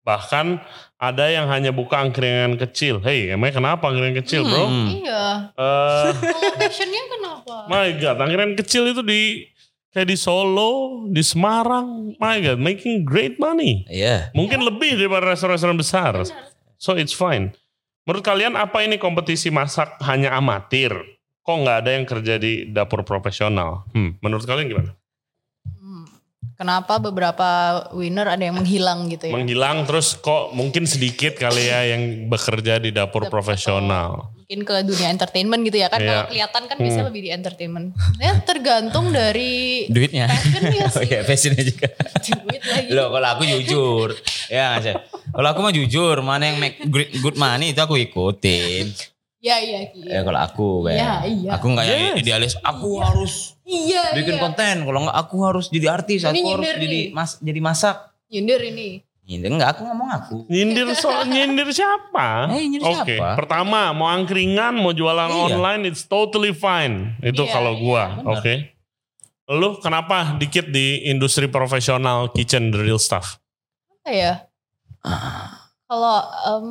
Bahkan 0.03 0.59
ada 0.97 1.25
yang 1.29 1.47
hanya 1.47 1.69
buka 1.69 2.01
angkringan 2.01 2.57
kecil. 2.57 2.99
Hey, 2.99 3.31
emangnya 3.31 3.61
kenapa 3.61 3.93
angkringan 3.93 4.17
kecil, 4.25 4.41
bro? 4.43 4.65
Hmm. 4.65 4.87
Iya. 4.89 5.23
Eh, 5.53 6.09
Locationnya 6.57 7.01
kenapa? 7.13 7.55
my 7.69 7.87
God, 8.01 8.17
angkringan 8.19 8.57
kecil 8.57 8.89
itu 8.89 9.05
di 9.05 9.47
kayak 9.93 10.09
di 10.09 10.17
Solo, 10.17 11.05
di 11.07 11.21
Semarang. 11.21 12.17
My 12.17 12.41
God, 12.41 12.57
making 12.57 13.05
great 13.05 13.37
money. 13.37 13.85
Iya. 13.85 14.33
Mungkin 14.33 14.65
lebih 14.65 14.97
daripada 14.97 15.29
restoran-restoran 15.37 15.77
besar. 15.77 16.25
So 16.81 16.97
it's 16.97 17.15
fine. 17.15 17.55
Menurut 18.03 18.23
kalian 18.23 18.59
apa 18.59 18.83
ini 18.83 18.99
kompetisi 18.99 19.47
masak 19.47 19.95
hanya 20.03 20.35
amatir? 20.35 20.91
Kok 21.43 21.55
nggak 21.63 21.77
ada 21.83 21.91
yang 21.95 22.05
kerja 22.07 22.35
di 22.35 22.67
dapur 22.67 23.07
profesional? 23.07 23.87
Hmm, 23.95 24.19
menurut 24.19 24.43
kalian 24.43 24.67
gimana? 24.67 24.91
Kenapa 26.63 26.95
beberapa 26.95 27.47
winner 27.91 28.23
ada 28.25 28.39
yang 28.39 28.55
menghilang 28.55 29.11
gitu 29.11 29.27
ya? 29.27 29.35
Menghilang 29.35 29.83
terus 29.83 30.15
kok 30.15 30.55
mungkin 30.55 30.87
sedikit 30.87 31.35
kali 31.35 31.67
ya 31.67 31.91
yang 31.91 32.31
bekerja 32.31 32.79
di 32.79 32.87
dapur 32.89 33.27
Dapur 33.27 33.35
profesional. 33.35 34.31
Mungkin 34.39 34.63
ke 34.63 34.75
dunia 34.81 35.11
entertainment 35.11 35.59
gitu 35.67 35.75
ya 35.75 35.91
kan? 35.91 35.99
Iya. 35.99 36.07
Kalau 36.07 36.23
kelihatan 36.31 36.63
kan 36.63 36.75
biasanya 36.77 37.03
Hmm. 37.03 37.09
lebih 37.11 37.21
di 37.21 37.29
entertainment. 37.31 37.87
Ya 38.15 38.31
tergantung 38.39 39.11
dari 39.11 39.53
Duitnya. 39.91 40.31
passion 40.31 40.63
ya 40.65 40.83
Oh 40.87 40.91
sih. 40.95 41.05
iya 41.05 41.19
passionnya 41.27 41.63
juga. 41.67 41.87
Duit 42.23 42.63
lagi. 42.63 42.89
Loh 42.89 43.07
kalau 43.11 43.27
aku 43.29 43.43
jujur. 43.43 44.07
ya? 44.47 44.79
Kalau 45.35 45.47
aku 45.49 45.59
mah 45.59 45.73
jujur. 45.73 46.15
Mana 46.23 46.47
yang 46.47 46.63
make 46.63 46.79
good 47.19 47.35
money 47.35 47.75
itu 47.75 47.79
aku 47.79 47.99
ikutin. 47.99 49.12
Iya 49.43 49.55
iya 49.59 49.79
iya. 49.91 50.07
Ya 50.09 50.21
kalau 50.23 50.39
aku 50.39 50.67
kayak. 50.81 50.95
Iya, 50.95 51.13
iya. 51.27 51.49
Aku 51.51 51.65
nggak 51.67 51.83
yang 51.85 51.99
Yes. 51.99 52.15
idealis. 52.17 52.53
Aku 52.63 52.89
harus 52.97 53.33
Iya 53.63 54.15
bikin 54.15 54.35
iya. 54.35 54.41
konten. 54.41 54.75
Kalau 54.81 54.99
nggak 55.03 55.17
aku 55.19 55.35
harus 55.43 55.65
jadi 55.67 55.87
artis. 55.91 56.23
Ini 56.23 56.31
Aku 56.31 56.47
harus 56.49 56.63
nyindir 56.63 56.75
jadi 56.79 56.87
nih. 56.89 57.05
mas 57.11 57.31
jadi 57.37 57.59
masak. 57.59 57.95
Nyindir 58.25 58.61
ini. 58.63 58.89
Ini 59.23 59.43
enggak 59.45 59.69
aku 59.73 59.81
ngomong 59.83 60.09
aku. 60.09 60.35
Nyindir 60.47 60.87
so 60.93 61.11
nyindir 61.29 61.67
siapa? 61.69 62.47
Eh, 62.49 62.63
nyindir 62.65 62.87
Oke, 62.89 63.15
siapa? 63.15 63.35
pertama 63.35 63.91
mau 63.91 64.07
angkringan, 64.07 64.75
mau 64.75 64.91
jualan 64.91 65.27
Iya. 65.27 65.39
online, 65.49 65.81
it's 65.85 66.03
totally 66.03 66.51
fine. 66.51 67.15
Itu 67.19 67.43
Iya, 67.43 67.51
kalau 67.51 67.71
iya, 67.73 67.79
gua, 67.79 68.03
benar. 68.13 68.31
oke. 68.33 68.53
Lu 69.49 69.75
kenapa 69.77 70.35
dikit 70.35 70.67
di 70.67 71.03
industri 71.05 71.47
profesional 71.47 72.31
kitchen 72.31 72.67
the 72.69 72.79
real 72.79 72.95
stuff? 72.95 73.43
Apa 73.93 74.09
ya? 74.09 74.33
Ah, 74.99 75.52
Kalau 75.93 76.17
em, 76.25 76.67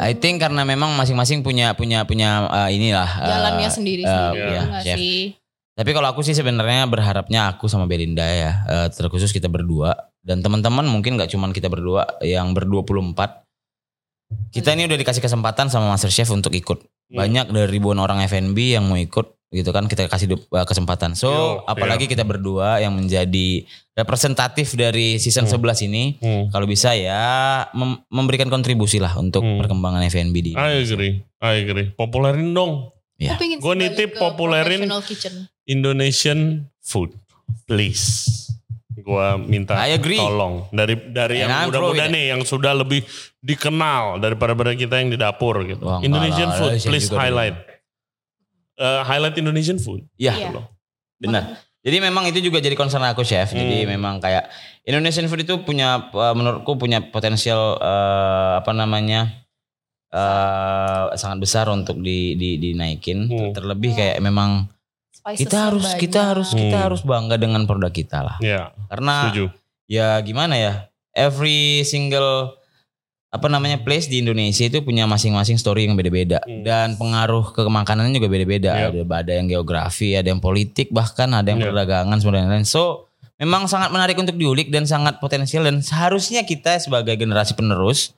I 0.00 0.16
think 0.16 0.40
karena 0.40 0.64
memang 0.64 0.96
masing-masing 0.96 1.44
punya 1.44 1.76
punya 1.76 2.08
punya 2.08 2.48
uh, 2.48 2.72
inilah 2.72 3.04
uh, 3.20 3.28
jalannya 3.28 3.68
sendiri 3.68 4.02
uh, 4.08 4.32
sendiri 4.32 4.48
iya, 4.56 4.62
nggak 4.64 4.84
chef. 4.88 4.96
sih? 4.96 5.20
Tapi 5.76 5.90
kalau 5.92 6.08
aku 6.08 6.24
sih 6.24 6.32
sebenarnya 6.32 6.88
berharapnya 6.88 7.52
aku 7.52 7.68
sama 7.68 7.84
Belinda 7.84 8.24
ya, 8.24 8.64
uh, 8.64 8.88
terkhusus 8.88 9.36
kita 9.36 9.52
berdua 9.52 10.08
dan 10.24 10.40
teman-teman 10.40 10.88
mungkin 10.88 11.20
nggak 11.20 11.28
cuman 11.28 11.52
kita 11.52 11.68
berdua 11.68 12.08
yang 12.24 12.56
ber-24. 12.56 13.44
Kita 14.48 14.72
ini 14.72 14.88
udah 14.88 14.96
dikasih 14.96 15.20
kesempatan 15.20 15.68
sama 15.68 15.92
Master 15.92 16.08
Chef 16.08 16.32
untuk 16.32 16.56
ikut. 16.56 16.88
Hmm. 17.12 17.20
Banyak 17.20 17.52
dari 17.52 17.68
ribuan 17.68 18.00
orang 18.00 18.24
F&B 18.24 18.80
yang 18.80 18.88
mau 18.88 18.96
ikut 18.96 19.37
gitu 19.48 19.70
kan 19.70 19.84
kita 19.84 20.06
kasih 20.06 20.28
uh, 20.28 20.62
kesempatan. 20.62 21.16
So, 21.16 21.28
Yo, 21.28 21.44
apalagi 21.64 22.04
kita 22.04 22.20
berdua 22.20 22.78
yang 22.78 22.92
menjadi 22.92 23.64
representatif 23.94 24.72
dari 24.72 25.16
season 25.16 25.44
Hmm. 25.44 25.56
11 25.56 25.82
ini, 25.82 26.16
Hmm. 26.16 26.44
kalau 26.48 26.64
bisa 26.64 26.92
ya 26.92 27.24
mem- 27.72 28.04
memberikan 28.08 28.46
kontribusi 28.46 28.96
lah 28.96 29.16
untuk 29.16 29.40
Hmm. 29.40 29.56
perkembangan 29.58 30.04
F&B 30.04 30.36
di 30.42 30.52
I 30.52 30.80
agree, 30.80 31.24
I 31.38 31.64
agree. 31.64 31.88
Populerin 31.90 32.52
dong 32.52 32.92
Ya. 33.18 33.34
Sih 33.34 33.58
nitip 33.58 34.14
populerin-. 34.14 34.86
Indonesian 35.66 36.70
food, 36.78 37.18
please. 37.66 38.30
Gua 38.98 39.34
minta 39.34 39.74
I 39.74 39.94
agree. 39.94 40.18
tolong 40.18 40.70
dari 40.70 40.94
dari 41.08 41.38
And 41.38 41.50
yang 41.50 41.66
muda-muda 41.66 42.06
nih 42.06 42.24
yang 42.30 42.42
sudah 42.42 42.74
lebih 42.74 43.02
dikenal 43.38 44.18
daripada 44.18 44.54
pada 44.54 44.70
kita 44.74 44.98
yang 44.98 45.10
di 45.10 45.18
dapur 45.18 45.62
gitu. 45.62 45.82
Wah, 45.82 45.98
Indonesian 45.98 46.46
lah, 46.46 46.58
food, 46.58 46.72
please 46.78 47.10
juga 47.10 47.18
highlight. 48.78 48.86
Eh, 48.94 49.02
highlight 49.04 49.36
Indonesian 49.36 49.76
food. 49.76 50.06
Iya, 50.14 50.32
Iya. 50.38 50.48
Loh. 50.52 50.66
benar. 51.18 51.44
Jadi 51.78 51.98
memang 51.98 52.26
itu 52.26 52.38
juga 52.40 52.58
jadi 52.58 52.74
concern 52.74 53.02
aku 53.02 53.22
chef. 53.22 53.50
Jadi 53.50 53.82
Hmm. 53.82 53.90
memang 53.90 54.14
kayak 54.18 54.46
Indonesian 54.84 55.26
food 55.26 55.42
itu 55.42 55.58
punya 55.60 56.06
uh, 56.08 56.30
menurutku 56.30 56.74
punya 56.74 57.02
potensial 57.04 57.74
uh, 57.74 58.58
apa 58.58 58.70
namanya 58.70 59.46
uh, 60.10 61.10
sangat 61.14 61.38
besar 61.40 61.66
untuk 61.68 61.98
di, 61.98 62.34
di 62.34 62.56
dinaikin. 62.56 63.26
Hmm. 63.26 63.50
Terlebih 63.52 63.94
kayak 63.94 64.18
memang 64.20 64.66
Spicesnya 65.08 65.38
kita 65.40 65.58
harus 65.60 65.84
banyak. 65.84 66.00
kita 66.00 66.20
harus 66.24 66.48
kita 66.50 66.76
Hmm. 66.76 66.84
harus 66.84 67.00
bangga 67.02 67.36
dengan 67.36 67.62
produk 67.64 67.90
kita 67.90 68.18
lah. 68.20 68.36
Ya, 68.38 68.70
Karena 68.88 69.14
setuju. 69.24 69.44
ya 69.86 70.18
gimana 70.20 70.54
ya? 70.54 70.72
Every 71.12 71.82
single 71.82 72.57
apa 73.28 73.44
namanya 73.46 73.76
place 73.78 74.08
di 74.08 74.24
Indonesia 74.24 74.64
itu 74.64 74.80
punya 74.80 75.04
masing-masing 75.04 75.60
story 75.60 75.84
yang 75.84 75.94
beda-beda 75.94 76.40
Hmm. 76.40 76.64
dan 76.64 76.96
pengaruh 76.96 77.52
ke 77.52 77.60
makanan 77.60 78.08
juga 78.10 78.24
beda-beda. 78.26 78.88
Yep. 78.88 79.04
Ada 79.04 79.16
ada 79.20 79.32
yang 79.36 79.46
geografi, 79.46 80.16
ada 80.16 80.28
yang 80.28 80.40
politik, 80.40 80.88
bahkan 80.88 81.28
ada 81.30 81.44
yang 81.44 81.60
Yep. 81.60 81.68
perdagangan 81.68 82.16
sebenarnya. 82.16 82.64
So 82.64 83.04
memang 83.36 83.68
sangat 83.68 83.92
menarik 83.92 84.16
untuk 84.16 84.34
diulik 84.34 84.72
dan 84.72 84.88
sangat 84.88 85.20
potensial 85.20 85.62
dan 85.62 85.84
seharusnya 85.84 86.42
kita 86.42 86.80
sebagai 86.80 87.14
generasi 87.14 87.52
penerus 87.52 88.16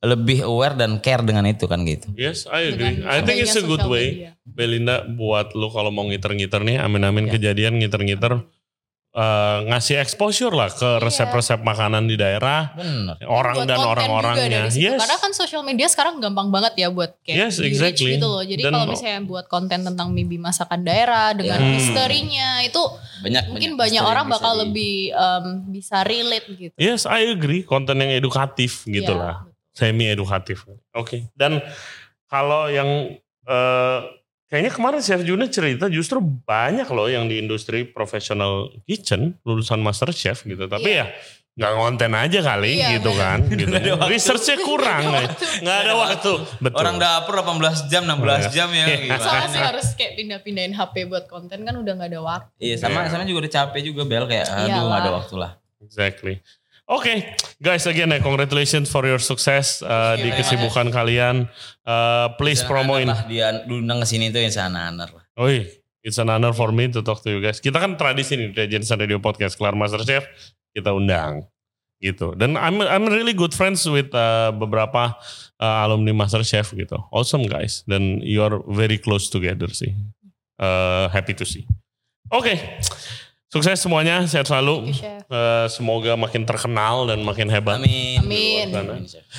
lebih 0.00 0.44
aware 0.44 0.72
dan 0.72 1.00
care 1.00 1.20
dengan 1.20 1.44
itu 1.44 1.64
kan 1.64 1.84
gitu. 1.84 2.08
Yes, 2.16 2.44
I 2.46 2.70
agree. 2.70 3.00
Dengan 3.00 3.12
I 3.12 3.24
think 3.24 3.40
it's 3.40 3.56
a 3.56 3.64
good 3.64 3.84
way. 3.84 4.32
Belinda 4.44 5.04
buat 5.04 5.52
lu 5.52 5.68
kalau 5.68 5.88
mau 5.88 6.04
ngiter-ngiter 6.04 6.62
nih, 6.62 6.76
amin-amin 6.78 7.28
Ya. 7.28 7.32
kejadian 7.36 7.76
ngiter-ngiter 7.76 8.40
eh, 9.16 9.58
ngasih 9.66 9.96
exposure 9.96 10.52
lah 10.52 10.68
ke 10.68 11.00
resep-resep 11.00 11.56
makanan 11.58 12.04
di 12.04 12.14
daerah, 12.14 12.68
Bener. 12.70 13.16
orang 13.24 13.56
Buat 13.56 13.66
dan 13.66 13.78
orang-orangnya. 13.80 14.68
Yes. 14.68 15.00
Karena 15.00 15.16
kan 15.16 15.32
social 15.32 15.64
media 15.64 15.88
sekarang 15.88 16.20
gampang 16.20 16.52
banget 16.52 16.76
ya 16.76 16.88
buat 16.88 17.16
kayak 17.20 17.48
Yes, 17.48 17.56
exactly. 17.58 18.14
gitu 18.14 18.28
loh. 18.28 18.44
Jadi 18.44 18.60
Dan- 18.60 18.76
kalau 18.76 18.86
misalnya 18.86 19.24
buat 19.24 19.48
konten 19.48 19.80
tentang 19.82 20.12
maybe 20.12 20.36
masakan 20.36 20.84
daerah 20.84 21.32
dengan 21.32 21.56
Hmm. 21.56 21.72
historinya 21.72 22.60
itu 22.60 22.82
Banyak 23.16 23.44
mungkin 23.48 23.70
banyak 23.74 23.96
banyak 23.96 24.04
orang 24.04 24.26
bakal 24.28 24.52
di- 24.52 24.60
lebih 24.62 24.94
em, 25.10 25.44
bisa 25.66 26.04
relate 26.04 26.46
gitu. 26.52 26.76
Yes, 26.76 27.08
I 27.08 27.24
agree. 27.26 27.64
Konten 27.64 27.96
yang 27.96 28.12
edukatif 28.12 28.84
gitu 28.84 29.10
Iya. 29.10 29.16
lah. 29.16 29.36
Semi 29.72 30.04
edukatif. 30.06 30.68
Oke. 30.92 31.32
Dan 31.32 31.64
kalau 32.26 32.68
yang 32.68 33.16
eh, 33.46 33.98
kayaknya 34.46 34.70
kemarin 34.70 35.00
Chef 35.00 35.22
Juna 35.22 35.46
cerita 35.46 35.86
justru 35.86 36.18
banyak 36.20 36.86
loh 36.88 37.06
yang 37.06 37.26
di 37.26 37.38
industri 37.38 37.82
profesional 37.82 38.68
kitchen 38.82 39.38
lulusan 39.42 39.78
master 39.78 40.10
chef 40.10 40.42
gitu. 40.42 40.66
Tapi 40.66 40.86
Iya. 40.88 41.06
ya 41.06 41.14
nggak 41.56 41.72
konten 41.72 42.12
aja 42.12 42.40
kali 42.44 42.76
Iya, 42.76 43.00
gitu 43.00 43.16
kan. 43.16 43.40
Gitu. 43.48 43.72
Waktu. 43.72 44.12
Researchnya 44.12 44.56
kurang. 44.60 45.02
Nggak 45.02 45.16
ada 45.16 45.24
waktu. 45.24 45.44
Nggak 45.64 45.78
ada 45.78 45.92
waktu. 45.96 46.30
Betul. 46.60 46.76
Orang 46.76 46.96
dapur 46.96 47.34
18 47.34 47.88
jam, 47.88 48.02
16 48.04 48.52
jam 48.52 48.68
ya. 48.68 48.84
Iya. 48.84 48.96
gimana? 49.00 49.24
Soalnya 49.24 49.48
sih 49.48 49.62
harus 49.64 49.86
kayak 49.96 50.12
pindah-pindahin 50.14 50.72
HP 50.72 50.94
buat 51.08 51.24
konten 51.26 51.64
kan 51.64 51.74
udah 51.74 51.92
nggak 51.96 52.10
ada 52.12 52.20
waktu. 52.20 52.52
Iya 52.60 52.76
sama 52.76 53.02
Iya. 53.02 53.08
sama 53.08 53.24
juga 53.24 53.38
udah 53.40 53.52
capek 53.56 53.80
juga 53.82 54.02
Bel 54.04 54.24
kayak 54.26 54.46
aduh 54.46 54.68
Iyalah. 54.68 54.84
nggak 54.84 55.00
ada 55.00 55.12
waktu 55.16 55.34
lah. 55.34 55.52
Exactly. 55.80 56.34
Oke, 56.86 57.34
guys, 57.58 57.82
again, 57.90 58.14
eh, 58.14 58.22
congratulations 58.22 58.86
for 58.86 59.02
your 59.02 59.18
success 59.18 59.82
uh, 59.82 60.14
di 60.14 60.30
kesibukan 60.30 60.86
kalian. 60.94 61.50
Uh, 61.82 62.30
please 62.38 62.62
promoin. 62.62 63.10
lah 63.10 63.26
dia 63.26 63.66
diundang 63.66 63.98
ke 63.98 64.06
sini 64.06 64.30
tuh 64.30 64.38
yang 64.38 64.54
sana 64.54 64.94
lah. 64.94 65.10
Oh 65.34 65.50
iya, 65.50 65.66
it's 66.06 66.22
an 66.22 66.30
honor 66.30 66.54
for 66.54 66.70
me 66.70 66.86
to 66.86 67.02
talk 67.02 67.26
to 67.26 67.28
you 67.34 67.42
guys. 67.42 67.58
Kita 67.58 67.82
kan 67.82 67.98
tradisi 67.98 68.38
nih, 68.38 68.54
Legends 68.54 68.86
Radio 68.94 69.18
Podcast, 69.18 69.58
kelar 69.58 69.74
Master 69.74 69.98
Chef, 70.06 70.30
kita 70.70 70.94
undang. 70.94 71.42
Gitu. 71.98 72.38
Dan 72.38 72.54
I'm 72.54 72.78
I'm 72.78 73.10
really 73.10 73.34
good 73.34 73.50
friends 73.50 73.82
with 73.82 74.14
uh, 74.14 74.54
beberapa 74.54 75.18
uh, 75.58 75.84
alumni 75.90 76.14
Master 76.14 76.46
Chef 76.46 76.70
gitu. 76.70 77.02
Awesome 77.10 77.50
guys. 77.50 77.82
Dan 77.90 78.22
you 78.22 78.46
are 78.46 78.62
very 78.70 79.02
close 79.02 79.26
together 79.26 79.66
sih. 79.74 79.90
Uh, 80.54 81.10
happy 81.10 81.34
to 81.34 81.42
see. 81.42 81.66
Oke. 82.30 82.54
Sukses 83.46 83.78
semuanya, 83.78 84.26
sehat 84.26 84.50
selalu. 84.50 84.90
You. 84.90 85.22
Uh, 85.30 85.70
semoga 85.70 86.18
makin 86.18 86.42
terkenal 86.42 87.06
dan 87.06 87.22
makin 87.22 87.46
hebat. 87.46 87.78
Amin. 87.78 88.18
Amin. 88.18 88.74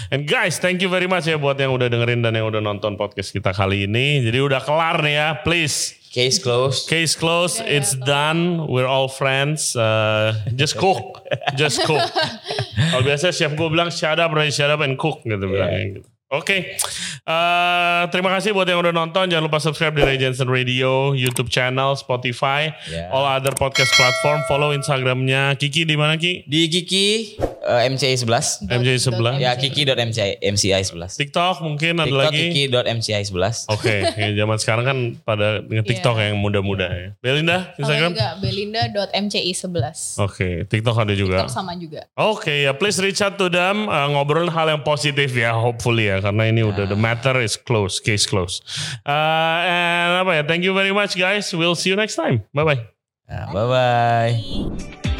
And 0.08 0.24
guys, 0.24 0.64
thank 0.64 0.80
you 0.80 0.88
very 0.88 1.12
much 1.12 1.28
ya 1.28 1.36
buat 1.36 1.60
yang 1.60 1.76
udah 1.76 1.92
dengerin 1.92 2.24
dan 2.24 2.32
yang 2.32 2.48
udah 2.48 2.64
nonton 2.64 2.96
podcast 2.96 3.36
kita 3.36 3.52
kali 3.52 3.84
ini. 3.84 4.24
Jadi 4.24 4.40
udah 4.40 4.64
kelar 4.64 5.04
nih 5.04 5.16
ya, 5.20 5.28
please. 5.44 5.92
Case 6.08 6.40
closed. 6.40 6.88
Case 6.88 7.20
closed, 7.20 7.60
Udah, 7.60 7.68
it's 7.68 7.94
udah. 8.00 8.08
done. 8.08 8.42
We're 8.72 8.88
all 8.88 9.12
friends. 9.12 9.76
Uh, 9.76 10.34
just 10.56 10.80
cook, 10.80 11.20
just 11.60 11.84
cook. 11.84 12.00
Kalau 12.96 13.04
biasa 13.04 13.36
chef 13.36 13.54
gue 13.54 13.68
bilang 13.68 13.92
shut 13.92 14.18
up, 14.18 14.32
right? 14.32 14.50
shut 14.50 14.72
up 14.72 14.80
and 14.82 14.96
cook 14.96 15.20
gitu 15.28 15.44
bilangnya 15.46 16.00
gitu. 16.00 16.08
Oke, 16.28 16.76
Eh, 17.28 18.04
terima 18.08 18.32
kasih 18.32 18.56
buat 18.56 18.64
yang 18.64 18.80
udah 18.80 18.96
nonton. 18.96 19.28
Jangan 19.28 19.44
lupa 19.44 19.60
subscribe 19.60 19.92
di 19.92 20.00
Legends 20.00 20.40
Radio, 20.40 21.12
YouTube 21.12 21.48
channel, 21.48 21.92
Spotify, 21.94 22.72
Ya. 22.88 23.12
all 23.12 23.28
other 23.28 23.52
podcast 23.52 23.92
platform. 23.92 24.40
Follow 24.48 24.72
Instagramnya 24.72 25.60
Kiki 25.60 25.84
di 25.84 26.00
mana 26.00 26.16
Ki? 26.16 26.48
Di 26.48 26.72
Kiki 26.72 27.36
eh, 27.68 27.82
MCI 27.84 28.16
11. 28.16 28.64
MJ 28.66 28.96
sebelah. 28.98 29.36
Ya 29.36 29.60
kiki.mci 29.60 30.40
MCI 30.40 30.88
11. 30.88 31.20
TikTok 31.20 31.60
mungkin 31.60 32.00
ada 32.00 32.08
TikTok 32.08 32.32
lagi. 32.32 32.44
kiki.mci 32.48 33.12
11. 33.12 33.68
Oke, 33.68 33.96
ya, 34.24 34.28
zaman 34.34 34.56
sekarang 34.56 34.86
kan 34.86 34.98
pada 35.22 35.60
nge 35.62 35.84
TikTok 35.84 36.16
Iya. 36.16 36.32
yang 36.32 36.40
muda-muda 36.40 36.88
ya. 36.88 37.08
Belinda, 37.20 37.76
Instagram? 37.76 38.16
juga 38.16 38.28
belinda.mci11. 38.40 40.16
Oke, 40.18 40.64
TikTok 40.64 40.96
ada 40.98 41.12
juga. 41.12 41.44
TikTok 41.44 41.52
sama 41.52 41.76
juga. 41.76 42.08
Oke 42.16 42.64
ya, 42.64 42.72
please 42.72 42.96
reach 43.00 43.20
out 43.20 43.36
to 43.36 43.52
them, 43.52 43.86
uh, 43.86 44.08
ngobrol 44.08 44.48
hal 44.48 44.68
yang 44.70 44.80
positif 44.80 45.36
ya, 45.36 45.52
hopefully 45.52 46.08
ya, 46.08 46.17
karena 46.22 46.50
ini 46.50 46.62
udah 46.66 46.86
the 46.90 46.98
matter 46.98 47.38
is 47.42 47.58
close, 47.58 48.00
case 48.00 48.26
close. 48.26 48.62
Uh, 49.04 49.60
and 49.66 50.24
apa 50.26 50.32
ya, 50.38 50.44
thank 50.44 50.64
you 50.64 50.74
very 50.74 50.94
much 50.94 51.18
guys, 51.18 51.50
we'll 51.54 51.78
see 51.78 51.90
you 51.90 51.98
next 51.98 52.16
time, 52.16 52.44
bye 52.54 52.66
bye. 52.66 52.80
Nah, 53.28 53.52
bye 53.52 53.68
bye. 53.68 54.34
Bye. 54.38 55.17